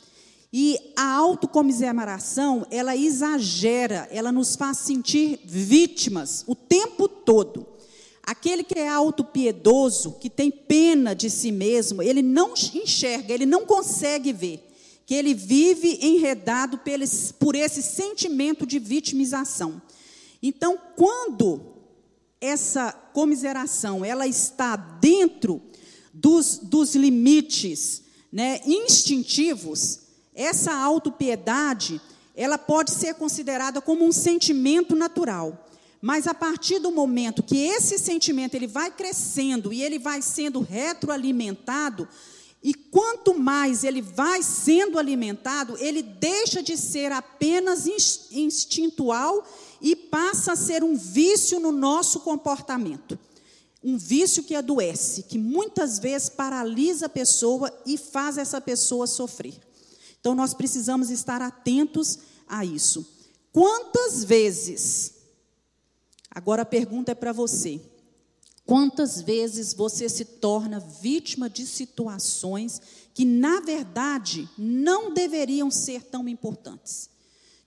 E 0.52 0.78
a 0.96 1.14
autocomiseração, 1.14 2.66
ela 2.70 2.96
exagera, 2.96 4.08
ela 4.10 4.30
nos 4.30 4.54
faz 4.54 4.78
sentir 4.78 5.40
vítimas 5.44 6.44
o 6.46 6.54
tempo 6.54 7.08
todo. 7.08 7.66
Aquele 8.22 8.62
que 8.62 8.78
é 8.78 8.88
autopiedoso, 8.88 10.12
que 10.20 10.30
tem 10.30 10.50
pena 10.50 11.14
de 11.14 11.28
si 11.28 11.50
mesmo, 11.50 12.02
ele 12.02 12.22
não 12.22 12.52
enxerga, 12.52 13.32
ele 13.32 13.46
não 13.46 13.66
consegue 13.66 14.32
ver 14.32 14.68
que 15.04 15.14
ele 15.14 15.34
vive 15.34 15.98
enredado 16.00 16.80
por 17.38 17.56
esse 17.56 17.82
sentimento 17.82 18.64
de 18.64 18.78
vitimização. 18.78 19.82
Então, 20.42 20.78
quando 20.96 21.71
essa 22.42 22.92
comiseração 22.92 24.04
ela 24.04 24.26
está 24.26 24.74
dentro 24.74 25.62
dos, 26.12 26.58
dos 26.58 26.96
limites 26.96 28.02
né, 28.32 28.60
instintivos, 28.66 30.00
essa 30.34 30.74
autopiedade 30.74 32.00
ela 32.34 32.58
pode 32.58 32.90
ser 32.90 33.14
considerada 33.14 33.80
como 33.80 34.04
um 34.04 34.10
sentimento 34.10 34.96
natural. 34.96 35.68
Mas 36.00 36.26
a 36.26 36.34
partir 36.34 36.80
do 36.80 36.90
momento 36.90 37.42
que 37.42 37.56
esse 37.56 37.96
sentimento 37.96 38.54
ele 38.54 38.66
vai 38.66 38.90
crescendo 38.90 39.72
e 39.72 39.82
ele 39.82 39.98
vai 39.98 40.20
sendo 40.20 40.60
retroalimentado, 40.60 42.08
e 42.62 42.74
quanto 42.74 43.34
mais 43.34 43.82
ele 43.82 44.00
vai 44.00 44.42
sendo 44.42 44.98
alimentado, 44.98 45.76
ele 45.78 46.02
deixa 46.02 46.62
de 46.62 46.76
ser 46.76 47.10
apenas 47.10 47.86
instintual 48.30 49.44
e 49.80 49.96
passa 49.96 50.52
a 50.52 50.56
ser 50.56 50.84
um 50.84 50.96
vício 50.96 51.58
no 51.58 51.72
nosso 51.72 52.20
comportamento. 52.20 53.18
Um 53.82 53.98
vício 53.98 54.44
que 54.44 54.54
adoece, 54.54 55.24
que 55.24 55.38
muitas 55.38 55.98
vezes 55.98 56.28
paralisa 56.28 57.06
a 57.06 57.08
pessoa 57.08 57.72
e 57.84 57.98
faz 57.98 58.38
essa 58.38 58.60
pessoa 58.60 59.08
sofrer. 59.08 59.54
Então 60.20 60.34
nós 60.34 60.54
precisamos 60.54 61.10
estar 61.10 61.42
atentos 61.42 62.18
a 62.46 62.64
isso. 62.64 63.04
Quantas 63.52 64.22
vezes 64.22 65.22
Agora 66.34 66.62
a 66.62 66.66
pergunta 66.66 67.12
é 67.12 67.14
para 67.14 67.32
você: 67.32 67.80
quantas 68.66 69.20
vezes 69.20 69.74
você 69.74 70.08
se 70.08 70.24
torna 70.24 70.80
vítima 70.80 71.48
de 71.48 71.66
situações 71.66 72.80
que, 73.14 73.24
na 73.24 73.60
verdade, 73.60 74.48
não 74.56 75.12
deveriam 75.12 75.70
ser 75.70 76.02
tão 76.04 76.28
importantes? 76.28 77.10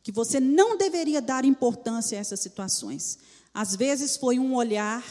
Que 0.03 0.11
você 0.11 0.39
não 0.39 0.77
deveria 0.77 1.21
dar 1.21 1.45
importância 1.45 2.17
a 2.17 2.21
essas 2.21 2.39
situações. 2.39 3.17
Às 3.53 3.75
vezes 3.75 4.17
foi 4.17 4.39
um 4.39 4.55
olhar 4.55 5.03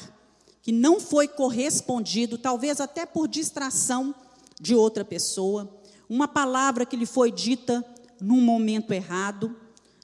que 0.62 0.72
não 0.72 0.98
foi 0.98 1.28
correspondido, 1.28 2.38
talvez 2.38 2.80
até 2.80 3.04
por 3.04 3.28
distração 3.28 4.14
de 4.60 4.74
outra 4.74 5.04
pessoa, 5.04 5.70
uma 6.08 6.28
palavra 6.28 6.86
que 6.86 6.96
lhe 6.96 7.06
foi 7.06 7.30
dita 7.30 7.84
num 8.20 8.40
momento 8.40 8.92
errado, 8.92 9.54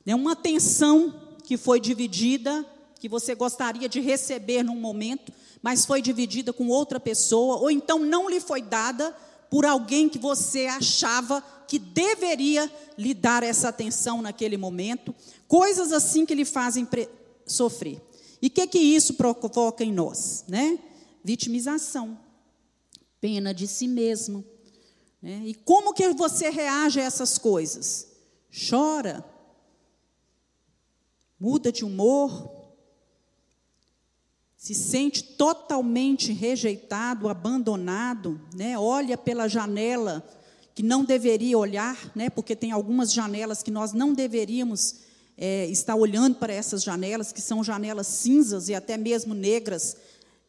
né, 0.04 0.14
uma 0.14 0.32
atenção 0.32 1.14
que 1.44 1.56
foi 1.56 1.80
dividida 1.80 2.66
que 2.98 3.08
você 3.08 3.34
gostaria 3.34 3.88
de 3.88 4.00
receber 4.00 4.62
num 4.62 4.76
momento, 4.76 5.32
mas 5.62 5.84
foi 5.84 6.00
dividida 6.00 6.52
com 6.52 6.68
outra 6.68 6.98
pessoa, 6.98 7.56
ou 7.56 7.70
então 7.70 7.98
não 7.98 8.28
lhe 8.28 8.40
foi 8.40 8.62
dada 8.62 9.14
por 9.50 9.66
alguém 9.66 10.08
que 10.08 10.18
você 10.18 10.66
achava 10.66 11.42
que 11.66 11.78
deveria 11.78 12.70
lhe 12.96 13.12
dar 13.12 13.42
essa 13.42 13.68
atenção 13.68 14.22
naquele 14.22 14.56
momento, 14.56 15.14
coisas 15.46 15.92
assim 15.92 16.24
que 16.24 16.34
lhe 16.34 16.44
fazem 16.44 16.86
sofrer. 17.46 18.00
E 18.40 18.46
o 18.46 18.50
que 18.50 18.66
que 18.66 18.78
isso 18.78 19.14
provoca 19.14 19.84
em 19.84 19.92
nós, 19.92 20.44
né? 20.48 20.78
Vitimização, 21.22 22.18
pena 23.20 23.52
de 23.52 23.66
si 23.66 23.86
mesmo, 23.86 24.44
né? 25.20 25.42
E 25.44 25.54
como 25.54 25.92
que 25.92 26.08
você 26.10 26.48
reage 26.48 27.00
a 27.00 27.04
essas 27.04 27.36
coisas? 27.36 28.08
Chora, 28.68 29.24
muda 31.38 31.70
de 31.70 31.84
humor, 31.84 32.59
se 34.60 34.74
sente 34.74 35.24
totalmente 35.24 36.34
rejeitado, 36.34 37.30
abandonado, 37.30 38.38
né? 38.54 38.78
olha 38.78 39.16
pela 39.16 39.48
janela 39.48 40.22
que 40.74 40.82
não 40.82 41.02
deveria 41.02 41.56
olhar, 41.56 41.96
né? 42.14 42.28
porque 42.28 42.54
tem 42.54 42.70
algumas 42.70 43.10
janelas 43.10 43.62
que 43.62 43.70
nós 43.70 43.94
não 43.94 44.12
deveríamos 44.12 44.96
é, 45.38 45.64
estar 45.68 45.94
olhando 45.94 46.34
para 46.34 46.52
essas 46.52 46.82
janelas, 46.82 47.32
que 47.32 47.40
são 47.40 47.64
janelas 47.64 48.06
cinzas 48.06 48.68
e 48.68 48.74
até 48.74 48.98
mesmo 48.98 49.32
negras 49.32 49.96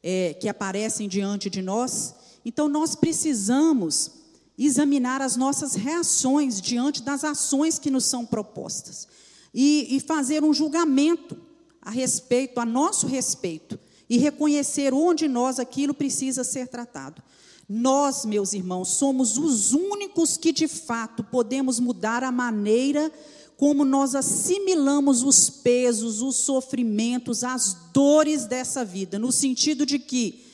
é, 0.04 0.34
que 0.34 0.50
aparecem 0.50 1.08
diante 1.08 1.50
de 1.50 1.62
nós. 1.62 2.13
Então, 2.43 2.67
nós 2.67 2.95
precisamos 2.95 4.12
examinar 4.58 5.21
as 5.21 5.38
nossas 5.38 5.74
reações 5.76 6.60
diante 6.60 7.02
das 7.02 7.24
ações 7.24 7.80
que 7.80 7.89
nos 7.89 8.04
são 8.04 8.26
propostas 8.26 9.08
e, 9.54 9.88
e 9.89 10.02
fazer 10.02 10.43
um 10.43 10.54
julgamento 10.54 11.38
a 11.82 11.89
respeito, 11.89 12.60
a 12.60 12.65
nosso 12.65 13.08
respeito 13.08 13.80
e 14.12 14.17
reconhecer 14.17 14.93
onde 14.93 15.26
nós 15.30 15.58
aquilo 15.58 15.93
precisa 15.93 16.43
ser 16.43 16.67
tratado. 16.67 17.24
Nós, 17.69 18.26
meus 18.26 18.52
irmãos, 18.52 18.89
somos 18.89 19.38
os 19.38 19.71
únicos 19.71 20.36
que 20.36 20.52
de 20.52 20.67
fato 20.67 21.24
podemos 21.24 21.80
mudar 21.80 22.21
a 22.21 22.30
maneira 22.30 23.10
como 23.56 23.86
nós 23.86 24.13
assimilamos 24.13 25.24
os 25.24 25.50
pesos, 25.50 26.21
os 26.21 26.36
sofrimentos, 26.36 27.41
as 27.41 27.74
dores 27.93 28.45
dessa 28.45 28.84
vida, 28.84 29.17
no 29.17 29.32
sentido 29.32 29.86
de 29.86 29.97
que 29.97 30.45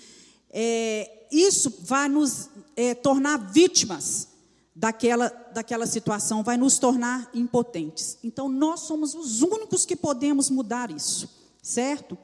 é, 0.51 1.25
isso 1.31 1.73
vai 1.81 2.07
nos 2.07 2.49
é, 2.75 2.93
tornar 2.93 3.37
vítimas 3.51 4.27
daquela, 4.75 5.29
daquela 5.51 5.87
situação, 5.87 6.43
vai 6.43 6.57
nos 6.57 6.77
tornar 6.77 7.27
impotentes. 7.33 8.19
Então, 8.23 8.47
nós 8.47 8.81
somos 8.81 9.15
os 9.15 9.41
únicos 9.41 9.83
que 9.83 9.95
podemos 9.95 10.47
mudar 10.51 10.91
isso, 10.91 11.27
certo? 11.63 12.15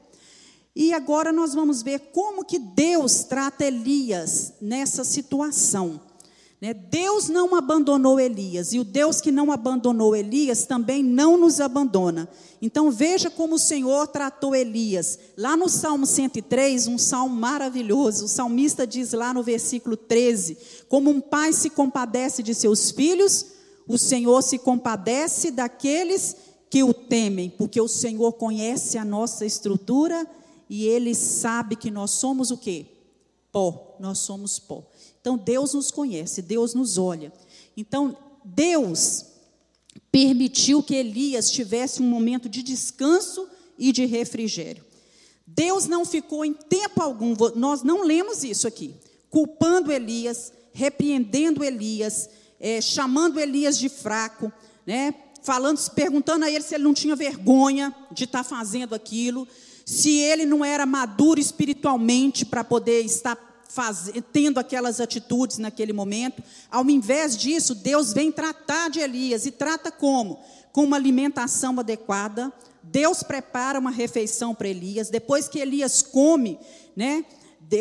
E 0.76 0.92
agora 0.92 1.32
nós 1.32 1.54
vamos 1.54 1.82
ver 1.82 2.10
como 2.12 2.44
que 2.44 2.58
Deus 2.58 3.22
trata 3.22 3.64
Elias 3.64 4.54
nessa 4.60 5.04
situação. 5.04 6.00
Né? 6.60 6.74
Deus 6.74 7.28
não 7.28 7.54
abandonou 7.54 8.18
Elias, 8.18 8.72
e 8.72 8.80
o 8.80 8.84
Deus 8.84 9.20
que 9.20 9.30
não 9.30 9.52
abandonou 9.52 10.16
Elias 10.16 10.64
também 10.64 11.02
não 11.02 11.36
nos 11.36 11.60
abandona. 11.60 12.28
Então 12.60 12.90
veja 12.90 13.30
como 13.30 13.54
o 13.56 13.58
Senhor 13.58 14.08
tratou 14.08 14.54
Elias. 14.54 15.18
Lá 15.36 15.56
no 15.56 15.68
Salmo 15.68 16.06
103, 16.06 16.88
um 16.88 16.98
salmo 16.98 17.36
maravilhoso, 17.36 18.24
o 18.24 18.28
salmista 18.28 18.86
diz 18.86 19.12
lá 19.12 19.34
no 19.34 19.42
versículo 19.42 19.96
13: 19.96 20.56
Como 20.88 21.10
um 21.10 21.20
pai 21.20 21.52
se 21.52 21.70
compadece 21.70 22.42
de 22.42 22.54
seus 22.54 22.90
filhos, 22.90 23.46
o 23.86 23.98
Senhor 23.98 24.42
se 24.42 24.58
compadece 24.58 25.50
daqueles 25.50 26.34
que 26.70 26.82
o 26.82 26.94
temem, 26.94 27.50
porque 27.50 27.80
o 27.80 27.86
Senhor 27.86 28.32
conhece 28.32 28.96
a 28.98 29.04
nossa 29.04 29.44
estrutura 29.44 30.26
e 30.68 30.86
ele 30.86 31.14
sabe 31.14 31.76
que 31.76 31.90
nós 31.90 32.12
somos 32.12 32.50
o 32.50 32.58
quê? 32.58 32.86
Pó, 33.52 33.96
nós 34.00 34.18
somos 34.18 34.58
pó. 34.58 34.84
Então 35.20 35.36
Deus 35.36 35.74
nos 35.74 35.90
conhece, 35.90 36.42
Deus 36.42 36.74
nos 36.74 36.98
olha. 36.98 37.32
Então 37.76 38.16
Deus 38.44 39.26
permitiu 40.10 40.82
que 40.82 40.94
Elias 40.94 41.50
tivesse 41.50 42.02
um 42.02 42.06
momento 42.06 42.48
de 42.48 42.62
descanso 42.62 43.48
e 43.78 43.92
de 43.92 44.04
refrigério. 44.06 44.84
Deus 45.46 45.86
não 45.86 46.04
ficou 46.04 46.44
em 46.44 46.52
tempo 46.52 47.02
algum, 47.02 47.34
nós 47.54 47.82
não 47.82 48.02
lemos 48.02 48.44
isso 48.44 48.66
aqui, 48.66 48.94
culpando 49.30 49.92
Elias, 49.92 50.52
repreendendo 50.72 51.62
Elias, 51.62 52.28
é, 52.58 52.80
chamando 52.80 53.38
Elias 53.38 53.78
de 53.78 53.88
fraco, 53.88 54.52
né? 54.86 55.14
falando, 55.42 55.78
perguntando 55.90 56.44
a 56.44 56.50
ele 56.50 56.64
se 56.64 56.74
ele 56.74 56.84
não 56.84 56.94
tinha 56.94 57.14
vergonha 57.14 57.94
de 58.10 58.24
estar 58.24 58.42
fazendo 58.42 58.94
aquilo, 58.94 59.46
se 59.84 60.18
ele 60.18 60.46
não 60.46 60.64
era 60.64 60.86
maduro 60.86 61.38
espiritualmente 61.38 62.44
para 62.44 62.64
poder 62.64 63.02
estar 63.02 63.36
tendo 64.32 64.58
aquelas 64.58 65.00
atitudes 65.00 65.58
naquele 65.58 65.92
momento. 65.92 66.42
Ao 66.70 66.88
invés 66.88 67.36
disso, 67.36 67.74
Deus 67.74 68.12
vem 68.12 68.30
tratar 68.30 68.88
de 68.88 69.00
Elias 69.00 69.46
e 69.46 69.50
trata 69.50 69.90
como? 69.90 70.40
Com 70.72 70.84
uma 70.84 70.96
alimentação 70.96 71.78
adequada. 71.80 72.52
Deus 72.82 73.22
prepara 73.22 73.78
uma 73.78 73.90
refeição 73.90 74.54
para 74.54 74.68
Elias. 74.68 75.10
Depois 75.10 75.48
que 75.48 75.58
Elias 75.58 76.02
come, 76.02 76.58
né? 76.94 77.24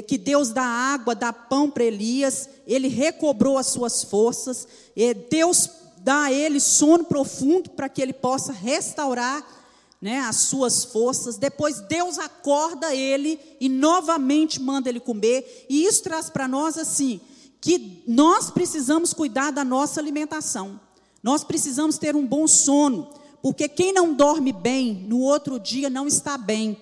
Que 0.08 0.18
Deus 0.18 0.50
dá 0.50 0.64
água, 0.64 1.14
dá 1.14 1.32
pão 1.32 1.70
para 1.70 1.84
Elias, 1.84 2.50
ele 2.66 2.88
recobrou 2.88 3.58
as 3.58 3.68
suas 3.68 4.04
forças. 4.04 4.68
Deus 5.30 5.70
dá 6.00 6.24
a 6.24 6.34
ele 6.34 6.60
sono 6.60 7.04
profundo 7.04 7.70
para 7.70 7.88
que 7.88 8.02
ele 8.02 8.14
possa 8.14 8.52
restaurar 8.52 9.46
né, 10.04 10.20
as 10.20 10.36
suas 10.36 10.84
forças. 10.84 11.38
Depois 11.38 11.80
Deus 11.80 12.20
acorda 12.20 12.94
ele 12.94 13.40
e 13.58 13.70
novamente 13.70 14.62
manda 14.62 14.90
ele 14.90 15.00
comer. 15.00 15.66
E 15.70 15.86
isso 15.86 16.04
traz 16.04 16.30
para 16.30 16.46
nós 16.46 16.78
assim 16.78 17.22
que 17.62 18.04
nós 18.06 18.52
precisamos 18.52 19.14
cuidar 19.14 19.52
da 19.52 19.64
nossa 19.64 20.02
alimentação. 20.02 20.78
Nós 21.24 21.46
precisamos 21.46 21.98
ter 21.98 22.18
um 22.18 22.28
bom 22.28 22.46
sono, 22.46 23.12
porque 23.42 23.70
quem 23.70 23.94
não 23.94 24.14
dorme 24.14 24.52
bem 24.52 25.06
no 25.08 25.22
outro 25.22 25.58
dia 25.58 25.90
não 25.90 26.06
está 26.06 26.38
bem. 26.38 26.76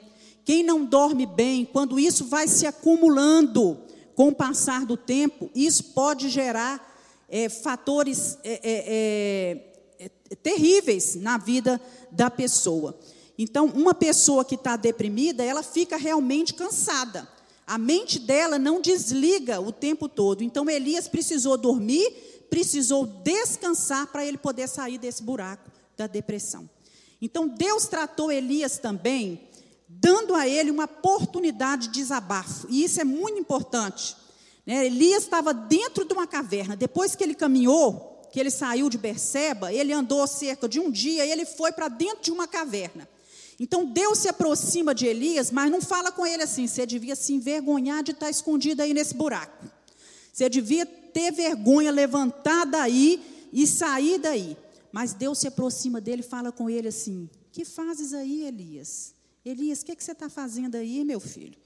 Quem 0.43 0.63
não 0.63 0.83
dorme 0.83 1.27
bem, 1.27 1.63
quando 1.63 1.99
isso 1.99 2.25
vai 2.25 2.47
se 2.47 2.65
acumulando 2.65 3.77
com 4.15 4.29
o 4.29 4.35
passar 4.35 4.83
do 4.83 4.97
tempo, 4.97 5.51
isso 5.53 5.83
pode 5.93 6.27
gerar 6.27 6.91
é, 7.29 7.47
fatores 7.49 8.39
é, 8.43 8.59
é, 8.63 9.70
terríveis 10.35 11.15
na 11.15 11.37
vida 11.37 11.79
da 12.11 12.29
pessoa. 12.29 12.97
Então, 13.37 13.65
uma 13.65 13.93
pessoa 13.93 14.45
que 14.45 14.55
está 14.55 14.75
deprimida, 14.75 15.43
ela 15.43 15.63
fica 15.63 15.97
realmente 15.97 16.53
cansada. 16.53 17.27
A 17.65 17.77
mente 17.77 18.19
dela 18.19 18.59
não 18.59 18.81
desliga 18.81 19.59
o 19.61 19.71
tempo 19.71 20.09
todo. 20.09 20.43
Então, 20.43 20.69
Elias 20.69 21.07
precisou 21.07 21.57
dormir, 21.57 22.45
precisou 22.49 23.05
descansar 23.05 24.07
para 24.07 24.25
ele 24.25 24.37
poder 24.37 24.67
sair 24.67 24.97
desse 24.97 25.23
buraco 25.23 25.71
da 25.95 26.05
depressão. 26.05 26.69
Então, 27.21 27.47
Deus 27.47 27.87
tratou 27.87 28.31
Elias 28.31 28.77
também, 28.77 29.47
dando 29.87 30.35
a 30.35 30.47
ele 30.47 30.71
uma 30.71 30.85
oportunidade 30.85 31.87
de 31.87 31.93
desabafo. 31.93 32.67
E 32.69 32.83
isso 32.83 32.99
é 32.99 33.03
muito 33.03 33.39
importante. 33.39 34.15
Né? 34.65 34.85
Elias 34.85 35.23
estava 35.23 35.53
dentro 35.53 36.03
de 36.03 36.13
uma 36.13 36.27
caverna. 36.27 36.75
Depois 36.75 37.15
que 37.15 37.23
ele 37.23 37.35
caminhou, 37.35 38.10
que 38.31 38.39
ele 38.39 38.49
saiu 38.49 38.89
de 38.89 38.97
Berseba, 38.97 39.73
ele 39.73 39.91
andou 39.91 40.25
cerca 40.25 40.67
de 40.67 40.79
um 40.79 40.89
dia 40.89 41.25
e 41.25 41.31
ele 41.31 41.45
foi 41.45 41.71
para 41.71 41.87
dentro 41.87 42.23
de 42.23 42.31
uma 42.31 42.47
caverna. 42.47 43.07
Então 43.59 43.85
Deus 43.85 44.19
se 44.19 44.27
aproxima 44.27 44.95
de 44.95 45.05
Elias, 45.05 45.51
mas 45.51 45.69
não 45.69 45.81
fala 45.81 46.11
com 46.11 46.25
ele 46.25 46.41
assim: 46.41 46.65
você 46.65 46.85
devia 46.85 47.15
se 47.15 47.33
envergonhar 47.33 48.01
de 48.03 48.11
estar 48.11 48.29
escondido 48.29 48.81
aí 48.81 48.93
nesse 48.93 49.13
buraco. 49.13 49.69
Você 50.33 50.49
devia 50.49 50.85
ter 50.85 51.31
vergonha, 51.31 51.91
levantar 51.91 52.65
daí 52.65 53.21
e 53.53 53.67
sair 53.67 54.17
daí. 54.17 54.57
Mas 54.91 55.13
Deus 55.13 55.39
se 55.39 55.47
aproxima 55.47 56.01
dele 56.01 56.21
e 56.21 56.27
fala 56.27 56.51
com 56.51 56.69
ele 56.69 56.87
assim: 56.87 57.29
Que 57.51 57.63
fazes 57.63 58.13
aí, 58.13 58.45
Elias? 58.45 59.13
Elias, 59.45 59.81
o 59.81 59.85
que, 59.85 59.95
que 59.95 60.03
você 60.03 60.13
está 60.13 60.29
fazendo 60.29 60.75
aí, 60.75 61.03
meu 61.03 61.19
filho? 61.19 61.60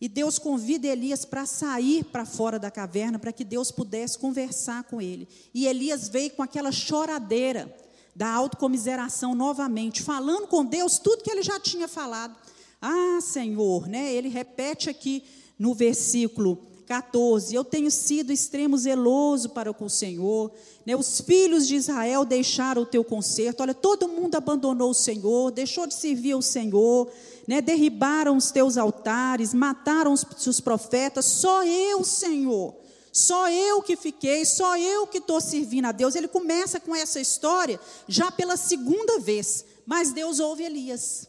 E 0.00 0.08
Deus 0.08 0.38
convida 0.38 0.86
Elias 0.86 1.24
para 1.24 1.46
sair 1.46 2.04
para 2.04 2.26
fora 2.26 2.58
da 2.58 2.70
caverna, 2.70 3.18
para 3.18 3.32
que 3.32 3.44
Deus 3.44 3.70
pudesse 3.70 4.18
conversar 4.18 4.84
com 4.84 5.00
ele. 5.00 5.26
E 5.54 5.66
Elias 5.66 6.08
veio 6.08 6.30
com 6.30 6.42
aquela 6.42 6.70
choradeira 6.70 7.74
da 8.14 8.30
autocomiseração 8.30 9.34
novamente, 9.34 10.02
falando 10.02 10.46
com 10.46 10.64
Deus 10.64 10.98
tudo 10.98 11.22
que 11.22 11.30
ele 11.30 11.42
já 11.42 11.58
tinha 11.58 11.88
falado. 11.88 12.36
Ah, 12.80 13.18
Senhor, 13.22 13.88
né? 13.88 14.12
Ele 14.12 14.28
repete 14.28 14.90
aqui 14.90 15.24
no 15.58 15.74
versículo 15.74 16.66
14: 16.86 17.54
Eu 17.54 17.64
tenho 17.64 17.90
sido 17.90 18.32
extremo 18.32 18.78
zeloso 18.78 19.50
para 19.50 19.72
com 19.74 19.86
o 19.86 19.90
Senhor. 19.90 20.50
Né? 20.84 20.94
Os 20.96 21.20
filhos 21.20 21.66
de 21.66 21.74
Israel 21.74 22.24
deixaram 22.24 22.82
o 22.82 22.86
teu 22.86 23.04
conserto. 23.04 23.60
Olha, 23.60 23.74
todo 23.74 24.08
mundo 24.08 24.36
abandonou 24.36 24.90
o 24.90 24.94
Senhor, 24.94 25.50
deixou 25.50 25.86
de 25.86 25.94
servir 25.94 26.32
ao 26.32 26.42
Senhor, 26.42 27.10
né? 27.46 27.60
derribaram 27.60 28.36
os 28.36 28.50
teus 28.50 28.76
altares, 28.76 29.52
mataram 29.52 30.12
os, 30.12 30.24
os 30.46 30.60
profetas. 30.60 31.24
Só 31.26 31.64
eu, 31.64 32.04
Senhor 32.04 32.74
só 33.16 33.48
eu 33.48 33.82
que 33.82 33.96
fiquei, 33.96 34.44
só 34.44 34.76
eu 34.76 35.06
que 35.06 35.16
estou 35.16 35.40
servindo 35.40 35.86
a 35.86 35.92
Deus. 35.92 36.14
Ele 36.14 36.28
começa 36.28 36.78
com 36.78 36.94
essa 36.94 37.18
história 37.18 37.80
já 38.06 38.30
pela 38.30 38.58
segunda 38.58 39.18
vez. 39.18 39.64
Mas 39.86 40.12
Deus 40.12 40.38
ouve 40.38 40.64
Elias. 40.64 41.26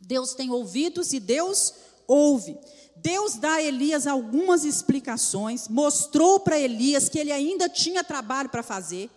Deus 0.00 0.32
tem 0.32 0.50
ouvidos 0.50 1.12
e 1.12 1.20
Deus 1.20 1.74
ouve. 2.08 2.56
Deus 3.02 3.36
dá 3.36 3.54
a 3.54 3.62
Elias 3.62 4.06
algumas 4.06 4.64
explicações, 4.64 5.68
mostrou 5.68 6.40
para 6.40 6.58
Elias 6.58 7.08
que 7.08 7.18
ele 7.18 7.32
ainda 7.32 7.68
tinha 7.68 8.04
trabalho 8.04 8.48
para 8.48 8.62
fazer, 8.62 9.10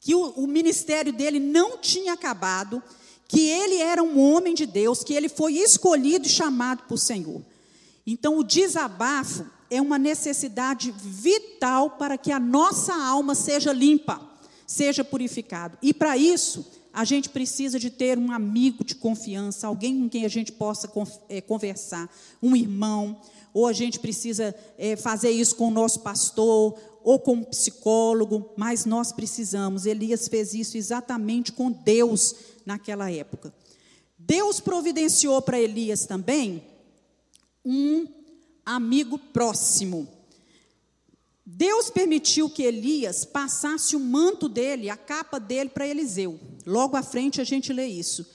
que 0.00 0.14
o, 0.14 0.30
o, 0.30 0.46
ministério 0.46 1.12
dele 1.12 1.38
não 1.38 1.78
tinha 1.78 2.14
acabado, 2.14 2.82
que 3.28 3.40
ele 3.40 3.76
era 3.76 4.02
um 4.02 4.18
homem 4.18 4.54
de 4.54 4.66
Deus, 4.66 5.04
que 5.04 5.14
ele 5.14 5.28
foi 5.28 5.54
escolhido 5.54 6.26
e 6.26 6.30
chamado 6.30 6.84
por 6.84 6.98
Senhor. 6.98 7.42
Então, 8.06 8.38
o 8.38 8.44
desabafo 8.44 9.46
é 9.70 9.80
uma 9.80 9.98
necessidade 9.98 10.92
vital 10.96 11.90
para 11.90 12.18
que 12.18 12.32
a 12.32 12.40
nossa 12.40 12.94
alma 12.94 13.34
seja 13.34 13.72
limpa, 13.72 14.20
seja 14.66 15.04
purificada. 15.04 15.78
E 15.80 15.94
para 15.94 16.16
isso, 16.16 16.66
a 16.92 17.04
gente 17.04 17.28
precisa 17.28 17.78
de 17.78 17.90
ter 17.90 18.18
um 18.18 18.30
amigo 18.30 18.84
de 18.84 18.94
confiança, 18.94 19.66
alguém 19.66 19.98
com 20.00 20.08
quem 20.08 20.24
a 20.24 20.28
gente 20.28 20.52
possa 20.52 20.90
é, 21.28 21.40
conversar, 21.40 22.10
um 22.42 22.54
irmão, 22.54 23.20
ou 23.54 23.66
a 23.66 23.72
gente 23.72 23.98
precisa 23.98 24.54
é, 24.76 24.96
fazer 24.96 25.30
isso 25.30 25.56
com 25.56 25.68
o 25.68 25.70
nosso 25.70 26.00
pastor, 26.00 26.78
ou 27.04 27.18
com 27.18 27.34
um 27.34 27.44
psicólogo, 27.44 28.50
mas 28.56 28.84
nós 28.84 29.12
precisamos. 29.12 29.86
Elias 29.86 30.28
fez 30.28 30.54
isso 30.54 30.76
exatamente 30.76 31.52
com 31.52 31.70
Deus 31.70 32.34
naquela 32.64 33.10
época. 33.10 33.52
Deus 34.18 34.60
providenciou 34.60 35.42
para 35.42 35.60
Elias 35.60 36.06
também 36.06 36.62
um 37.64 38.06
amigo 38.64 39.18
próximo. 39.18 40.06
Deus 41.54 41.90
permitiu 41.90 42.48
que 42.48 42.62
Elias 42.62 43.26
passasse 43.26 43.94
o 43.94 44.00
manto 44.00 44.48
dele, 44.48 44.88
a 44.88 44.96
capa 44.96 45.38
dele 45.38 45.68
para 45.68 45.86
Eliseu. 45.86 46.40
Logo 46.64 46.96
à 46.96 47.02
frente 47.02 47.42
a 47.42 47.44
gente 47.44 47.74
lê 47.74 47.86
isso. 47.86 48.26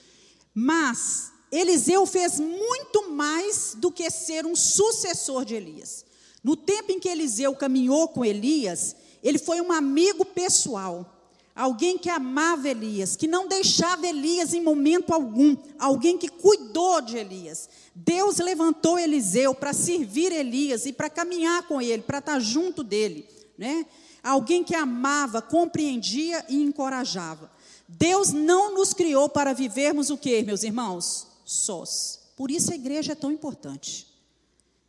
Mas 0.54 1.32
Eliseu 1.50 2.06
fez 2.06 2.38
muito 2.38 3.10
mais 3.10 3.74
do 3.76 3.90
que 3.90 4.08
ser 4.08 4.46
um 4.46 4.54
sucessor 4.54 5.44
de 5.44 5.56
Elias. 5.56 6.04
No 6.44 6.56
tempo 6.56 6.92
em 6.92 7.00
que 7.00 7.08
Eliseu 7.08 7.56
caminhou 7.56 8.06
com 8.06 8.24
Elias, 8.24 8.94
ele 9.20 9.38
foi 9.38 9.60
um 9.60 9.72
amigo 9.72 10.24
pessoal 10.24 11.17
alguém 11.58 11.98
que 11.98 12.08
amava 12.08 12.68
Elias, 12.68 13.16
que 13.16 13.26
não 13.26 13.48
deixava 13.48 14.06
Elias 14.06 14.54
em 14.54 14.62
momento 14.62 15.12
algum, 15.12 15.56
alguém 15.76 16.16
que 16.16 16.28
cuidou 16.28 17.00
de 17.00 17.16
Elias. 17.16 17.68
Deus 17.92 18.38
levantou 18.38 18.96
Eliseu 18.96 19.52
para 19.52 19.72
servir 19.72 20.30
Elias 20.30 20.86
e 20.86 20.92
para 20.92 21.10
caminhar 21.10 21.66
com 21.66 21.82
ele, 21.82 22.02
para 22.02 22.18
estar 22.18 22.38
junto 22.38 22.84
dele, 22.84 23.28
né? 23.58 23.84
Alguém 24.22 24.62
que 24.62 24.74
amava, 24.74 25.42
compreendia 25.42 26.44
e 26.48 26.62
encorajava. 26.62 27.50
Deus 27.88 28.32
não 28.32 28.74
nos 28.74 28.94
criou 28.94 29.28
para 29.28 29.52
vivermos 29.52 30.10
o 30.10 30.16
que, 30.16 30.42
meus 30.44 30.62
irmãos? 30.62 31.26
Sós. 31.44 32.20
Por 32.36 32.52
isso 32.52 32.70
a 32.70 32.76
igreja 32.76 33.12
é 33.12 33.16
tão 33.16 33.32
importante. 33.32 34.06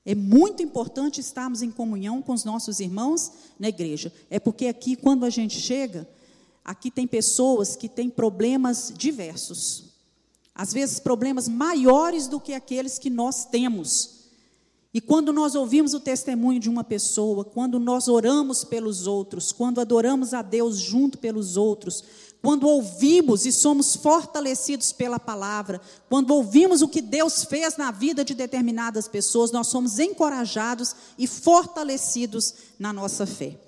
É 0.05 0.13
muito 0.13 0.61
importante 0.61 1.19
estarmos 1.19 1.63
em 1.63 1.71
comunhão 1.71 2.21
com 2.21 2.33
os 2.33 2.43
nossos 2.43 2.79
irmãos 2.79 3.31
na 3.57 3.69
igreja. 3.69 4.13
É 4.29 4.39
porque 4.39 4.67
aqui, 4.67 4.95
quando 4.95 5.25
a 5.25 5.29
gente 5.31 5.59
chega, 5.59 6.07
Aqui 6.69 6.91
tem 6.91 7.07
pessoas 7.07 7.75
que 7.75 7.89
têm 7.89 8.11
problemas 8.11 8.93
diversos. 8.95 9.85
Às 10.53 10.71
vezes, 10.71 10.99
problemas 10.99 11.47
maiores 11.47 12.27
do 12.27 12.39
que 12.39 12.53
aqueles 12.53 12.99
que 12.99 13.09
nós 13.09 13.43
temos. 13.43 14.27
E 14.93 15.01
quando 15.01 15.33
nós 15.33 15.55
ouvimos 15.55 15.95
o 15.95 15.99
testemunho 15.99 16.59
de 16.59 16.69
uma 16.69 16.83
pessoa, 16.83 17.43
quando 17.43 17.79
nós 17.79 18.07
oramos 18.07 18.63
pelos 18.63 19.07
outros, 19.07 19.51
quando 19.51 19.81
adoramos 19.81 20.31
a 20.31 20.43
Deus 20.43 20.77
junto 20.77 21.17
pelos 21.17 21.57
outros, 21.57 22.03
quando 22.39 22.67
ouvimos 22.67 23.47
e 23.47 23.51
somos 23.51 23.95
fortalecidos 23.95 24.91
pela 24.91 25.19
palavra, 25.19 25.81
quando 26.07 26.35
ouvimos 26.35 26.83
o 26.83 26.87
que 26.87 27.01
Deus 27.01 27.45
fez 27.45 27.77
na 27.77 27.89
vida 27.89 28.23
de 28.23 28.35
determinadas 28.35 29.07
pessoas, 29.07 29.51
nós 29.51 29.65
somos 29.65 29.97
encorajados 29.97 30.95
e 31.17 31.25
fortalecidos 31.25 32.53
na 32.77 32.93
nossa 32.93 33.25
fé. 33.25 33.59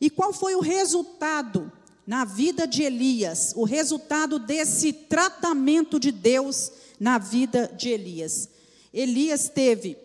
E 0.00 0.08
qual 0.08 0.32
foi 0.32 0.54
o 0.54 0.60
resultado 0.60 1.72
na 2.06 2.24
vida 2.24 2.66
de 2.66 2.82
Elias, 2.82 3.52
o 3.56 3.64
resultado 3.64 4.38
desse 4.38 4.92
tratamento 4.92 5.98
de 5.98 6.12
Deus 6.12 6.70
na 7.00 7.18
vida 7.18 7.72
de 7.76 7.88
Elias. 7.88 8.48
Elias 8.92 9.48
teve 9.48 9.96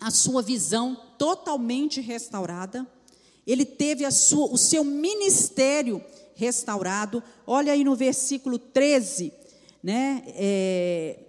a 0.00 0.10
sua 0.10 0.42
visão 0.42 0.96
totalmente 1.18 2.00
restaurada, 2.00 2.86
ele 3.46 3.64
teve 3.64 4.10
sua, 4.10 4.46
o 4.52 4.58
seu 4.58 4.82
ministério 4.82 6.02
restaurado. 6.34 7.22
Olha 7.46 7.72
aí 7.72 7.84
no 7.84 7.94
versículo 7.94 8.58
13, 8.58 9.32
né? 9.82 10.24
É, 10.28 11.20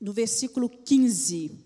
no 0.00 0.12
versículo 0.12 0.68
15. 0.68 1.61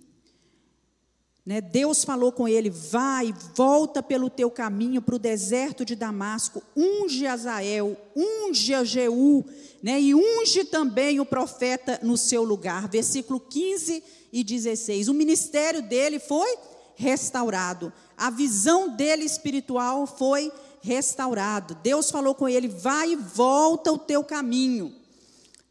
Né, 1.47 1.61
Deus 1.61 2.03
falou 2.03 2.33
com 2.33 2.49
ele: 2.49 2.69
vai, 2.69 3.33
volta 3.55 4.03
pelo 4.03 4.29
teu 4.29 4.51
caminho 4.51 5.01
para 5.01 5.15
o 5.15 5.19
deserto 5.19 5.85
de 5.85 5.95
Damasco, 5.95 6.61
unge 6.77 7.25
Azael, 7.25 7.97
unge 8.17 8.75
a 8.75 8.83
Jeú, 8.83 9.45
né, 9.81 10.01
e 10.01 10.13
unge 10.13 10.65
também 10.65 11.21
o 11.21 11.25
profeta 11.25 12.01
no 12.03 12.17
seu 12.17 12.43
lugar. 12.43 12.89
Versículo 12.89 13.39
15 13.39 14.03
e 14.33 14.43
16. 14.43 15.07
O 15.07 15.15
ministério 15.15 15.81
dele 15.83 16.19
foi 16.19 16.53
restaurado, 16.97 17.93
a 18.17 18.29
visão 18.29 18.97
dele 18.97 19.23
espiritual 19.23 20.05
foi 20.05 20.51
restaurado. 20.83 21.77
Deus 21.81 22.11
falou 22.11 22.35
com 22.35 22.49
ele: 22.49 22.67
vai 22.67 23.13
e 23.13 23.17
volta 23.17 23.93
o 23.93 23.99
teu 23.99 24.25
caminho 24.25 24.93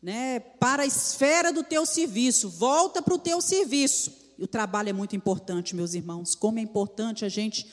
né, 0.02 0.40
para 0.40 0.84
a 0.84 0.86
esfera 0.86 1.52
do 1.52 1.64
teu 1.64 1.86
serviço, 1.86 2.48
volta 2.48 3.02
para 3.02 3.16
o 3.16 3.20
teu 3.20 3.42
serviço. 3.42 4.25
E 4.38 4.44
o 4.44 4.48
trabalho 4.48 4.90
é 4.90 4.94
muito 4.94 5.16
importante, 5.16 5.76
meus 5.76 5.94
irmãos. 5.94 6.36
Como 6.36 6.60
é 6.60 6.62
importante 6.62 7.24
a 7.24 7.30
gente 7.30 7.66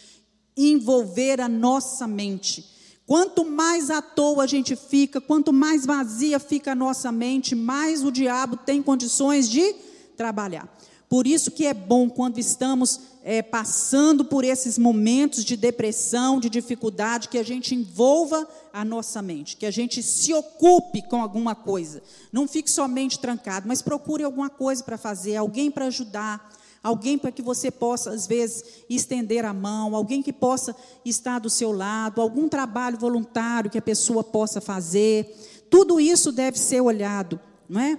envolver 0.56 1.40
a 1.40 1.48
nossa 1.48 2.06
mente. 2.06 2.64
Quanto 3.06 3.44
mais 3.44 3.90
à 3.90 4.00
toa 4.00 4.44
a 4.44 4.46
gente 4.46 4.76
fica, 4.76 5.20
quanto 5.20 5.52
mais 5.52 5.84
vazia 5.84 6.38
fica 6.38 6.72
a 6.72 6.74
nossa 6.74 7.10
mente, 7.10 7.54
mais 7.54 8.04
o 8.04 8.12
diabo 8.12 8.56
tem 8.56 8.82
condições 8.82 9.48
de 9.48 9.74
trabalhar. 10.16 10.68
Por 11.08 11.26
isso 11.26 11.50
que 11.50 11.66
é 11.66 11.74
bom 11.74 12.08
quando 12.08 12.38
estamos 12.38 13.00
é, 13.24 13.40
passando 13.40 14.24
por 14.24 14.44
esses 14.44 14.76
momentos 14.76 15.44
de 15.44 15.56
depressão, 15.56 16.40
de 16.40 16.50
dificuldade, 16.50 17.28
que 17.28 17.38
a 17.38 17.42
gente 17.42 17.74
envolva 17.74 18.48
a 18.72 18.84
nossa 18.84 19.22
mente, 19.22 19.56
que 19.56 19.66
a 19.66 19.70
gente 19.70 20.02
se 20.02 20.32
ocupe 20.34 21.02
com 21.02 21.22
alguma 21.22 21.54
coisa. 21.54 22.02
Não 22.32 22.48
fique 22.48 22.70
somente 22.70 23.18
trancado, 23.18 23.68
mas 23.68 23.80
procure 23.80 24.24
alguma 24.24 24.50
coisa 24.50 24.82
para 24.82 24.98
fazer, 24.98 25.36
alguém 25.36 25.70
para 25.70 25.86
ajudar, 25.86 26.52
alguém 26.82 27.16
para 27.16 27.30
que 27.30 27.42
você 27.42 27.70
possa, 27.70 28.10
às 28.10 28.26
vezes, 28.26 28.64
estender 28.90 29.44
a 29.44 29.54
mão, 29.54 29.94
alguém 29.94 30.22
que 30.22 30.32
possa 30.32 30.74
estar 31.04 31.38
do 31.38 31.48
seu 31.48 31.70
lado, 31.70 32.20
algum 32.20 32.48
trabalho 32.48 32.98
voluntário 32.98 33.70
que 33.70 33.78
a 33.78 33.82
pessoa 33.82 34.24
possa 34.24 34.60
fazer. 34.60 35.64
Tudo 35.70 36.00
isso 36.00 36.32
deve 36.32 36.58
ser 36.58 36.80
olhado, 36.80 37.38
não 37.68 37.80
é? 37.80 37.98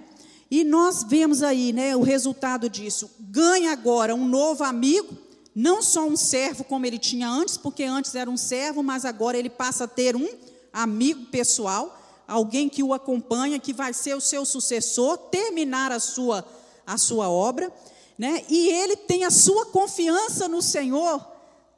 E 0.53 0.63
nós 0.63 1.01
vemos 1.01 1.41
aí, 1.41 1.73
né, 1.73 1.95
o 1.95 2.03
resultado 2.03 2.69
disso. 2.69 3.09
Ganha 3.19 3.71
agora 3.71 4.13
um 4.13 4.23
novo 4.23 4.63
amigo, 4.63 5.17
não 5.55 5.81
só 5.81 6.05
um 6.05 6.15
servo 6.15 6.63
como 6.63 6.85
ele 6.85 6.99
tinha 6.99 7.27
antes, 7.27 7.57
porque 7.57 7.83
antes 7.83 8.13
era 8.13 8.29
um 8.29 8.37
servo, 8.37 8.83
mas 8.83 9.03
agora 9.03 9.35
ele 9.35 9.49
passa 9.49 9.85
a 9.85 9.87
ter 9.87 10.15
um 10.15 10.29
amigo 10.71 11.25
pessoal, 11.31 11.99
alguém 12.27 12.69
que 12.69 12.83
o 12.83 12.93
acompanha, 12.93 13.57
que 13.57 13.73
vai 13.73 13.93
ser 13.93 14.15
o 14.15 14.21
seu 14.21 14.45
sucessor, 14.45 15.17
terminar 15.17 15.91
a 15.91 15.99
sua 15.99 16.45
a 16.85 16.99
sua 16.99 17.27
obra, 17.27 17.73
né? 18.15 18.45
E 18.47 18.69
ele 18.69 18.95
tem 18.95 19.23
a 19.23 19.31
sua 19.31 19.65
confiança 19.65 20.47
no 20.47 20.61
Senhor 20.61 21.19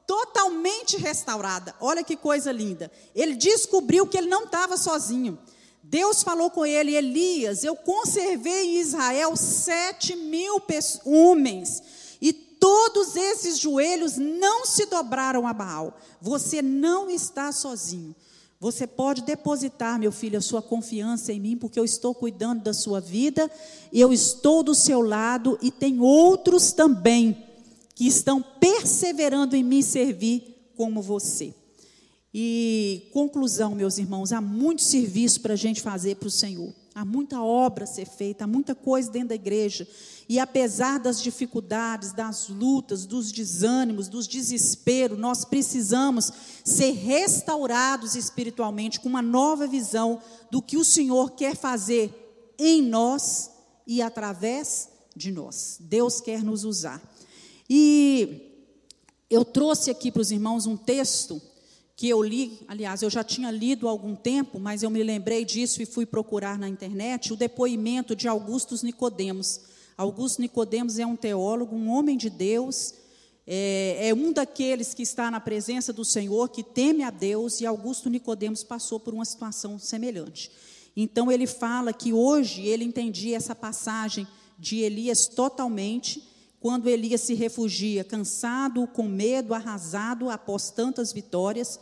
totalmente 0.06 0.98
restaurada. 0.98 1.74
Olha 1.80 2.04
que 2.04 2.18
coisa 2.18 2.52
linda. 2.52 2.92
Ele 3.16 3.36
descobriu 3.36 4.06
que 4.06 4.18
ele 4.18 4.28
não 4.28 4.44
estava 4.44 4.76
sozinho. 4.76 5.40
Deus 5.88 6.24
falou 6.24 6.50
com 6.50 6.66
ele, 6.66 6.96
Elias, 6.96 7.64
eu 7.64 7.76
conservei 7.76 8.76
em 8.76 8.80
Israel 8.80 9.36
sete 9.36 10.16
mil 10.16 10.62
homens, 11.06 11.84
e 12.20 12.34
todos 12.34 13.16
esses 13.16 13.60
joelhos 13.60 14.18
não 14.18 14.66
se 14.66 14.88
dobraram 14.88 15.46
a 15.46 15.54
Baal. 15.54 15.98
Você 16.20 16.62
não 16.62 17.10
está 17.10 17.52
sozinho. 17.52 18.16
Você 18.60 18.88
pode 18.88 19.22
depositar, 19.22 20.00
meu 20.00 20.12
filho, 20.12 20.40
a 20.40 20.42
sua 20.42 20.62
confiança 20.62 21.32
em 21.32 21.40
mim, 21.40 21.56
porque 21.56 21.80
eu 21.80 21.86
estou 21.86 22.16
cuidando 22.16 22.64
da 22.64 22.74
sua 22.74 23.00
vida, 23.00 23.52
eu 23.94 24.12
estou 24.12 24.64
do 24.64 24.74
seu 24.74 25.02
lado, 25.02 25.60
e 25.62 25.70
tem 25.70 26.00
outros 26.00 26.72
também 26.72 27.46
que 27.94 28.08
estão 28.08 28.42
perseverando 28.42 29.56
em 29.56 29.64
me 29.64 29.84
servir 29.84 30.72
como 30.76 31.02
você. 31.02 31.54
E 32.38 33.08
conclusão, 33.14 33.74
meus 33.74 33.98
irmãos, 33.98 34.34
há 34.34 34.42
muito 34.42 34.82
serviço 34.82 35.40
para 35.40 35.54
a 35.54 35.56
gente 35.56 35.82
fazer 35.82 36.18
para 36.18 36.28
o 36.28 36.32
Senhor. 36.32 36.76
Há 36.94 37.06
muita 37.06 37.42
obra 37.42 37.86
a 37.86 37.88
ser 37.88 38.06
feita, 38.06 38.44
há 38.44 38.48
muita 38.48 38.76
coisa 38.76 39.10
dentro 39.10 39.30
da 39.30 39.36
igreja. 39.36 39.88
E 40.28 40.38
apesar 40.38 41.00
das 41.00 41.22
dificuldades, 41.22 42.12
das 42.12 42.50
lutas, 42.50 43.06
dos 43.06 43.32
desânimos, 43.32 44.10
dos 44.10 44.28
desesperos, 44.28 45.18
nós 45.18 45.46
precisamos 45.46 46.30
ser 46.62 46.92
restaurados 46.92 48.16
espiritualmente 48.16 49.00
com 49.00 49.08
uma 49.08 49.22
nova 49.22 49.66
visão 49.66 50.20
do 50.52 50.62
que 50.62 50.76
o 50.76 50.84
Senhor 50.84 51.32
quer 51.38 51.56
fazer 51.56 52.54
em 52.60 52.82
nós 52.82 53.50
e 53.88 54.02
através 54.02 54.90
de 55.16 55.32
nós. 55.32 55.78
Deus 55.80 56.20
quer 56.20 56.44
nos 56.44 56.66
usar. 56.66 57.02
E 57.70 58.52
eu 59.30 59.46
trouxe 59.46 59.90
aqui 59.90 60.12
para 60.12 60.22
os 60.22 60.32
irmãos 60.32 60.66
um 60.66 60.76
texto 60.76 61.42
que 61.96 62.10
eu 62.10 62.22
li, 62.22 62.60
aliás, 62.68 63.02
eu 63.02 63.10
já 63.10 63.24
tinha 63.24 63.50
lido 63.50 63.88
há 63.88 63.92
algum 63.92 64.16
tempo, 64.16 64.60
mas 64.60 64.84
eu 64.84 64.90
me 64.90 65.02
lembrei 65.02 65.46
disso 65.46 65.82
e 65.82 65.86
fui 65.86 66.06
procurar 66.06 66.60
na 66.60 66.68
internet 66.68 67.32
o 67.32 67.38
depoimento 67.38 68.16
de 68.16 68.28
Augustus 68.28 68.84
Nicodemos. 68.84 69.62
Augusto 69.98 70.42
Nicodemos 70.42 71.00
é 71.00 71.06
um 71.06 71.16
teólogo, 71.16 71.74
um 71.74 71.90
homem 71.90 72.18
de 72.18 72.30
Deus, 72.30 72.94
é, 73.48 74.10
é, 74.10 74.14
um 74.14 74.34
daqueles 74.34 74.94
que 74.94 75.04
está 75.04 75.32
na 75.32 75.40
presença 75.40 75.94
do 75.94 76.04
Senhor, 76.04 76.50
que 76.50 76.64
teme 76.64 77.02
a 77.02 77.10
Deus, 77.10 77.62
e 77.62 77.66
Augusto 77.66 78.10
Nicodemos 78.10 78.62
passou 78.62 79.00
por 79.00 79.14
uma 79.14 79.24
situação 79.24 79.80
semelhante. 79.80 80.52
Então 80.98 81.32
ele 81.32 81.48
fala 81.48 81.94
que 81.94 82.12
hoje 82.12 82.66
ele 82.66 82.84
entendia 82.84 83.38
essa 83.38 83.56
passagem 83.56 84.28
de 84.60 84.80
Elias 84.80 85.28
totalmente, 85.28 86.22
quando 86.66 86.90
Elias 86.90 87.22
se 87.22 87.36
refugia, 87.36 88.04
cansado, 88.04 88.88
com 88.88 89.08
medo, 89.08 89.54
arrasado, 89.54 90.32
após 90.32 90.72
tantas 90.72 91.14
vitórias. 91.14 91.80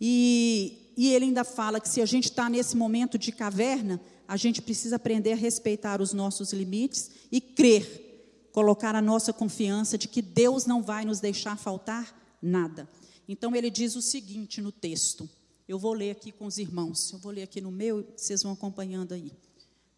E, 0.00 0.94
e 0.96 1.12
ele 1.12 1.26
ainda 1.26 1.44
fala 1.44 1.78
que 1.78 1.90
se 1.90 2.00
a 2.00 2.06
gente 2.06 2.30
está 2.30 2.48
nesse 2.48 2.74
momento 2.74 3.18
de 3.18 3.30
caverna, 3.30 4.00
a 4.26 4.38
gente 4.38 4.62
precisa 4.62 4.96
aprender 4.96 5.32
a 5.32 5.36
respeitar 5.36 6.00
os 6.00 6.14
nossos 6.14 6.54
limites 6.54 7.10
e 7.30 7.38
crer, 7.38 8.48
colocar 8.50 8.94
a 8.94 9.02
nossa 9.02 9.30
confiança 9.30 9.98
de 9.98 10.08
que 10.08 10.22
Deus 10.22 10.64
não 10.64 10.82
vai 10.82 11.04
nos 11.04 11.20
deixar 11.20 11.58
faltar 11.58 12.38
nada. 12.40 12.88
Então 13.28 13.54
ele 13.54 13.68
diz 13.68 13.94
o 13.94 14.00
seguinte 14.00 14.62
no 14.62 14.72
texto. 14.72 15.28
Eu 15.68 15.78
vou 15.78 15.92
ler 15.92 16.12
aqui 16.12 16.32
com 16.32 16.46
os 16.46 16.56
irmãos. 16.56 17.12
Eu 17.12 17.18
vou 17.18 17.30
ler 17.30 17.42
aqui 17.42 17.60
no 17.60 17.70
meu, 17.70 18.10
vocês 18.16 18.42
vão 18.42 18.52
acompanhando 18.52 19.12
aí, 19.12 19.30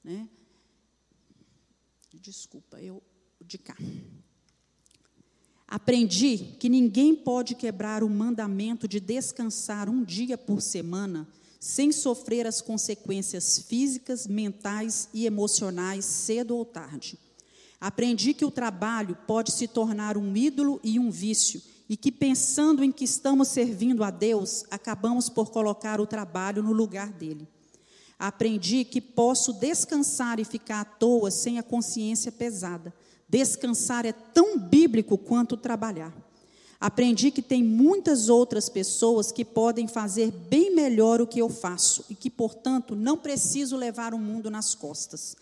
né? 0.02 0.28
Desculpa, 2.12 2.80
eu 2.80 3.00
de 3.44 3.58
cá. 3.58 3.76
Aprendi 5.68 6.56
que 6.60 6.68
ninguém 6.68 7.14
pode 7.14 7.54
quebrar 7.54 8.04
o 8.04 8.08
mandamento 8.08 8.86
de 8.86 9.00
descansar 9.00 9.88
um 9.88 10.04
dia 10.04 10.38
por 10.38 10.62
semana 10.62 11.26
sem 11.58 11.90
sofrer 11.90 12.46
as 12.46 12.60
consequências 12.60 13.58
físicas, 13.58 14.26
mentais 14.26 15.08
e 15.12 15.26
emocionais 15.26 16.04
cedo 16.04 16.56
ou 16.56 16.64
tarde. 16.64 17.18
Aprendi 17.80 18.32
que 18.32 18.44
o 18.44 18.50
trabalho 18.50 19.18
pode 19.26 19.50
se 19.52 19.66
tornar 19.66 20.16
um 20.16 20.36
ídolo 20.36 20.80
e 20.84 20.98
um 20.98 21.10
vício, 21.10 21.60
e 21.88 21.96
que 21.96 22.12
pensando 22.12 22.84
em 22.84 22.92
que 22.92 23.04
estamos 23.04 23.48
servindo 23.48 24.04
a 24.04 24.10
Deus, 24.10 24.64
acabamos 24.70 25.28
por 25.28 25.50
colocar 25.50 26.00
o 26.00 26.06
trabalho 26.06 26.62
no 26.62 26.72
lugar 26.72 27.12
dele. 27.12 27.48
Aprendi 28.18 28.84
que 28.84 29.00
posso 29.00 29.52
descansar 29.52 30.40
e 30.40 30.44
ficar 30.44 30.80
à 30.80 30.84
toa 30.84 31.30
sem 31.30 31.58
a 31.58 31.62
consciência 31.62 32.32
pesada 32.32 32.94
Descansar 33.28 34.06
é 34.06 34.12
tão 34.12 34.58
bíblico 34.58 35.18
quanto 35.18 35.56
trabalhar. 35.56 36.14
Aprendi 36.78 37.30
que 37.30 37.42
tem 37.42 37.64
muitas 37.64 38.28
outras 38.28 38.68
pessoas 38.68 39.32
que 39.32 39.44
podem 39.44 39.88
fazer 39.88 40.30
bem 40.30 40.74
melhor 40.74 41.20
o 41.20 41.26
que 41.26 41.40
eu 41.40 41.48
faço 41.48 42.04
e 42.10 42.14
que, 42.14 42.28
portanto, 42.28 42.94
não 42.94 43.16
preciso 43.16 43.76
levar 43.76 44.12
o 44.12 44.18
mundo 44.18 44.50
nas 44.50 44.74
costas. 44.74 45.36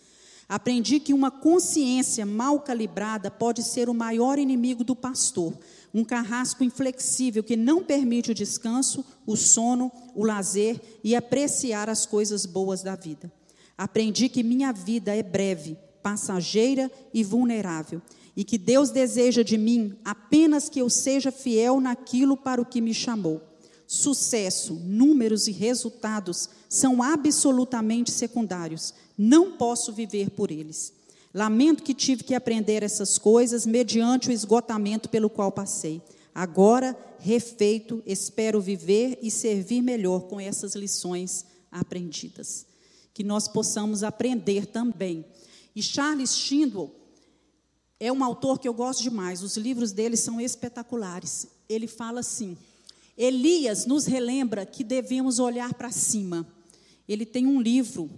Aprendi 0.47 0.99
que 0.99 1.13
uma 1.13 1.29
consciência 1.29 2.25
mal 2.25 2.59
calibrada 2.59 3.29
pode 3.29 3.63
ser 3.63 3.89
o 3.89 3.93
maior 3.93 4.39
inimigo 4.39 4.83
do 4.83 4.95
pastor, 4.95 5.53
um 5.93 6.03
carrasco 6.03 6.63
inflexível 6.63 7.43
que 7.43 7.57
não 7.57 7.83
permite 7.83 8.31
o 8.31 8.35
descanso, 8.35 9.03
o 9.25 9.35
sono, 9.35 9.91
o 10.13 10.23
lazer 10.23 10.79
e 11.03 11.15
apreciar 11.15 11.89
as 11.89 12.05
coisas 12.05 12.45
boas 12.45 12.81
da 12.81 12.95
vida. 12.95 13.31
Aprendi 13.77 14.29
que 14.29 14.43
minha 14.43 14.71
vida 14.71 15.15
é 15.15 15.23
breve 15.23 15.77
passageira 16.05 16.91
e 17.11 17.23
vulnerável, 17.23 17.99
e 18.37 18.43
que 18.43 18.59
Deus 18.59 18.91
deseja 18.91 19.43
de 19.43 19.57
mim 19.57 19.97
apenas 20.05 20.69
que 20.69 20.79
eu 20.79 20.87
seja 20.87 21.31
fiel 21.31 21.81
naquilo 21.81 22.37
para 22.37 22.61
o 22.61 22.65
que 22.65 22.79
me 22.79 22.93
chamou. 22.93 23.41
Sucesso, 23.87 24.75
números 24.75 25.47
e 25.47 25.51
resultados 25.51 26.47
são 26.69 27.01
absolutamente 27.01 28.11
secundários. 28.11 28.93
Não 29.17 29.53
posso 29.53 29.91
viver 29.91 30.29
por 30.29 30.51
eles. 30.51 30.93
Lamento 31.33 31.81
que 31.81 31.93
tive 31.95 32.23
que 32.23 32.35
aprender 32.35 32.83
essas 32.83 33.17
coisas 33.17 33.65
mediante 33.65 34.29
o 34.29 34.31
esgotamento 34.31 35.09
pelo 35.09 35.27
qual 35.27 35.51
passei. 35.51 36.03
Agora, 36.35 36.95
refeito, 37.17 38.03
espero 38.05 38.61
viver 38.61 39.17
e 39.23 39.31
servir 39.31 39.81
melhor 39.81 40.27
com 40.27 40.39
essas 40.39 40.75
lições 40.75 41.47
aprendidas. 41.71 42.63
Que 43.11 43.23
nós 43.23 43.47
possamos 43.47 44.03
aprender 44.03 44.67
também 44.67 45.25
e 45.75 45.83
Charles 45.83 46.35
Schindel, 46.35 46.93
é 47.99 48.11
um 48.11 48.23
autor 48.23 48.59
que 48.59 48.67
eu 48.67 48.73
gosto 48.73 49.03
demais, 49.03 49.43
os 49.43 49.57
livros 49.57 49.91
dele 49.91 50.15
são 50.15 50.39
espetaculares. 50.39 51.47
Ele 51.67 51.87
fala 51.87 52.19
assim: 52.19 52.57
Elias 53.17 53.85
nos 53.85 54.05
relembra 54.05 54.65
que 54.65 54.83
devemos 54.83 55.39
olhar 55.39 55.73
para 55.73 55.91
cima. 55.91 56.47
Ele 57.07 57.25
tem 57.25 57.45
um 57.45 57.61
livro 57.61 58.09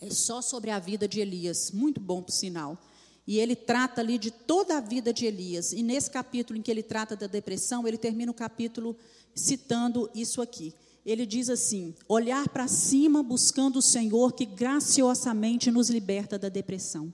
é 0.00 0.08
só 0.08 0.40
sobre 0.40 0.70
a 0.70 0.78
vida 0.78 1.06
de 1.06 1.20
Elias, 1.20 1.70
muito 1.72 2.00
bom 2.00 2.22
por 2.22 2.32
sinal. 2.32 2.78
E 3.26 3.38
ele 3.38 3.54
trata 3.54 4.00
ali 4.00 4.18
de 4.18 4.30
toda 4.30 4.78
a 4.78 4.80
vida 4.80 5.12
de 5.12 5.26
Elias. 5.26 5.72
E 5.72 5.82
nesse 5.82 6.10
capítulo 6.10 6.58
em 6.58 6.62
que 6.62 6.70
ele 6.70 6.82
trata 6.82 7.14
da 7.14 7.26
depressão, 7.26 7.86
ele 7.86 7.98
termina 7.98 8.32
o 8.32 8.34
capítulo 8.34 8.96
citando 9.34 10.10
isso 10.14 10.40
aqui. 10.40 10.74
Ele 11.04 11.24
diz 11.24 11.48
assim: 11.48 11.94
olhar 12.08 12.48
para 12.48 12.68
cima 12.68 13.22
buscando 13.22 13.78
o 13.78 13.82
Senhor 13.82 14.32
que 14.32 14.44
graciosamente 14.44 15.70
nos 15.70 15.88
liberta 15.88 16.38
da 16.38 16.48
depressão. 16.48 17.12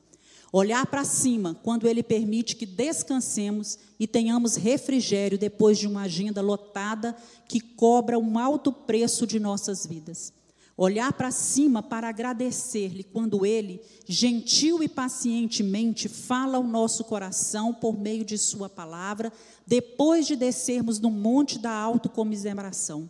Olhar 0.52 0.86
para 0.86 1.04
cima 1.04 1.54
quando 1.62 1.88
Ele 1.88 2.02
permite 2.02 2.56
que 2.56 2.66
descansemos 2.66 3.78
e 3.98 4.06
tenhamos 4.06 4.56
refrigério 4.56 5.38
depois 5.38 5.78
de 5.78 5.86
uma 5.86 6.02
agenda 6.02 6.40
lotada 6.40 7.16
que 7.48 7.60
cobra 7.60 8.18
um 8.18 8.38
alto 8.38 8.72
preço 8.72 9.26
de 9.26 9.38
nossas 9.38 9.86
vidas. 9.86 10.32
Olhar 10.76 11.12
para 11.14 11.30
cima 11.30 11.82
para 11.82 12.08
agradecer-lhe 12.08 13.02
quando 13.02 13.46
Ele, 13.46 13.80
gentil 14.06 14.82
e 14.82 14.88
pacientemente, 14.88 16.06
fala 16.08 16.58
ao 16.58 16.62
nosso 16.62 17.04
coração 17.04 17.72
por 17.72 17.98
meio 17.98 18.24
de 18.24 18.36
Sua 18.36 18.68
palavra, 18.68 19.32
depois 19.66 20.26
de 20.26 20.36
descermos 20.36 21.00
no 21.00 21.10
monte 21.10 21.58
da 21.58 21.72
autocomiseração. 21.72 23.08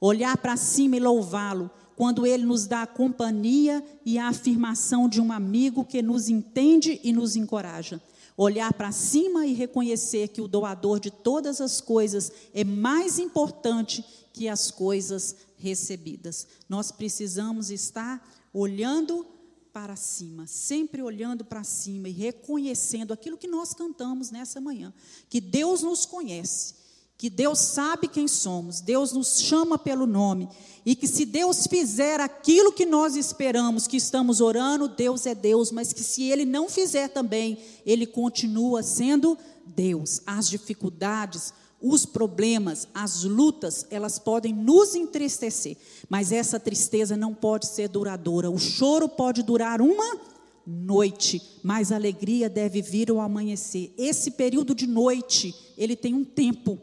Olhar 0.00 0.36
para 0.38 0.56
cima 0.56 0.96
e 0.96 1.00
louvá-lo 1.00 1.70
quando 1.94 2.26
Ele 2.26 2.46
nos 2.46 2.66
dá 2.66 2.82
a 2.82 2.86
companhia 2.86 3.84
e 4.06 4.18
a 4.18 4.28
afirmação 4.28 5.06
de 5.06 5.20
um 5.20 5.30
amigo 5.30 5.84
que 5.84 6.00
nos 6.00 6.30
entende 6.30 6.98
e 7.04 7.12
nos 7.12 7.36
encoraja. 7.36 8.00
Olhar 8.36 8.72
para 8.72 8.90
cima 8.90 9.46
e 9.46 9.52
reconhecer 9.52 10.28
que 10.28 10.40
o 10.40 10.48
doador 10.48 10.98
de 10.98 11.10
todas 11.10 11.60
as 11.60 11.82
coisas 11.82 12.32
é 12.54 12.64
mais 12.64 13.18
importante 13.18 14.02
que 14.32 14.48
as 14.48 14.70
coisas 14.70 15.36
recebidas. 15.58 16.46
Nós 16.66 16.90
precisamos 16.90 17.70
estar 17.70 18.26
olhando 18.54 19.26
para 19.70 19.94
cima, 19.94 20.46
sempre 20.46 21.02
olhando 21.02 21.44
para 21.44 21.62
cima 21.62 22.08
e 22.08 22.12
reconhecendo 22.12 23.12
aquilo 23.12 23.36
que 23.36 23.46
nós 23.46 23.74
cantamos 23.74 24.30
nessa 24.30 24.58
manhã, 24.58 24.92
que 25.28 25.40
Deus 25.40 25.82
nos 25.82 26.06
conhece 26.06 26.79
que 27.20 27.28
Deus 27.28 27.58
sabe 27.58 28.08
quem 28.08 28.26
somos, 28.26 28.80
Deus 28.80 29.12
nos 29.12 29.40
chama 29.40 29.76
pelo 29.76 30.06
nome, 30.06 30.48
e 30.86 30.96
que 30.96 31.06
se 31.06 31.26
Deus 31.26 31.66
fizer 31.66 32.18
aquilo 32.18 32.72
que 32.72 32.86
nós 32.86 33.14
esperamos, 33.14 33.86
que 33.86 33.98
estamos 33.98 34.40
orando, 34.40 34.88
Deus 34.88 35.26
é 35.26 35.34
Deus, 35.34 35.70
mas 35.70 35.92
que 35.92 36.02
se 36.02 36.30
Ele 36.30 36.46
não 36.46 36.66
fizer 36.66 37.08
também, 37.08 37.58
Ele 37.84 38.06
continua 38.06 38.82
sendo 38.82 39.36
Deus. 39.66 40.22
As 40.24 40.48
dificuldades, 40.48 41.52
os 41.78 42.06
problemas, 42.06 42.88
as 42.94 43.22
lutas, 43.22 43.84
elas 43.90 44.18
podem 44.18 44.54
nos 44.54 44.94
entristecer, 44.94 45.76
mas 46.08 46.32
essa 46.32 46.58
tristeza 46.58 47.18
não 47.18 47.34
pode 47.34 47.66
ser 47.66 47.90
duradoura. 47.90 48.50
O 48.50 48.58
choro 48.58 49.10
pode 49.10 49.42
durar 49.42 49.82
uma 49.82 50.18
noite, 50.66 51.42
mas 51.62 51.92
a 51.92 51.96
alegria 51.96 52.48
deve 52.48 52.80
vir 52.80 53.10
ao 53.10 53.20
amanhecer. 53.20 53.92
Esse 53.98 54.30
período 54.30 54.74
de 54.74 54.86
noite, 54.86 55.54
ele 55.76 55.94
tem 55.94 56.14
um 56.14 56.24
tempo 56.24 56.80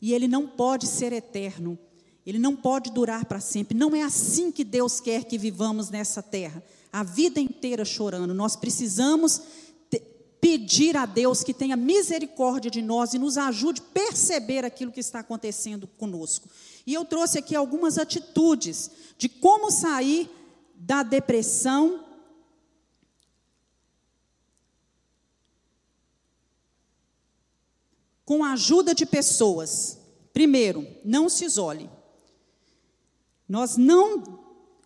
e 0.00 0.12
ele 0.12 0.28
não 0.28 0.46
pode 0.46 0.86
ser 0.86 1.12
eterno. 1.12 1.78
Ele 2.24 2.38
não 2.38 2.54
pode 2.54 2.90
durar 2.90 3.24
para 3.24 3.40
sempre. 3.40 3.76
Não 3.76 3.94
é 3.94 4.02
assim 4.02 4.52
que 4.52 4.62
Deus 4.62 5.00
quer 5.00 5.24
que 5.24 5.38
vivamos 5.38 5.90
nessa 5.90 6.22
terra, 6.22 6.62
a 6.92 7.02
vida 7.02 7.40
inteira 7.40 7.84
chorando. 7.84 8.34
Nós 8.34 8.56
precisamos 8.56 9.40
pedir 10.40 10.96
a 10.96 11.04
Deus 11.04 11.42
que 11.42 11.52
tenha 11.52 11.76
misericórdia 11.76 12.70
de 12.70 12.80
nós 12.80 13.12
e 13.12 13.18
nos 13.18 13.36
ajude 13.36 13.82
a 13.82 13.92
perceber 13.92 14.64
aquilo 14.64 14.90
que 14.90 15.00
está 15.00 15.20
acontecendo 15.20 15.86
conosco. 15.86 16.48
E 16.86 16.94
eu 16.94 17.04
trouxe 17.04 17.38
aqui 17.38 17.54
algumas 17.54 17.98
atitudes 17.98 18.90
de 19.18 19.28
como 19.28 19.70
sair 19.70 20.30
da 20.74 21.02
depressão 21.02 22.04
com 28.30 28.44
a 28.44 28.52
ajuda 28.52 28.94
de 28.94 29.04
pessoas. 29.04 29.98
Primeiro, 30.32 30.86
não 31.04 31.28
se 31.28 31.44
isole. 31.44 31.90
Nós 33.48 33.76
não 33.76 34.22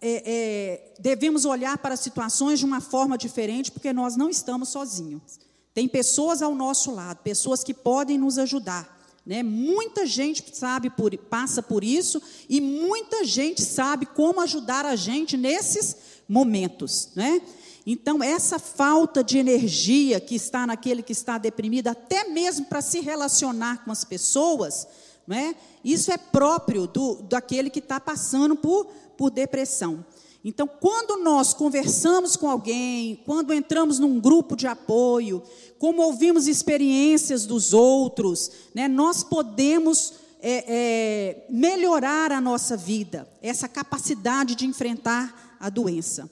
é, 0.00 0.22
é, 0.24 0.94
devemos 0.98 1.44
olhar 1.44 1.76
para 1.76 1.94
situações 1.94 2.58
de 2.58 2.64
uma 2.64 2.80
forma 2.80 3.18
diferente, 3.18 3.70
porque 3.70 3.92
nós 3.92 4.16
não 4.16 4.30
estamos 4.30 4.70
sozinhos. 4.70 5.38
Tem 5.74 5.86
pessoas 5.86 6.40
ao 6.40 6.54
nosso 6.54 6.90
lado, 6.90 7.18
pessoas 7.18 7.62
que 7.62 7.74
podem 7.74 8.16
nos 8.16 8.38
ajudar. 8.38 8.90
Né? 9.26 9.42
Muita 9.42 10.06
gente 10.06 10.42
sabe 10.56 10.88
por, 10.88 11.14
passa 11.14 11.62
por 11.62 11.84
isso 11.84 12.22
e 12.48 12.62
muita 12.62 13.24
gente 13.24 13.60
sabe 13.60 14.06
como 14.06 14.40
ajudar 14.40 14.86
a 14.86 14.96
gente 14.96 15.36
nesses 15.36 15.96
momentos. 16.26 17.10
Né? 17.14 17.42
Então, 17.86 18.22
essa 18.22 18.58
falta 18.58 19.22
de 19.22 19.36
energia 19.36 20.18
que 20.18 20.34
está 20.34 20.66
naquele 20.66 21.02
que 21.02 21.12
está 21.12 21.36
deprimido, 21.36 21.88
até 21.88 22.24
mesmo 22.24 22.66
para 22.66 22.80
se 22.80 23.00
relacionar 23.00 23.84
com 23.84 23.92
as 23.92 24.04
pessoas, 24.04 24.86
é? 25.28 25.54
isso 25.84 26.10
é 26.10 26.16
próprio 26.16 26.86
do, 26.86 27.16
daquele 27.22 27.68
que 27.68 27.78
está 27.80 28.00
passando 28.00 28.56
por, 28.56 28.86
por 29.16 29.30
depressão. 29.30 30.04
Então, 30.42 30.66
quando 30.68 31.22
nós 31.22 31.54
conversamos 31.54 32.36
com 32.36 32.48
alguém, 32.48 33.22
quando 33.24 33.52
entramos 33.52 33.98
num 33.98 34.20
grupo 34.20 34.54
de 34.54 34.66
apoio, 34.66 35.42
como 35.78 36.02
ouvimos 36.02 36.46
experiências 36.46 37.46
dos 37.46 37.72
outros, 37.72 38.50
né, 38.74 38.86
nós 38.86 39.24
podemos 39.24 40.14
é, 40.40 40.64
é, 40.68 41.46
melhorar 41.48 42.30
a 42.30 42.42
nossa 42.42 42.76
vida, 42.76 43.26
essa 43.42 43.66
capacidade 43.66 44.54
de 44.54 44.66
enfrentar 44.66 45.56
a 45.58 45.70
doença. 45.70 46.30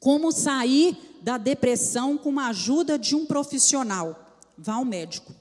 Como 0.00 0.32
sair 0.32 0.96
da 1.20 1.36
depressão 1.36 2.16
com 2.16 2.40
a 2.40 2.48
ajuda 2.48 2.98
de 2.98 3.14
um 3.14 3.26
profissional? 3.26 4.38
Vá 4.56 4.74
ao 4.74 4.84
médico. 4.84 5.34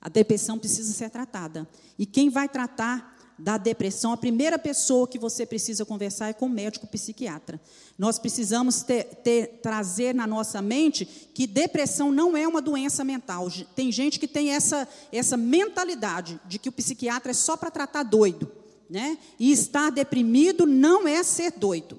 A 0.00 0.08
depressão 0.08 0.58
precisa 0.58 0.92
ser 0.92 1.10
tratada. 1.10 1.68
E 1.96 2.04
quem 2.04 2.28
vai 2.28 2.48
tratar 2.48 3.12
da 3.38 3.56
depressão, 3.56 4.12
a 4.12 4.16
primeira 4.16 4.58
pessoa 4.58 5.06
que 5.06 5.18
você 5.18 5.46
precisa 5.46 5.84
conversar 5.84 6.28
é 6.28 6.32
com 6.32 6.46
o 6.46 6.50
médico 6.50 6.88
psiquiatra. 6.88 7.60
Nós 7.96 8.18
precisamos 8.18 8.82
ter, 8.82 9.04
ter, 9.04 9.60
trazer 9.62 10.12
na 10.12 10.26
nossa 10.26 10.60
mente 10.60 11.04
que 11.04 11.46
depressão 11.46 12.10
não 12.10 12.36
é 12.36 12.46
uma 12.46 12.60
doença 12.60 13.04
mental. 13.04 13.48
Tem 13.76 13.92
gente 13.92 14.18
que 14.18 14.28
tem 14.28 14.50
essa, 14.50 14.88
essa 15.12 15.36
mentalidade 15.36 16.40
de 16.46 16.58
que 16.58 16.68
o 16.68 16.72
psiquiatra 16.72 17.30
é 17.30 17.34
só 17.34 17.56
para 17.56 17.70
tratar 17.70 18.02
doido. 18.02 18.50
Né? 18.90 19.16
E 19.38 19.50
estar 19.50 19.90
deprimido 19.90 20.66
não 20.66 21.08
é 21.08 21.22
ser 21.22 21.52
doido. 21.52 21.98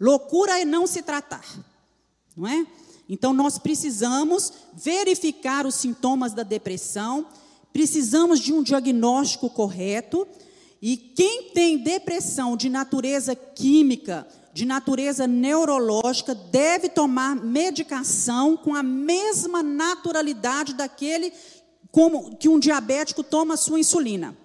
Loucura 0.00 0.60
é 0.60 0.64
não 0.64 0.86
se 0.86 1.02
tratar, 1.02 1.44
não 2.36 2.46
é? 2.46 2.66
Então 3.08 3.32
nós 3.32 3.58
precisamos 3.58 4.52
verificar 4.72 5.66
os 5.66 5.74
sintomas 5.74 6.32
da 6.32 6.42
depressão, 6.42 7.26
precisamos 7.72 8.40
de 8.40 8.52
um 8.52 8.62
diagnóstico 8.62 9.50
correto, 9.50 10.26
e 10.80 10.96
quem 10.96 11.50
tem 11.50 11.78
depressão 11.78 12.56
de 12.56 12.68
natureza 12.68 13.34
química, 13.34 14.26
de 14.52 14.64
natureza 14.64 15.26
neurológica, 15.26 16.34
deve 16.34 16.88
tomar 16.88 17.34
medicação 17.34 18.56
com 18.56 18.74
a 18.74 18.82
mesma 18.82 19.62
naturalidade 19.62 20.74
daquele 20.74 21.32
como 21.90 22.36
que 22.36 22.48
um 22.48 22.58
diabético 22.58 23.22
toma 23.22 23.56
sua 23.56 23.78
insulina. 23.78 24.36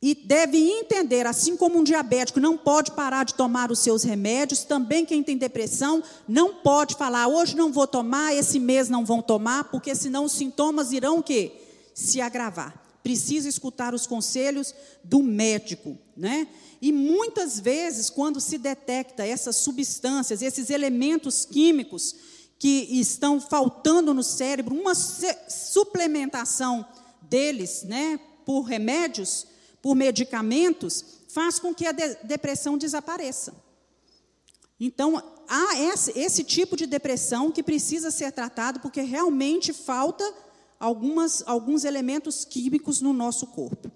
E 0.00 0.14
deve 0.14 0.58
entender, 0.58 1.26
assim 1.26 1.56
como 1.56 1.78
um 1.78 1.82
diabético 1.82 2.38
não 2.38 2.56
pode 2.56 2.92
parar 2.92 3.24
de 3.24 3.34
tomar 3.34 3.72
os 3.72 3.80
seus 3.80 4.04
remédios, 4.04 4.62
também 4.62 5.04
quem 5.04 5.24
tem 5.24 5.36
depressão 5.36 6.02
não 6.28 6.54
pode 6.54 6.94
falar, 6.94 7.26
hoje 7.26 7.56
não 7.56 7.72
vou 7.72 7.86
tomar, 7.86 8.32
esse 8.32 8.60
mês 8.60 8.88
não 8.88 9.04
vão 9.04 9.20
tomar, 9.20 9.64
porque 9.64 9.94
senão 9.96 10.24
os 10.24 10.32
sintomas 10.32 10.92
irão 10.92 11.18
o 11.18 11.22
quê? 11.22 11.52
Se 11.94 12.20
agravar. 12.20 12.80
Precisa 13.02 13.48
escutar 13.48 13.92
os 13.92 14.06
conselhos 14.06 14.72
do 15.02 15.20
médico, 15.20 15.98
né? 16.16 16.46
E 16.80 16.92
muitas 16.92 17.58
vezes, 17.58 18.08
quando 18.08 18.40
se 18.40 18.56
detecta 18.56 19.26
essas 19.26 19.56
substâncias, 19.56 20.42
esses 20.42 20.70
elementos 20.70 21.44
químicos 21.44 22.14
que 22.56 22.86
estão 22.90 23.40
faltando 23.40 24.14
no 24.14 24.22
cérebro, 24.22 24.76
uma 24.76 24.94
suplementação 24.94 26.86
deles, 27.22 27.82
né, 27.82 28.18
por 28.44 28.62
remédios, 28.62 29.46
por 29.82 29.94
medicamentos, 29.94 31.04
faz 31.28 31.58
com 31.58 31.74
que 31.74 31.86
a 31.86 31.92
de 31.92 32.16
depressão 32.24 32.76
desapareça. 32.78 33.54
Então, 34.80 35.22
há 35.48 35.80
esse, 35.80 36.16
esse, 36.18 36.44
tipo 36.44 36.76
de 36.76 36.86
depressão 36.86 37.50
que 37.50 37.62
precisa 37.62 38.10
ser 38.10 38.30
tratado 38.32 38.80
porque 38.80 39.00
realmente 39.00 39.72
falta 39.72 40.24
algumas, 40.78 41.42
alguns 41.46 41.84
elementos 41.84 42.44
químicos 42.44 43.00
no 43.00 43.12
nosso 43.12 43.46
corpo. 43.48 43.90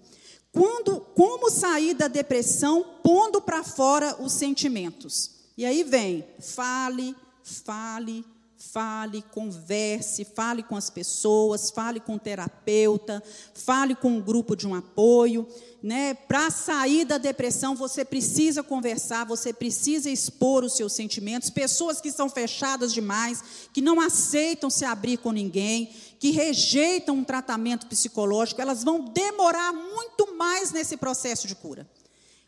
Quando, 0.51 0.99
como 1.15 1.49
sair 1.49 1.93
da 1.93 2.07
depressão 2.07 2.99
pondo 3.01 3.41
para 3.41 3.63
fora 3.63 4.21
os 4.21 4.33
sentimentos? 4.33 5.31
E 5.57 5.65
aí 5.65 5.83
vem, 5.83 6.25
fale, 6.39 7.15
fale, 7.43 8.25
fale, 8.57 9.21
converse, 9.31 10.25
fale 10.25 10.63
com 10.63 10.75
as 10.75 10.89
pessoas, 10.89 11.69
fale 11.69 11.99
com 11.99 12.15
o 12.15 12.19
terapeuta, 12.19 13.21
fale 13.53 13.93
com 13.95 14.09
um 14.09 14.21
grupo 14.21 14.55
de 14.55 14.67
um 14.67 14.73
apoio, 14.73 15.47
né? 15.81 16.13
Para 16.13 16.49
sair 16.49 17.05
da 17.05 17.17
depressão, 17.17 17.75
você 17.75 18.05
precisa 18.05 18.63
conversar, 18.63 19.25
você 19.25 19.51
precisa 19.51 20.09
expor 20.09 20.63
os 20.63 20.75
seus 20.75 20.93
sentimentos. 20.93 21.49
Pessoas 21.49 21.99
que 21.99 22.11
são 22.11 22.29
fechadas 22.29 22.93
demais, 22.93 23.43
que 23.73 23.81
não 23.81 23.99
aceitam 23.99 24.69
se 24.69 24.85
abrir 24.85 25.17
com 25.17 25.31
ninguém, 25.31 25.91
que 26.19 26.31
rejeitam 26.31 27.17
um 27.17 27.23
tratamento 27.23 27.85
psicológico, 27.87 28.61
elas 28.61 28.83
vão 28.83 29.03
demorar 29.03 29.73
muito 29.73 30.35
mais 30.37 30.71
nesse 30.71 30.95
processo 30.95 31.47
de 31.47 31.55
cura. 31.55 31.87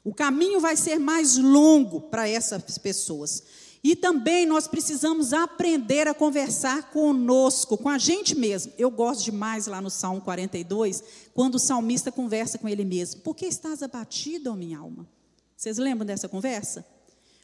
O 0.04 0.14
caminho 0.14 0.60
vai 0.60 0.78
ser 0.78 1.00
mais 1.00 1.36
longo 1.36 2.00
para 2.00 2.30
essas 2.30 2.78
pessoas. 2.78 3.44
E 3.86 3.96
também 3.96 4.48
nós 4.48 4.68
precisamos 4.68 5.32
aprender 5.32 6.08
a 6.08 6.14
conversar 6.16 6.90
conosco, 6.90 7.78
com 7.78 7.88
a 7.88 8.00
gente 8.00 8.34
mesmo. 8.34 8.74
Eu 8.80 8.90
gosto 8.90 9.26
demais 9.26 9.68
lá 9.68 9.80
no 9.80 9.92
Salmo 9.92 10.22
42, 10.22 11.04
quando 11.36 11.54
o 11.54 11.60
salmista 11.60 12.12
conversa 12.12 12.58
com 12.58 12.68
ele 12.68 12.84
mesmo. 12.84 13.22
Por 13.22 13.36
que 13.36 13.46
estás 13.46 13.84
abatido, 13.84 14.52
ó 14.52 14.56
minha 14.56 14.80
alma? 14.80 15.08
Vocês 15.56 15.78
lembram 15.78 16.04
dessa 16.04 16.28
conversa? 16.28 16.84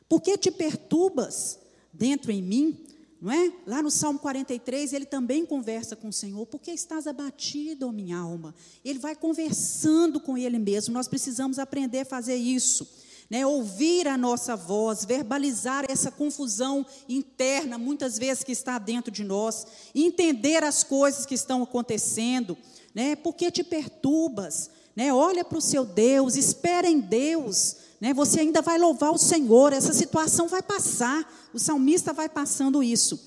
Por 0.09 0.19
que 0.19 0.35
te 0.35 0.49
perturbas 0.49 1.59
dentro 1.93 2.31
em 2.31 2.41
mim? 2.41 2.87
Não 3.21 3.31
é? 3.31 3.53
Lá 3.67 3.83
no 3.83 3.91
Salmo 3.91 4.17
43, 4.17 4.93
ele 4.93 5.05
também 5.05 5.45
conversa 5.45 5.95
com 5.95 6.07
o 6.07 6.13
Senhor. 6.13 6.47
Por 6.47 6.59
que 6.59 6.71
estás 6.71 7.05
abatido, 7.05 7.87
ó 7.87 7.91
minha 7.91 8.17
alma? 8.17 8.55
Ele 8.83 8.97
vai 8.97 9.15
conversando 9.15 10.19
com 10.19 10.35
ele 10.35 10.57
mesmo. 10.57 10.91
Nós 10.91 11.07
precisamos 11.07 11.59
aprender 11.59 11.99
a 11.99 12.05
fazer 12.05 12.35
isso 12.35 13.00
né, 13.31 13.47
ouvir 13.47 14.09
a 14.09 14.17
nossa 14.17 14.57
voz, 14.57 15.05
verbalizar 15.05 15.85
essa 15.87 16.11
confusão 16.11 16.85
interna, 17.07 17.77
muitas 17.77 18.19
vezes 18.19 18.43
que 18.43 18.51
está 18.51 18.77
dentro 18.77 19.09
de 19.09 19.23
nós, 19.23 19.65
entender 19.95 20.65
as 20.65 20.83
coisas 20.83 21.25
que 21.25 21.33
estão 21.33 21.63
acontecendo, 21.63 22.57
né, 22.93 23.15
porque 23.15 23.49
te 23.49 23.63
perturbas, 23.63 24.69
né, 24.93 25.13
olha 25.13 25.45
para 25.45 25.57
o 25.57 25.61
seu 25.61 25.85
Deus, 25.85 26.35
espera 26.35 26.89
em 26.89 26.99
Deus, 26.99 27.77
né, 28.01 28.13
você 28.13 28.41
ainda 28.41 28.61
vai 28.61 28.77
louvar 28.77 29.13
o 29.13 29.17
Senhor, 29.17 29.71
essa 29.71 29.93
situação 29.93 30.49
vai 30.49 30.61
passar, 30.61 31.49
o 31.53 31.59
salmista 31.59 32.11
vai 32.11 32.27
passando 32.27 32.83
isso. 32.83 33.17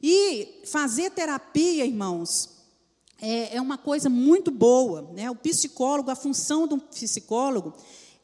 E 0.00 0.62
fazer 0.66 1.10
terapia, 1.10 1.84
irmãos, 1.84 2.50
é, 3.20 3.56
é 3.56 3.60
uma 3.60 3.76
coisa 3.76 4.08
muito 4.08 4.52
boa, 4.52 5.10
né, 5.14 5.28
o 5.28 5.34
psicólogo, 5.34 6.12
a 6.12 6.14
função 6.14 6.68
do 6.68 6.78
psicólogo 6.78 7.74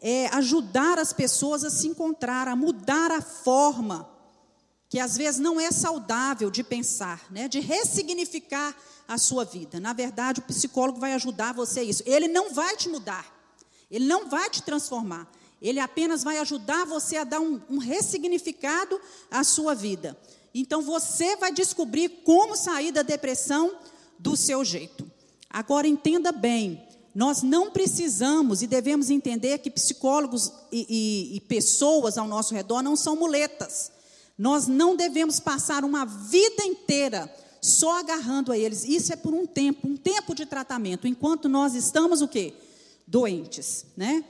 é, 0.07 0.27
ajudar 0.35 0.99
as 0.99 1.15
pessoas 1.15 1.65
a 1.65 1.71
se 1.71 1.89
encontrar, 1.89 2.47
a 2.47 2.55
mudar 2.55 3.11
a 3.11 3.23
forma, 3.23 4.07
que 4.87 5.01
às 5.01 5.17
vezes 5.17 5.41
não 5.41 5.59
é 5.59 5.71
saudável 5.71 6.51
de 6.51 6.63
pensar, 6.63 7.25
né, 7.31 7.49
de 7.49 7.59
ressignificar 7.59 8.77
a 9.09 9.17
sua 9.17 9.47
vida. 9.47 9.81
Na 9.81 9.95
verdade, 9.95 10.41
o 10.41 10.45
psicólogo 10.45 11.01
vai 11.01 11.15
ajudar 11.15 11.55
você 11.55 11.81
a 11.81 11.83
isso. 11.83 12.03
Ele 12.05 12.29
não 12.29 12.53
vai 12.53 12.77
te 12.77 12.87
mudar, 12.87 13.27
ele 13.91 14.05
não 14.05 14.29
vai 14.29 14.51
te 14.51 14.63
transformar, 14.63 15.27
ele 15.61 15.81
apenas 15.81 16.23
vai 16.23 16.37
ajudar 16.37 16.85
você 16.85 17.17
a 17.17 17.25
dar 17.25 17.41
um, 17.41 17.59
um 17.71 17.79
ressignificado 17.79 19.01
à 19.31 19.43
sua 19.43 19.75
vida. 19.75 20.15
Então 20.55 20.83
você 20.83 21.35
vai 21.37 21.51
descobrir 21.51 22.11
como 22.25 22.55
sair 22.57 22.93
da 22.93 23.01
depressão 23.01 23.75
do 24.19 24.37
seu 24.37 24.63
jeito. 24.67 25.11
Agora 25.49 25.89
entenda 25.89 26.31
bem, 26.31 26.87
nós 27.15 27.43
não 27.43 27.71
precisamos 27.71 28.61
e 28.61 28.67
devemos 28.67 29.09
entender 29.09 29.59
que 29.59 29.71
psicólogos 29.71 30.53
e, 30.73 30.87
e, 30.89 31.37
e, 31.37 31.41
pessoas 31.41 32.19
ao 32.19 32.27
nosso 32.27 32.53
redor 32.55 32.83
não 32.83 32.97
são 32.97 33.15
muletas. 33.15 33.93
Nós 34.37 34.67
não 34.67 34.97
devemos 34.97 35.39
passar 35.39 35.85
uma 35.85 36.05
vida 36.05 36.65
inteira 36.65 37.33
só 37.61 38.01
agarrando 38.01 38.51
a 38.51 38.59
eles. 38.59 38.85
Isso 38.85 39.13
é 39.13 39.17
por 39.17 39.33
um 39.33 39.47
tempo, 39.47 39.87
um 39.87 39.97
tempo 39.97 40.35
de 40.35 40.45
tratamento, 40.45 41.07
enquanto 41.07 41.49
nós 41.49 41.75
estamos 41.75 42.21
o 42.21 42.27
quê? 42.27 42.53
Doentes, 43.07 43.87
né? 43.97 44.25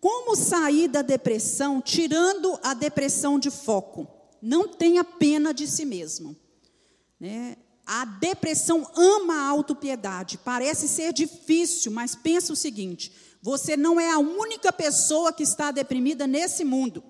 Como 0.00 0.34
sair 0.34 0.88
da 0.88 1.02
depressão 1.02 1.80
tirando 1.80 2.58
a 2.62 2.74
depressão 2.74 3.38
de 3.38 3.50
foco? 3.50 4.06
Não 4.42 4.68
tenha 4.68 5.04
pena 5.04 5.54
de 5.54 5.66
si 5.66 5.84
mesmo. 5.84 6.36
Né? 7.18 7.56
A 7.86 8.04
depressão 8.04 8.84
ama 8.96 9.34
a 9.34 9.48
autopiedade. 9.48 10.38
Parece 10.38 10.88
ser 10.88 11.12
difícil, 11.12 11.92
mas 11.92 12.16
pensa 12.16 12.52
o 12.52 12.56
seguinte: 12.56 13.12
você 13.40 13.76
não 13.76 14.00
é 14.00 14.10
a 14.10 14.18
única 14.18 14.72
pessoa 14.72 15.32
que 15.32 15.44
está 15.44 15.70
deprimida 15.70 16.26
nesse 16.26 16.64
mundo. 16.64 17.02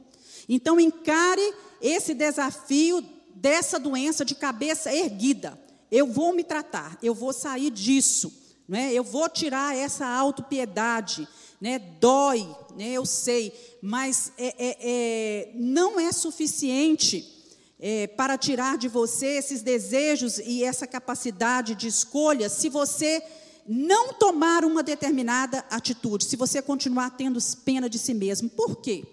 Então 0.47 0.79
encare 0.79 1.55
esse 1.81 2.13
desafio 2.13 3.03
dessa 3.35 3.79
doença 3.79 4.23
de 4.23 4.35
cabeça 4.35 4.93
erguida. 4.93 5.59
Eu 5.91 6.07
vou 6.07 6.35
me 6.35 6.45
tratar, 6.45 6.99
eu 7.03 7.15
vou 7.15 7.33
sair 7.33 7.71
disso, 7.71 8.33
né? 8.69 8.93
Eu 8.93 9.03
vou 9.03 9.29
tirar 9.31 9.75
essa 9.75 10.07
autopiedade, 10.07 11.27
né? 11.59 11.79
Dói, 11.79 12.47
né? 12.77 12.91
Eu 12.91 13.07
sei, 13.07 13.53
mas 13.81 14.33
é, 14.37 14.47
é, 14.59 14.77
é, 14.81 15.53
não 15.55 15.99
é 15.99 16.13
suficiente 16.13 17.36
é, 17.79 18.07
para 18.07 18.39
tirar 18.39 18.79
de 18.79 18.89
você 18.89 19.27
esses 19.27 19.63
desejos 19.63 20.39
e 20.39 20.65
essa 20.65 20.87
capacidade 20.87 21.75
de 21.75 21.87
escolha, 21.87 22.49
se 22.49 22.69
você 22.69 23.23
não 23.67 24.13
tomar 24.13 24.65
uma 24.65 24.83
determinada 24.83 25.65
atitude, 25.71 26.25
se 26.25 26.37
você 26.37 26.63
continuar 26.63 27.11
tendo 27.11 27.39
pena 27.65 27.89
de 27.89 27.99
si 27.99 28.15
mesmo. 28.15 28.49
Por 28.49 28.77
quê? 28.77 29.05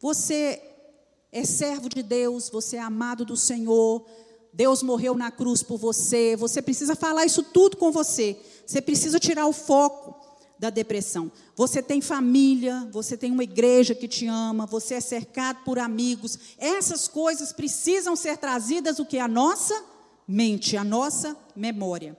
Você 0.00 0.62
é 1.32 1.44
servo 1.44 1.88
de 1.88 2.02
Deus, 2.02 2.48
você 2.48 2.76
é 2.76 2.80
amado 2.80 3.24
do 3.24 3.36
Senhor, 3.36 4.06
Deus 4.52 4.82
morreu 4.82 5.14
na 5.14 5.30
cruz 5.30 5.62
por 5.62 5.76
você, 5.76 6.36
você 6.36 6.62
precisa 6.62 6.96
falar 6.96 7.26
isso 7.26 7.42
tudo 7.42 7.76
com 7.76 7.92
você, 7.92 8.36
você 8.66 8.80
precisa 8.80 9.18
tirar 9.18 9.46
o 9.46 9.52
foco 9.52 10.27
da 10.58 10.70
depressão. 10.70 11.30
Você 11.54 11.82
tem 11.82 12.00
família, 12.00 12.88
você 12.90 13.16
tem 13.16 13.30
uma 13.30 13.44
igreja 13.44 13.94
que 13.94 14.08
te 14.08 14.26
ama, 14.26 14.66
você 14.66 14.94
é 14.94 15.00
cercado 15.00 15.62
por 15.64 15.78
amigos. 15.78 16.38
Essas 16.58 17.06
coisas 17.06 17.52
precisam 17.52 18.16
ser 18.16 18.36
trazidas 18.36 18.98
o 18.98 19.06
que 19.06 19.18
a 19.18 19.28
nossa 19.28 19.80
mente, 20.26 20.76
a 20.76 20.84
nossa 20.84 21.36
memória. 21.54 22.16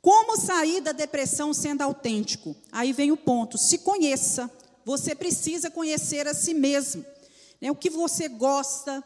Como 0.00 0.36
sair 0.36 0.80
da 0.80 0.92
depressão 0.92 1.52
sendo 1.52 1.82
autêntico? 1.82 2.56
Aí 2.72 2.92
vem 2.92 3.12
o 3.12 3.16
ponto. 3.16 3.58
Se 3.58 3.78
conheça. 3.78 4.50
Você 4.84 5.14
precisa 5.14 5.70
conhecer 5.70 6.26
a 6.26 6.32
si 6.32 6.54
mesmo. 6.54 7.04
Né, 7.60 7.70
o 7.70 7.74
que 7.74 7.90
você 7.90 8.28
gosta, 8.28 9.04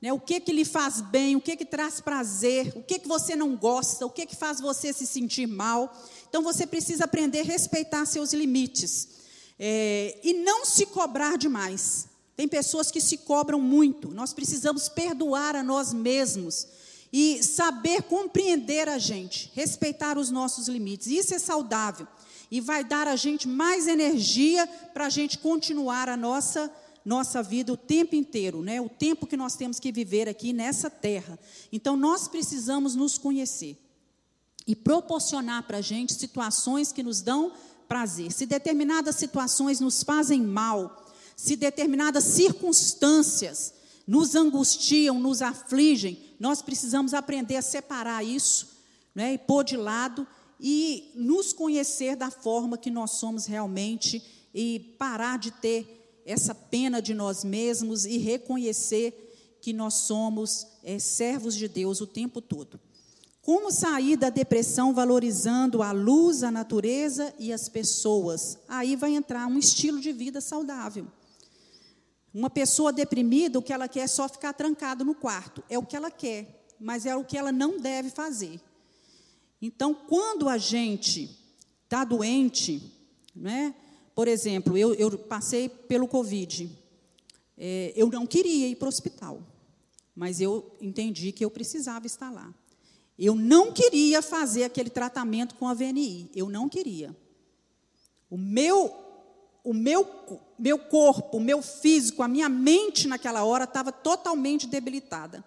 né, 0.00 0.12
o 0.12 0.20
que, 0.20 0.38
que 0.38 0.52
lhe 0.52 0.64
faz 0.64 1.00
bem, 1.00 1.34
o 1.34 1.40
que, 1.40 1.56
que 1.56 1.64
traz 1.64 2.00
prazer, 2.00 2.72
o 2.76 2.82
que, 2.82 2.98
que 2.98 3.08
você 3.08 3.34
não 3.34 3.56
gosta, 3.56 4.04
o 4.04 4.10
que, 4.10 4.26
que 4.26 4.36
faz 4.36 4.60
você 4.60 4.92
se 4.92 5.06
sentir 5.06 5.46
mal. 5.46 5.92
Então 6.34 6.42
você 6.42 6.66
precisa 6.66 7.04
aprender 7.04 7.42
a 7.42 7.44
respeitar 7.44 8.04
seus 8.06 8.32
limites 8.32 9.08
é, 9.56 10.18
e 10.20 10.32
não 10.32 10.64
se 10.64 10.84
cobrar 10.84 11.38
demais. 11.38 12.08
Tem 12.36 12.48
pessoas 12.48 12.90
que 12.90 13.00
se 13.00 13.18
cobram 13.18 13.60
muito. 13.60 14.12
Nós 14.12 14.32
precisamos 14.32 14.88
perdoar 14.88 15.54
a 15.54 15.62
nós 15.62 15.92
mesmos 15.92 16.66
e 17.12 17.40
saber 17.40 18.02
compreender 18.02 18.88
a 18.88 18.98
gente, 18.98 19.52
respeitar 19.54 20.18
os 20.18 20.32
nossos 20.32 20.66
limites. 20.66 21.06
Isso 21.06 21.32
é 21.36 21.38
saudável 21.38 22.08
e 22.50 22.60
vai 22.60 22.82
dar 22.82 23.06
a 23.06 23.14
gente 23.14 23.46
mais 23.46 23.86
energia 23.86 24.66
para 24.92 25.06
a 25.06 25.10
gente 25.10 25.38
continuar 25.38 26.08
a 26.08 26.16
nossa 26.16 26.68
nossa 27.04 27.44
vida 27.44 27.72
o 27.72 27.76
tempo 27.76 28.16
inteiro, 28.16 28.60
né? 28.60 28.80
O 28.80 28.88
tempo 28.88 29.24
que 29.26 29.36
nós 29.36 29.54
temos 29.54 29.78
que 29.78 29.92
viver 29.92 30.28
aqui 30.28 30.52
nessa 30.52 30.90
terra. 30.90 31.38
Então 31.70 31.96
nós 31.96 32.26
precisamos 32.26 32.96
nos 32.96 33.18
conhecer 33.18 33.83
e 34.66 34.74
proporcionar 34.74 35.66
para 35.66 35.78
a 35.78 35.82
gente 35.82 36.14
situações 36.14 36.92
que 36.92 37.02
nos 37.02 37.20
dão 37.20 37.52
prazer. 37.88 38.32
Se 38.32 38.46
determinadas 38.46 39.16
situações 39.16 39.80
nos 39.80 40.02
fazem 40.02 40.42
mal, 40.42 41.04
se 41.36 41.56
determinadas 41.56 42.24
circunstâncias 42.24 43.74
nos 44.06 44.34
angustiam, 44.34 45.18
nos 45.18 45.42
afligem, 45.42 46.18
nós 46.38 46.60
precisamos 46.62 47.14
aprender 47.14 47.56
a 47.56 47.62
separar 47.62 48.24
isso 48.24 48.68
né, 49.14 49.34
e 49.34 49.38
pôr 49.38 49.64
de 49.64 49.76
lado 49.76 50.26
e 50.60 51.10
nos 51.14 51.52
conhecer 51.52 52.16
da 52.16 52.30
forma 52.30 52.78
que 52.78 52.90
nós 52.90 53.12
somos 53.12 53.46
realmente 53.46 54.22
e 54.54 54.94
parar 54.98 55.38
de 55.38 55.50
ter 55.50 56.22
essa 56.24 56.54
pena 56.54 57.02
de 57.02 57.12
nós 57.12 57.44
mesmos 57.44 58.04
e 58.04 58.18
reconhecer 58.18 59.58
que 59.60 59.72
nós 59.72 59.94
somos 59.94 60.66
é, 60.82 60.98
servos 60.98 61.54
de 61.54 61.68
Deus 61.68 62.00
o 62.00 62.06
tempo 62.06 62.40
todo. 62.40 62.78
Como 63.44 63.70
sair 63.70 64.16
da 64.16 64.30
depressão 64.30 64.94
valorizando 64.94 65.82
a 65.82 65.92
luz, 65.92 66.42
a 66.42 66.50
natureza 66.50 67.34
e 67.38 67.52
as 67.52 67.68
pessoas? 67.68 68.58
Aí 68.66 68.96
vai 68.96 69.14
entrar 69.14 69.46
um 69.46 69.58
estilo 69.58 70.00
de 70.00 70.12
vida 70.12 70.40
saudável. 70.40 71.06
Uma 72.32 72.48
pessoa 72.48 72.90
deprimida, 72.90 73.58
o 73.58 73.62
que 73.62 73.70
ela 73.70 73.86
quer 73.86 74.00
é 74.00 74.06
só 74.06 74.26
ficar 74.30 74.54
trancado 74.54 75.04
no 75.04 75.14
quarto. 75.14 75.62
É 75.68 75.78
o 75.78 75.84
que 75.84 75.94
ela 75.94 76.10
quer, 76.10 76.64
mas 76.80 77.04
é 77.04 77.14
o 77.14 77.22
que 77.22 77.36
ela 77.36 77.52
não 77.52 77.78
deve 77.78 78.08
fazer. 78.08 78.58
Então, 79.60 79.94
quando 79.94 80.48
a 80.48 80.56
gente 80.56 81.30
está 81.84 82.02
doente, 82.02 82.82
né? 83.36 83.74
por 84.14 84.26
exemplo, 84.26 84.74
eu, 84.78 84.94
eu 84.94 85.18
passei 85.18 85.68
pelo 85.68 86.08
Covid, 86.08 86.70
é, 87.58 87.92
eu 87.94 88.08
não 88.08 88.26
queria 88.26 88.68
ir 88.68 88.76
para 88.76 88.86
o 88.86 88.88
hospital. 88.88 89.42
Mas 90.16 90.40
eu 90.40 90.74
entendi 90.80 91.30
que 91.30 91.44
eu 91.44 91.50
precisava 91.50 92.06
estar 92.06 92.30
lá. 92.30 92.54
Eu 93.18 93.34
não 93.34 93.72
queria 93.72 94.20
fazer 94.20 94.64
aquele 94.64 94.90
tratamento 94.90 95.54
com 95.54 95.68
a 95.68 95.74
VNI. 95.74 96.30
Eu 96.34 96.48
não 96.48 96.68
queria. 96.68 97.14
O 98.28 98.36
meu, 98.36 98.92
o 99.62 99.72
meu, 99.72 100.08
meu 100.58 100.78
corpo, 100.78 101.36
o 101.36 101.40
meu 101.40 101.62
físico, 101.62 102.22
a 102.22 102.28
minha 102.28 102.48
mente 102.48 103.06
naquela 103.06 103.44
hora 103.44 103.64
estava 103.64 103.92
totalmente 103.92 104.66
debilitada. 104.66 105.44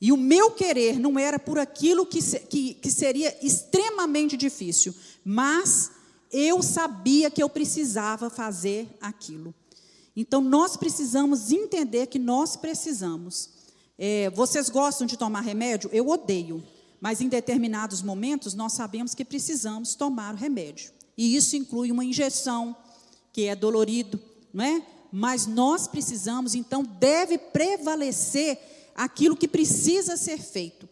E 0.00 0.12
o 0.12 0.16
meu 0.16 0.50
querer 0.50 0.98
não 0.98 1.18
era 1.18 1.38
por 1.38 1.58
aquilo 1.58 2.04
que, 2.04 2.20
que, 2.40 2.74
que 2.74 2.90
seria 2.90 3.36
extremamente 3.44 4.36
difícil, 4.36 4.94
mas 5.24 5.90
eu 6.30 6.62
sabia 6.62 7.30
que 7.30 7.42
eu 7.42 7.48
precisava 7.48 8.28
fazer 8.28 8.88
aquilo. 9.00 9.54
Então, 10.14 10.40
nós 10.40 10.76
precisamos 10.76 11.52
entender 11.52 12.06
que 12.06 12.18
nós 12.18 12.56
precisamos. 12.56 13.50
É, 13.98 14.30
vocês 14.30 14.68
gostam 14.68 15.06
de 15.06 15.16
tomar 15.16 15.40
remédio? 15.40 15.90
Eu 15.92 16.08
odeio. 16.08 16.62
Mas 17.00 17.20
em 17.20 17.28
determinados 17.28 18.02
momentos 18.02 18.54
nós 18.54 18.72
sabemos 18.72 19.14
que 19.14 19.24
precisamos 19.24 19.94
tomar 19.94 20.34
o 20.34 20.38
remédio. 20.38 20.90
E 21.16 21.36
isso 21.36 21.56
inclui 21.56 21.90
uma 21.90 22.04
injeção, 22.04 22.76
que 23.32 23.44
é 23.46 23.54
dolorido, 23.54 24.20
não 24.52 24.64
é? 24.64 24.82
Mas 25.12 25.46
nós 25.46 25.86
precisamos, 25.86 26.54
então 26.54 26.82
deve 26.82 27.38
prevalecer 27.38 28.58
aquilo 28.94 29.36
que 29.36 29.48
precisa 29.48 30.16
ser 30.16 30.38
feito. 30.38 30.88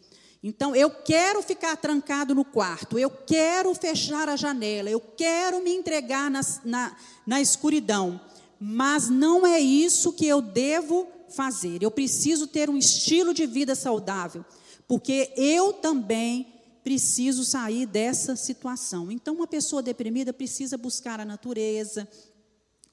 Então, 0.47 0.77
eu 0.77 0.91
quero 0.91 1.43
ficar 1.43 1.75
trancado 1.75 2.35
no 2.35 2.45
quarto, 2.45 2.99
eu 2.99 3.09
quero 3.09 3.75
fechar 3.75 4.29
a 4.29 4.37
janela, 4.37 4.91
eu 4.91 5.01
quero 5.01 5.63
me 5.63 5.75
entregar 5.75 6.31
na, 6.31 6.43
na, 6.63 6.97
na 7.27 7.41
escuridão, 7.41 8.21
mas 8.61 9.09
não 9.09 9.47
é 9.47 9.59
isso 9.59 10.13
que 10.13 10.27
eu 10.27 10.43
devo 10.43 11.09
fazer. 11.35 11.83
Eu 11.83 11.91
preciso 11.91 12.47
ter 12.47 12.69
um 12.69 12.77
estilo 12.77 13.33
de 13.33 13.47
vida 13.47 13.75
saudável, 13.75 14.45
porque 14.87 15.33
eu 15.37 15.73
também 15.73 16.53
preciso 16.83 17.45
sair 17.45 17.87
dessa 17.87 18.37
situação. 18.37 19.11
Então, 19.11 19.35
uma 19.35 19.47
pessoa 19.47 19.83
deprimida 19.83 20.33
precisa 20.33 20.77
buscar 20.77 21.19
a 21.19 21.25
natureza, 21.25 22.07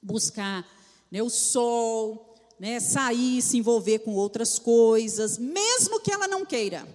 buscar 0.02 0.66
né, 1.10 1.22
o 1.22 1.28
sol, 1.28 2.34
né, 2.58 2.80
sair, 2.80 3.42
se 3.42 3.58
envolver 3.58 3.98
com 4.00 4.14
outras 4.14 4.58
coisas, 4.58 5.36
mesmo 5.36 6.00
que 6.00 6.12
ela 6.12 6.26
não 6.26 6.46
queira 6.46 6.86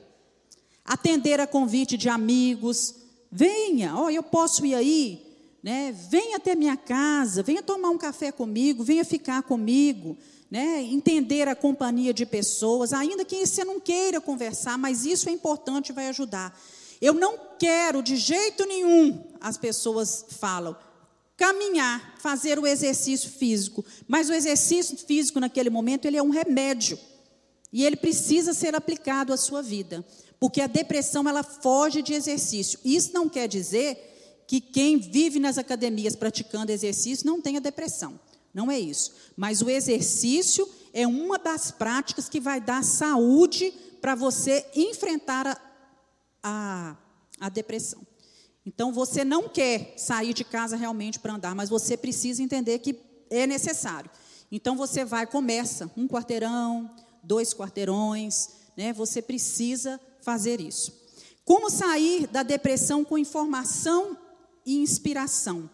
atender 0.88 1.39
a 1.41 1.45
convite 1.45 1.98
de 1.98 2.08
amigos, 2.08 2.95
venha, 3.30 3.93
ó, 3.95 4.10
eu 4.10 4.24
posso 4.24 4.66
ir 4.66 4.74
aí, 4.74 5.22
né? 5.62 5.91
Venha 5.91 6.38
até 6.38 6.56
minha 6.56 6.78
casa, 6.78 7.43
venha 7.43 7.62
tomar 7.62 7.89
um 7.89 7.98
café 7.98 8.32
comigo, 8.32 8.86
venha 8.86 9.04
ficar 9.04 9.43
comigo, 9.43 10.18
né? 10.50 10.82
Entender 10.82 11.48
a 11.48 11.56
companhia 11.56 12.14
de 12.14 12.26
pessoas, 12.26 12.93
ainda 12.93 13.26
que 13.26 13.45
você 13.45 13.64
não 13.64 13.80
queira 13.80 14.22
conversar, 14.22 14.78
mas 14.78 15.06
isso 15.06 15.30
é 15.30 15.32
importante, 15.32 15.91
vai 15.91 16.08
ajudar. 16.08 16.58
Eu 17.02 17.14
não 17.14 17.38
quero 17.60 18.02
de 18.02 18.16
jeito 18.16 18.66
nenhum, 18.66 19.24
as 19.39 19.58
pessoas 19.58 20.26
falam, 20.39 20.76
caminhar, 21.36 22.16
fazer 22.20 22.58
o 22.58 22.66
exercício 22.66 23.30
físico, 23.30 23.86
mas 24.08 24.30
o 24.30 24.34
exercício 24.34 24.98
físico 24.98 25.39
naquele 25.39 25.70
momento 25.70 26.06
ele 26.06 26.18
é 26.18 26.24
um 26.24 26.30
remédio 26.30 26.98
e 27.72 27.86
ele 27.86 27.95
precisa 27.95 28.54
ser 28.54 28.76
aplicado 28.76 29.32
à 29.32 29.38
sua 29.38 29.62
vida. 29.62 30.04
Porque 30.39 30.62
a 30.62 30.68
depressão 30.68 31.28
ela 31.28 31.43
foge 31.43 32.02
de 32.02 32.14
exercício. 32.14 32.80
Isso 32.86 33.12
não 33.14 33.28
quer 33.28 33.48
dizer 33.48 34.43
que 34.48 34.62
quem 34.62 34.98
vive 34.98 35.39
nas 35.39 35.58
academias 35.58 36.16
praticando 36.16 36.72
exercício 36.72 37.26
não 37.26 37.41
tenha 37.41 37.60
depressão. 37.60 38.20
Não 38.58 38.72
é 38.72 38.80
isso. 38.80 39.12
Mas 39.36 39.62
o 39.62 39.70
exercício 39.70 40.68
é 40.91 41.05
uma 41.05 41.38
das 41.38 41.70
práticas 41.70 42.28
que 42.28 42.39
vai 42.39 42.60
dar 42.60 42.84
saúde 42.84 43.72
para 44.01 44.16
você 44.16 44.66
enfrentar 44.76 45.45
a, 45.45 45.62
a, 46.41 46.97
a 47.39 47.49
depressão. 47.49 48.01
Então 48.66 48.91
você 48.91 49.24
não 49.24 49.47
quer 49.47 49.93
sair 49.95 50.34
de 50.34 50.43
casa 50.43 50.76
realmente 50.76 51.20
para 51.20 51.36
andar, 51.36 51.53
mas 51.53 51.70
você 51.70 51.95
precisa 51.95 52.41
entender 52.41 52.80
que 52.80 52.99
é 53.30 53.45
necessário. 53.45 54.10
Então 54.51 54.76
você 54.76 55.05
vai, 55.05 55.28
começa 55.28 55.91
um 55.95 56.08
quarteirão, 56.08 56.89
dois 57.22 57.53
quarteirões, 57.53 58.49
né? 58.76 58.91
Você 58.91 59.22
precisa 59.22 60.01
fazer 60.22 60.60
isso. 60.60 60.91
Como 61.45 61.70
sair 61.70 62.26
da 62.26 62.41
depressão 62.41 63.05
com 63.05 63.20
informação 63.20 64.18
e 64.66 64.78
inspiração? 64.78 65.70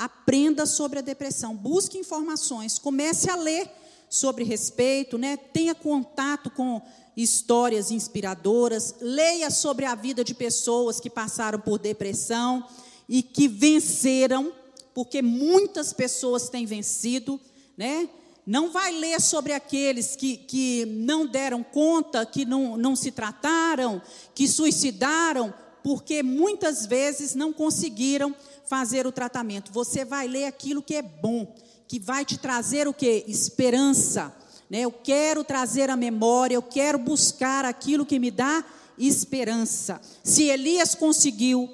Aprenda 0.00 0.64
sobre 0.64 0.98
a 0.98 1.02
depressão, 1.02 1.54
busque 1.54 1.98
informações, 1.98 2.78
comece 2.78 3.28
a 3.28 3.36
ler 3.36 3.70
sobre 4.08 4.44
respeito, 4.44 5.18
né? 5.18 5.36
tenha 5.36 5.74
contato 5.74 6.48
com 6.48 6.80
histórias 7.14 7.90
inspiradoras, 7.90 8.94
leia 8.98 9.50
sobre 9.50 9.84
a 9.84 9.94
vida 9.94 10.24
de 10.24 10.32
pessoas 10.32 10.98
que 10.98 11.10
passaram 11.10 11.60
por 11.60 11.78
depressão 11.78 12.66
e 13.06 13.22
que 13.22 13.46
venceram, 13.46 14.54
porque 14.94 15.20
muitas 15.20 15.92
pessoas 15.92 16.48
têm 16.48 16.64
vencido, 16.64 17.38
né? 17.76 18.08
Não 18.46 18.72
vai 18.72 18.92
ler 18.92 19.20
sobre 19.20 19.52
aqueles 19.52 20.16
que, 20.16 20.38
que 20.38 20.86
não 20.86 21.26
deram 21.26 21.62
conta, 21.62 22.24
que 22.24 22.46
não, 22.46 22.74
não 22.78 22.96
se 22.96 23.10
trataram, 23.10 24.00
que 24.34 24.48
suicidaram, 24.48 25.52
porque 25.84 26.22
muitas 26.22 26.86
vezes 26.86 27.34
não 27.34 27.52
conseguiram 27.52 28.34
fazer 28.70 29.04
o 29.04 29.10
tratamento. 29.10 29.72
Você 29.72 30.04
vai 30.04 30.28
ler 30.28 30.44
aquilo 30.44 30.80
que 30.80 30.94
é 30.94 31.02
bom, 31.02 31.52
que 31.88 31.98
vai 31.98 32.24
te 32.24 32.38
trazer 32.38 32.86
o 32.86 32.94
que? 32.94 33.24
Esperança. 33.26 34.32
Né? 34.70 34.82
Eu 34.82 34.92
quero 34.92 35.42
trazer 35.42 35.90
a 35.90 35.96
memória, 35.96 36.54
eu 36.54 36.62
quero 36.62 36.96
buscar 36.96 37.64
aquilo 37.64 38.06
que 38.06 38.20
me 38.20 38.30
dá 38.30 38.64
esperança. 38.96 40.00
Se 40.22 40.44
Elias 40.44 40.94
conseguiu, 40.94 41.68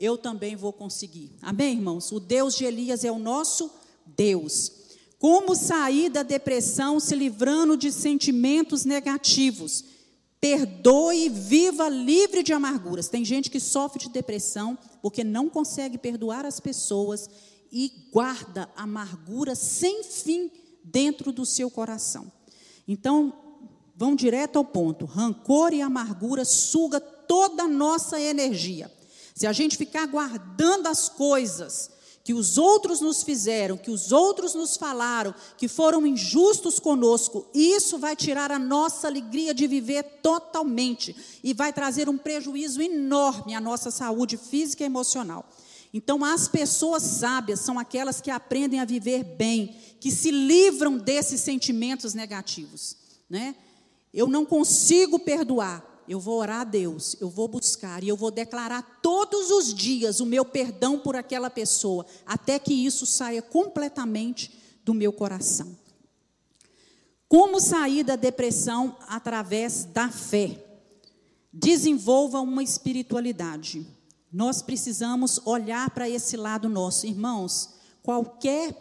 eu 0.00 0.16
também 0.16 0.56
vou 0.56 0.72
conseguir. 0.72 1.36
Amém, 1.42 1.74
irmãos? 1.74 2.10
O 2.10 2.18
Deus 2.18 2.56
de 2.56 2.64
Elias 2.64 3.04
é 3.04 3.12
o 3.12 3.18
nosso 3.18 3.70
Deus. 4.06 4.72
Como 5.18 5.54
sair 5.54 6.08
da 6.08 6.22
depressão 6.22 6.98
se 6.98 7.14
livrando 7.14 7.76
de 7.76 7.92
sentimentos 7.92 8.86
negativos? 8.86 9.84
Perdoe 10.40 11.26
e 11.26 11.28
viva 11.28 11.90
livre 11.90 12.42
de 12.42 12.54
amarguras. 12.54 13.10
Tem 13.10 13.22
gente 13.22 13.50
que 13.50 13.60
sofre 13.60 14.06
de 14.06 14.08
depressão 14.08 14.78
porque 15.02 15.24
não 15.24 15.50
consegue 15.50 15.98
perdoar 15.98 16.46
as 16.46 16.60
pessoas 16.60 17.28
e 17.70 18.08
guarda 18.12 18.70
amargura 18.76 19.54
sem 19.54 20.04
fim 20.04 20.50
dentro 20.84 21.32
do 21.32 21.44
seu 21.44 21.70
coração. 21.70 22.30
Então, 22.86 23.32
vão 23.96 24.14
direto 24.14 24.56
ao 24.56 24.64
ponto. 24.64 25.04
Rancor 25.04 25.72
e 25.72 25.82
amargura 25.82 26.44
suga 26.44 27.00
toda 27.00 27.64
a 27.64 27.68
nossa 27.68 28.20
energia. 28.20 28.90
Se 29.34 29.46
a 29.46 29.52
gente 29.52 29.76
ficar 29.76 30.06
guardando 30.06 30.86
as 30.86 31.08
coisas 31.08 31.90
que 32.24 32.32
os 32.32 32.56
outros 32.56 33.00
nos 33.00 33.22
fizeram, 33.22 33.76
que 33.76 33.90
os 33.90 34.12
outros 34.12 34.54
nos 34.54 34.76
falaram, 34.76 35.34
que 35.58 35.66
foram 35.66 36.06
injustos 36.06 36.78
conosco, 36.78 37.46
isso 37.52 37.98
vai 37.98 38.14
tirar 38.14 38.52
a 38.52 38.58
nossa 38.58 39.08
alegria 39.08 39.52
de 39.52 39.66
viver 39.66 40.04
totalmente 40.22 41.16
e 41.42 41.52
vai 41.52 41.72
trazer 41.72 42.08
um 42.08 42.16
prejuízo 42.16 42.80
enorme 42.80 43.54
à 43.54 43.60
nossa 43.60 43.90
saúde 43.90 44.36
física 44.36 44.84
e 44.84 44.86
emocional. 44.86 45.48
Então, 45.94 46.24
as 46.24 46.48
pessoas 46.48 47.02
sábias 47.02 47.60
são 47.60 47.78
aquelas 47.78 48.20
que 48.20 48.30
aprendem 48.30 48.80
a 48.80 48.84
viver 48.84 49.22
bem, 49.24 49.76
que 50.00 50.10
se 50.10 50.30
livram 50.30 50.96
desses 50.96 51.40
sentimentos 51.40 52.14
negativos. 52.14 52.96
Né? 53.28 53.54
Eu 54.14 54.26
não 54.26 54.46
consigo 54.46 55.18
perdoar, 55.18 55.84
eu 56.08 56.20
vou 56.20 56.38
orar 56.38 56.60
a 56.60 56.64
Deus, 56.64 57.16
eu 57.20 57.28
vou 57.28 57.48
buscar 57.48 58.02
e 58.02 58.08
eu 58.08 58.16
vou 58.16 58.30
declarar 58.30 59.00
todos 59.02 59.50
os 59.50 59.72
dias 59.74 60.20
o 60.20 60.26
meu 60.26 60.44
perdão 60.44 60.98
por 60.98 61.16
aquela 61.16 61.50
pessoa, 61.50 62.06
até 62.26 62.58
que 62.58 62.72
isso 62.72 63.06
saia 63.06 63.42
completamente 63.42 64.52
do 64.84 64.92
meu 64.92 65.12
coração. 65.12 65.76
Como 67.28 67.60
sair 67.60 68.04
da 68.04 68.16
depressão 68.16 68.96
através 69.08 69.84
da 69.84 70.10
fé? 70.10 70.62
Desenvolva 71.52 72.40
uma 72.40 72.62
espiritualidade. 72.62 73.86
Nós 74.30 74.60
precisamos 74.60 75.40
olhar 75.44 75.90
para 75.90 76.08
esse 76.08 76.36
lado 76.36 76.68
nosso, 76.68 77.06
irmãos. 77.06 77.74
Qualquer 78.02 78.74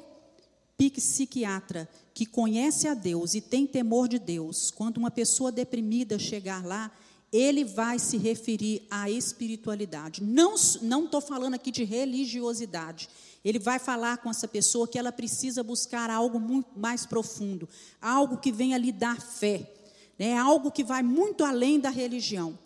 psiquiatra 0.89 1.87
que 2.13 2.25
conhece 2.25 2.87
a 2.87 2.93
Deus 2.93 3.35
e 3.35 3.41
tem 3.41 3.67
temor 3.67 4.07
de 4.07 4.17
Deus, 4.17 4.71
quando 4.71 4.97
uma 4.97 5.11
pessoa 5.11 5.51
deprimida 5.51 6.17
chegar 6.17 6.65
lá, 6.65 6.91
ele 7.31 7.63
vai 7.63 7.97
se 7.97 8.17
referir 8.17 8.85
à 8.91 9.09
espiritualidade. 9.09 10.21
Não 10.21 10.55
estou 10.55 11.21
falando 11.21 11.53
aqui 11.53 11.71
de 11.71 11.83
religiosidade. 11.83 13.09
Ele 13.43 13.57
vai 13.57 13.79
falar 13.79 14.17
com 14.17 14.29
essa 14.29 14.47
pessoa 14.47 14.87
que 14.87 14.99
ela 14.99 15.11
precisa 15.11 15.63
buscar 15.63 16.09
algo 16.09 16.39
muito 16.39 16.77
mais 16.77 17.05
profundo, 17.05 17.67
algo 18.01 18.37
que 18.37 18.51
venha 18.51 18.77
lhe 18.77 18.91
dar 18.91 19.19
fé, 19.19 19.71
né? 20.19 20.37
algo 20.37 20.71
que 20.71 20.83
vai 20.83 21.01
muito 21.01 21.43
além 21.43 21.79
da 21.79 21.89
religião. 21.89 22.57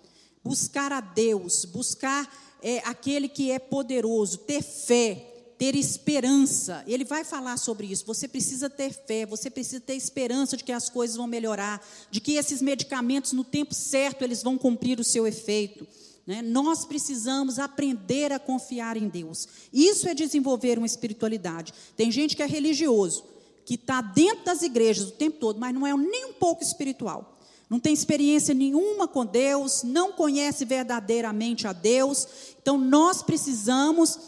Buscar 0.44 0.92
a 0.92 1.00
Deus, 1.00 1.64
buscar 1.64 2.30
é, 2.62 2.80
aquele 2.80 3.30
que 3.30 3.52
é 3.52 3.60
poderoso, 3.60 4.40
ter 4.40 4.62
fé, 4.62 5.35
ter 5.58 5.76
esperança. 5.76 6.84
Ele 6.88 7.06
vai 7.06 7.24
falar 7.24 7.58
sobre 7.58 7.88
isso. 7.88 8.06
Você 8.06 8.28
precisa 8.28 8.70
ter 8.70 8.92
fé, 8.92 9.26
você 9.26 9.50
precisa 9.50 9.80
ter 9.80 9.96
esperança 9.96 10.58
de 10.58 10.64
que 10.64 10.72
as 10.72 10.90
coisas 10.90 11.16
vão 11.16 11.28
melhorar, 11.28 11.86
de 12.12 12.20
que 12.20 12.34
esses 12.34 12.62
medicamentos, 12.62 13.32
no 13.32 13.44
tempo 13.44 13.74
certo, 13.74 14.24
eles 14.24 14.44
vão 14.44 14.58
cumprir 14.58 15.00
o 15.00 15.04
seu 15.04 15.26
efeito. 15.26 15.88
Né? 16.28 16.42
Nós 16.42 16.86
precisamos 16.86 17.60
aprender 17.60 18.32
a 18.32 18.40
confiar 18.40 18.98
em 18.98 19.08
Deus. 19.08 19.48
Isso 19.72 20.10
é 20.10 20.14
desenvolver 20.14 20.78
uma 20.78 20.88
espiritualidade. 20.88 21.74
Tem 21.96 22.12
gente 22.12 22.36
que 22.36 22.44
é 22.44 22.48
religioso, 22.48 23.24
que 23.64 23.76
está 23.76 24.02
dentro 24.02 24.46
das 24.46 24.62
igrejas 24.62 25.08
o 25.08 25.12
tempo 25.12 25.38
todo, 25.40 25.60
mas 25.60 25.74
não 25.74 25.86
é 25.86 25.96
nem 25.96 26.26
um 26.26 26.34
pouco 26.34 26.64
espiritual. 26.64 27.34
Não 27.70 27.80
tem 27.80 27.94
experiência 27.94 28.54
nenhuma 28.54 29.08
com 29.08 29.26
Deus, 29.26 29.82
não 29.84 30.12
conhece 30.12 30.66
verdadeiramente 30.66 31.68
a 31.68 31.74
Deus. 31.74 32.28
Então, 32.62 32.78
nós 32.78 33.24
precisamos 33.24 34.20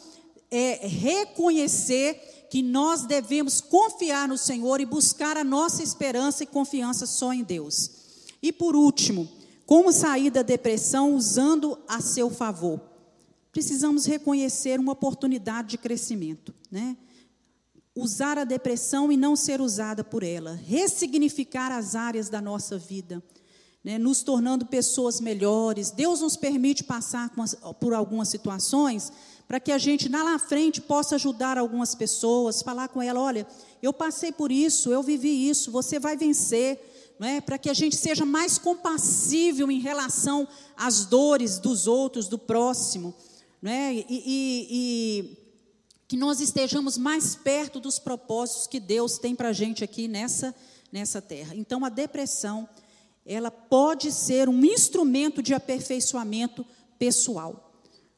é, 0.49 0.87
reconhecer 0.87 2.47
que 2.49 2.61
nós 2.63 3.03
devemos 3.03 3.59
confiar 3.59 4.27
no 4.27 4.37
Senhor 4.37 4.79
e 4.79 4.85
buscar 4.85 5.37
a 5.37 5.43
nossa 5.43 5.83
esperança 5.83 6.43
e 6.43 6.47
confiança 6.47 7.05
só 7.05 7.33
em 7.33 7.43
Deus. 7.43 7.91
E 8.41 8.51
por 8.53 8.75
último, 8.75 9.27
como 9.65 9.91
sair 9.91 10.29
da 10.29 10.41
depressão 10.41 11.13
usando 11.13 11.77
a 11.87 11.99
seu 11.99 12.29
favor? 12.29 12.79
Precisamos 13.51 14.05
reconhecer 14.05 14.79
uma 14.79 14.93
oportunidade 14.93 15.69
de 15.69 15.77
crescimento, 15.77 16.53
né? 16.71 16.95
Usar 17.95 18.37
a 18.37 18.43
depressão 18.43 19.11
e 19.11 19.17
não 19.17 19.35
ser 19.35 19.59
usada 19.59 20.03
por 20.03 20.21
ela, 20.21 20.53
ressignificar 20.53 21.71
as 21.71 21.95
áreas 21.95 22.29
da 22.29 22.39
nossa 22.39 22.77
vida, 22.77 23.23
né? 23.83 23.97
nos 23.97 24.21
tornando 24.21 24.67
pessoas 24.67 25.19
melhores. 25.19 25.89
Deus 25.89 26.21
nos 26.21 26.37
permite 26.37 26.83
passar 26.83 27.31
por 27.79 27.95
algumas 27.95 28.29
situações 28.29 29.11
para 29.47 29.59
que 29.59 29.71
a 29.71 29.77
gente, 29.77 30.09
lá 30.09 30.23
na 30.23 30.39
frente, 30.39 30.81
possa 30.81 31.15
ajudar 31.15 31.57
algumas 31.57 31.95
pessoas, 31.95 32.61
falar 32.61 32.89
com 32.89 33.01
ela: 33.01 33.19
olha, 33.19 33.47
eu 33.81 33.93
passei 33.93 34.31
por 34.31 34.51
isso, 34.51 34.91
eu 34.91 35.01
vivi 35.01 35.49
isso, 35.49 35.71
você 35.71 35.99
vai 35.99 36.17
vencer 36.17 36.79
é? 37.19 37.41
para 37.41 37.57
que 37.57 37.69
a 37.69 37.73
gente 37.73 37.95
seja 37.95 38.25
mais 38.25 38.57
compassível 38.57 39.71
em 39.71 39.79
relação 39.79 40.47
às 40.75 41.05
dores 41.05 41.57
dos 41.57 41.87
outros, 41.87 42.27
do 42.27 42.37
próximo, 42.37 43.13
é? 43.63 43.93
e, 43.93 44.05
e, 44.09 44.67
e 44.69 45.37
que 46.07 46.17
nós 46.17 46.39
estejamos 46.39 46.97
mais 46.97 47.35
perto 47.35 47.79
dos 47.79 47.99
propósitos 47.99 48.67
que 48.67 48.79
Deus 48.79 49.17
tem 49.17 49.35
para 49.35 49.49
a 49.49 49.53
gente 49.53 49.83
aqui 49.83 50.07
nessa, 50.07 50.53
nessa 50.91 51.21
terra. 51.21 51.55
Então, 51.55 51.83
a 51.83 51.89
depressão, 51.89 52.67
ela 53.25 53.51
pode 53.51 54.11
ser 54.11 54.47
um 54.47 54.63
instrumento 54.63 55.41
de 55.41 55.53
aperfeiçoamento 55.53 56.65
pessoal. 56.99 57.66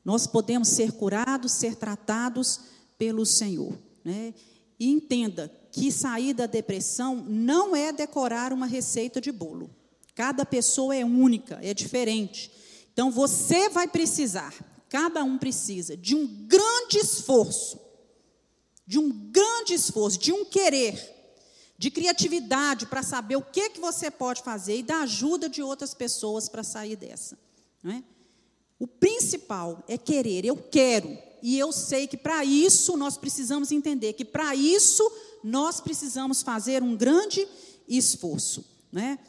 Nós 0.04 0.26
podemos 0.26 0.68
ser 0.68 0.94
curados, 0.94 1.52
ser 1.52 1.76
tratados 1.76 2.62
pelo 2.98 3.26
Senhor. 3.26 3.78
Né? 4.04 4.34
E 4.80 4.90
entenda 4.90 5.52
que 5.72 5.92
sair 5.92 6.34
da 6.34 6.46
depressão 6.46 7.16
não 7.16 7.76
é 7.76 7.92
decorar 7.92 8.54
uma 8.54 8.66
receita 8.66 9.20
de 9.20 9.32
bolo. 9.32 9.70
Cada 10.16 10.46
pessoa 10.46 10.96
é 10.96 11.06
única, 11.06 11.60
é 11.62 11.74
diferente. 11.74 12.52
Então 12.92 13.12
você 13.12 13.70
vai 13.70 13.88
precisar, 13.88 14.54
cada 14.90 15.24
um 15.24 15.38
precisa, 15.38 15.96
de 15.96 16.16
um 16.16 16.28
grande 16.48 16.98
esforço, 16.98 17.80
de 18.86 19.00
um 19.00 19.10
grande 19.10 19.74
esforço, 19.74 20.18
de 20.20 20.34
um 20.34 20.44
querer, 20.44 21.16
de 21.78 21.90
criatividade 21.90 22.88
para 22.88 23.04
saber 23.04 23.38
o 23.38 23.42
que, 23.42 23.70
que 23.70 23.80
você 23.80 24.12
pode 24.12 24.42
fazer 24.42 24.80
e 24.80 24.84
da 24.84 25.02
ajuda 25.02 25.48
de 25.48 25.62
outras 25.62 25.94
pessoas 25.94 26.50
para 26.50 26.64
sair 26.64 26.98
dessa. 26.98 27.40
Não 27.82 27.94
é? 27.94 28.04
O 28.80 28.88
principal 28.88 29.84
é 29.88 29.98
querer, 29.98 30.46
eu 30.46 30.56
quero, 30.56 31.18
e 31.44 31.60
eu 31.60 31.72
sei 31.72 32.08
que 32.08 32.18
para 32.18 32.44
isso 32.46 32.96
nós 32.98 33.18
precisamos 33.18 33.72
entender 33.72 34.14
que 34.14 34.26
para 34.26 34.56
isso 34.56 35.04
nós 35.44 35.80
precisamos 35.80 36.42
fazer 36.42 36.82
um 36.82 36.96
grande 36.96 37.46
esforço, 37.88 38.66
né? 38.92 39.20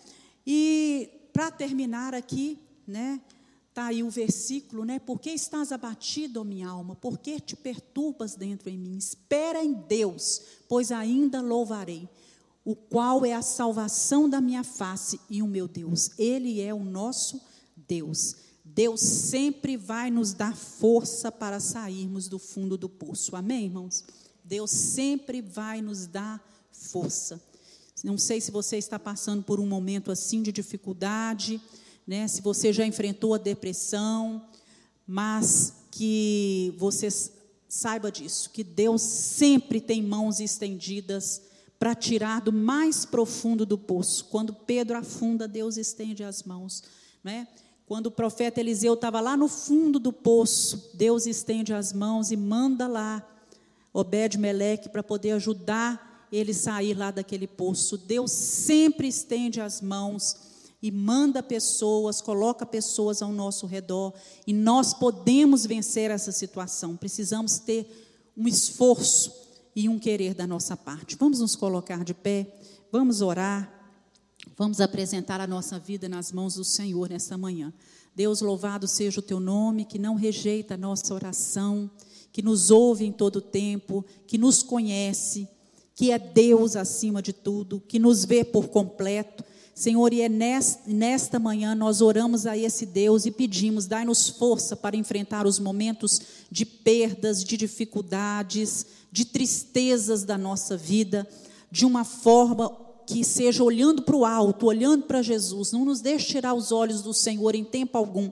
E 0.46 1.10
para 1.32 1.50
terminar 1.50 2.14
aqui, 2.14 2.58
né? 2.86 3.20
Tá 3.72 3.86
aí 3.86 4.02
o 4.02 4.10
versículo, 4.10 4.84
né? 4.84 4.98
Por 4.98 5.20
que 5.20 5.30
estás 5.30 5.70
abatido, 5.70 6.44
minha 6.44 6.68
alma? 6.68 6.96
Por 6.96 7.18
que 7.18 7.38
te 7.40 7.54
perturbas 7.54 8.34
dentro 8.34 8.68
em 8.68 8.76
mim? 8.76 8.96
Espera 8.96 9.64
em 9.64 9.72
Deus, 9.72 10.42
pois 10.68 10.90
ainda 10.90 11.40
louvarei, 11.40 12.08
o 12.64 12.74
qual 12.74 13.24
é 13.24 13.32
a 13.32 13.42
salvação 13.42 14.28
da 14.28 14.40
minha 14.40 14.64
face 14.64 15.20
e 15.30 15.40
o 15.40 15.46
meu 15.46 15.68
Deus. 15.68 16.10
Ele 16.18 16.60
é 16.60 16.74
o 16.74 16.84
nosso 16.84 17.40
Deus. 17.76 18.49
Deus 18.80 19.02
sempre 19.02 19.76
vai 19.76 20.10
nos 20.10 20.32
dar 20.32 20.56
força 20.56 21.30
para 21.30 21.60
sairmos 21.60 22.28
do 22.28 22.38
fundo 22.38 22.78
do 22.78 22.88
poço. 22.88 23.36
Amém, 23.36 23.66
irmãos? 23.66 24.06
Deus 24.42 24.70
sempre 24.70 25.42
vai 25.42 25.82
nos 25.82 26.06
dar 26.06 26.42
força. 26.72 27.38
Não 28.02 28.16
sei 28.16 28.40
se 28.40 28.50
você 28.50 28.78
está 28.78 28.98
passando 28.98 29.42
por 29.42 29.60
um 29.60 29.66
momento 29.66 30.10
assim 30.10 30.40
de 30.40 30.50
dificuldade, 30.50 31.60
né? 32.06 32.26
Se 32.26 32.40
você 32.40 32.72
já 32.72 32.86
enfrentou 32.86 33.34
a 33.34 33.36
depressão, 33.38 34.48
mas 35.06 35.74
que 35.90 36.74
você 36.78 37.08
saiba 37.68 38.10
disso, 38.10 38.48
que 38.48 38.64
Deus 38.64 39.02
sempre 39.02 39.78
tem 39.78 40.02
mãos 40.02 40.40
estendidas 40.40 41.42
para 41.78 41.94
tirar 41.94 42.40
do 42.40 42.50
mais 42.50 43.04
profundo 43.04 43.66
do 43.66 43.76
poço. 43.76 44.24
Quando 44.30 44.54
Pedro 44.54 44.96
afunda, 44.96 45.46
Deus 45.46 45.76
estende 45.76 46.24
as 46.24 46.44
mãos, 46.44 46.82
né? 47.22 47.46
Quando 47.90 48.06
o 48.06 48.10
profeta 48.12 48.60
Eliseu 48.60 48.94
estava 48.94 49.20
lá 49.20 49.36
no 49.36 49.48
fundo 49.48 49.98
do 49.98 50.12
poço, 50.12 50.92
Deus 50.94 51.26
estende 51.26 51.74
as 51.74 51.92
mãos 51.92 52.30
e 52.30 52.36
manda 52.36 52.86
lá 52.86 53.20
Obed-Meleque 53.92 54.88
para 54.88 55.02
poder 55.02 55.32
ajudar 55.32 56.28
ele 56.30 56.54
sair 56.54 56.94
lá 56.94 57.10
daquele 57.10 57.48
poço. 57.48 57.98
Deus 57.98 58.30
sempre 58.30 59.08
estende 59.08 59.60
as 59.60 59.80
mãos 59.80 60.36
e 60.80 60.88
manda 60.92 61.42
pessoas, 61.42 62.20
coloca 62.20 62.64
pessoas 62.64 63.22
ao 63.22 63.32
nosso 63.32 63.66
redor 63.66 64.14
e 64.46 64.52
nós 64.52 64.94
podemos 64.94 65.66
vencer 65.66 66.12
essa 66.12 66.30
situação. 66.30 66.96
Precisamos 66.96 67.58
ter 67.58 68.32
um 68.36 68.46
esforço 68.46 69.32
e 69.74 69.88
um 69.88 69.98
querer 69.98 70.32
da 70.32 70.46
nossa 70.46 70.76
parte. 70.76 71.16
Vamos 71.16 71.40
nos 71.40 71.56
colocar 71.56 72.04
de 72.04 72.14
pé, 72.14 72.54
vamos 72.92 73.20
orar, 73.20 73.79
vamos 74.56 74.80
apresentar 74.80 75.40
a 75.40 75.46
nossa 75.46 75.78
vida 75.78 76.08
nas 76.08 76.32
mãos 76.32 76.54
do 76.54 76.64
Senhor 76.64 77.08
nesta 77.08 77.36
manhã. 77.36 77.72
Deus, 78.14 78.40
louvado 78.40 78.88
seja 78.88 79.20
o 79.20 79.22
teu 79.22 79.40
nome, 79.40 79.84
que 79.84 79.98
não 79.98 80.14
rejeita 80.14 80.74
a 80.74 80.76
nossa 80.76 81.14
oração 81.14 81.90
que 82.32 82.42
nos 82.42 82.70
ouve 82.70 83.04
em 83.04 83.12
todo 83.12 83.40
tempo, 83.40 84.04
que 84.26 84.38
nos 84.38 84.62
conhece, 84.62 85.48
que 85.94 86.10
é 86.10 86.18
Deus 86.18 86.76
acima 86.76 87.20
de 87.20 87.32
tudo, 87.32 87.82
que 87.86 87.98
nos 87.98 88.24
vê 88.24 88.44
por 88.44 88.68
completo. 88.68 89.44
Senhor, 89.74 90.12
e 90.12 90.20
é 90.20 90.28
nesta, 90.28 91.38
manhã 91.38 91.74
nós 91.74 92.00
oramos 92.00 92.46
a 92.46 92.56
esse 92.56 92.84
Deus 92.84 93.24
e 93.24 93.30
pedimos, 93.30 93.86
dai-nos 93.86 94.28
força 94.28 94.76
para 94.76 94.96
enfrentar 94.96 95.46
os 95.46 95.58
momentos 95.58 96.20
de 96.50 96.64
perdas, 96.64 97.42
de 97.42 97.56
dificuldades, 97.56 98.86
de 99.10 99.24
tristezas 99.24 100.22
da 100.24 100.36
nossa 100.36 100.76
vida, 100.76 101.26
de 101.70 101.86
uma 101.86 102.04
forma 102.04 102.68
que 103.06 103.24
seja 103.24 103.62
olhando 103.62 104.02
para 104.02 104.16
o 104.16 104.24
alto, 104.24 104.66
olhando 104.66 105.04
para 105.04 105.22
Jesus. 105.22 105.72
Não 105.72 105.84
nos 105.84 106.00
deixe 106.00 106.26
tirar 106.26 106.54
os 106.54 106.72
olhos 106.72 107.02
do 107.02 107.12
Senhor 107.12 107.54
em 107.54 107.64
tempo 107.64 107.96
algum 107.96 108.30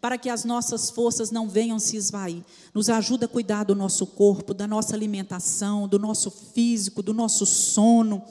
para 0.00 0.16
que 0.16 0.28
as 0.28 0.44
nossas 0.44 0.90
forças 0.90 1.30
não 1.30 1.48
venham 1.48 1.78
se 1.78 1.96
esvair. 1.96 2.42
Nos 2.72 2.88
ajuda 2.88 3.26
a 3.26 3.28
cuidar 3.28 3.64
do 3.64 3.74
nosso 3.74 4.06
corpo, 4.06 4.54
da 4.54 4.66
nossa 4.66 4.94
alimentação, 4.94 5.88
do 5.88 5.98
nosso 5.98 6.30
físico, 6.30 7.02
do 7.02 7.12
nosso 7.12 7.44
sono. 7.44 8.22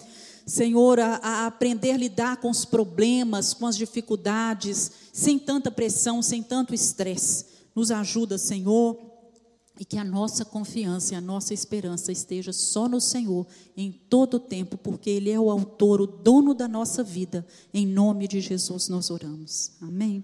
Senhor, 0.46 1.00
a, 1.00 1.16
a 1.16 1.48
aprender 1.48 1.92
a 1.92 1.98
lidar 1.98 2.38
com 2.38 2.50
os 2.50 2.64
problemas, 2.64 3.54
com 3.54 3.66
as 3.66 3.76
dificuldades, 3.76 4.92
sem 5.12 5.38
tanta 5.38 5.70
pressão, 5.70 6.22
sem 6.22 6.42
tanto 6.42 6.74
estresse. 6.74 7.46
Nos 7.76 7.92
ajuda, 7.92 8.38
Senhor, 8.38 8.98
e 9.80 9.86
que 9.86 9.98
a 9.98 10.04
nossa 10.04 10.44
confiança 10.44 11.14
e 11.14 11.18
a 11.18 11.22
nossa 11.22 11.54
esperança 11.54 12.12
esteja 12.12 12.52
só 12.52 12.88
no 12.88 13.00
Senhor 13.00 13.46
em 13.76 13.92
todo 13.92 14.36
o 14.36 14.40
tempo, 14.40 14.78
porque 14.78 15.10
Ele 15.10 15.30
é 15.30 15.40
o 15.40 15.50
autor, 15.50 16.02
o 16.02 16.08
dono 16.08 16.54
da 16.54 16.68
nossa 16.68 17.04
vida. 17.04 17.46
Em 17.74 17.86
nome 17.86 18.28
de 18.28 18.40
Jesus 18.40 18.90
nós 18.90 19.10
oramos. 19.10 19.72
Amém. 19.82 20.24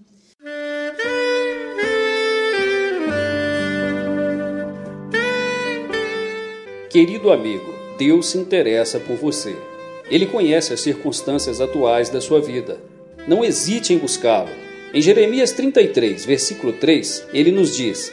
Querido 6.90 7.32
amigo, 7.32 7.74
Deus 7.98 8.26
se 8.26 8.38
interessa 8.38 9.00
por 9.00 9.16
você. 9.16 9.56
Ele 10.08 10.26
conhece 10.26 10.72
as 10.72 10.80
circunstâncias 10.80 11.60
atuais 11.60 12.08
da 12.08 12.20
sua 12.20 12.40
vida. 12.40 12.80
Não 13.26 13.44
hesite 13.44 13.92
em 13.92 13.98
buscá-lo. 13.98 14.50
Em 14.92 15.00
Jeremias 15.00 15.50
33, 15.50 16.24
versículo 16.24 16.72
3, 16.74 17.26
ele 17.32 17.50
nos 17.50 17.76
diz: 17.76 18.12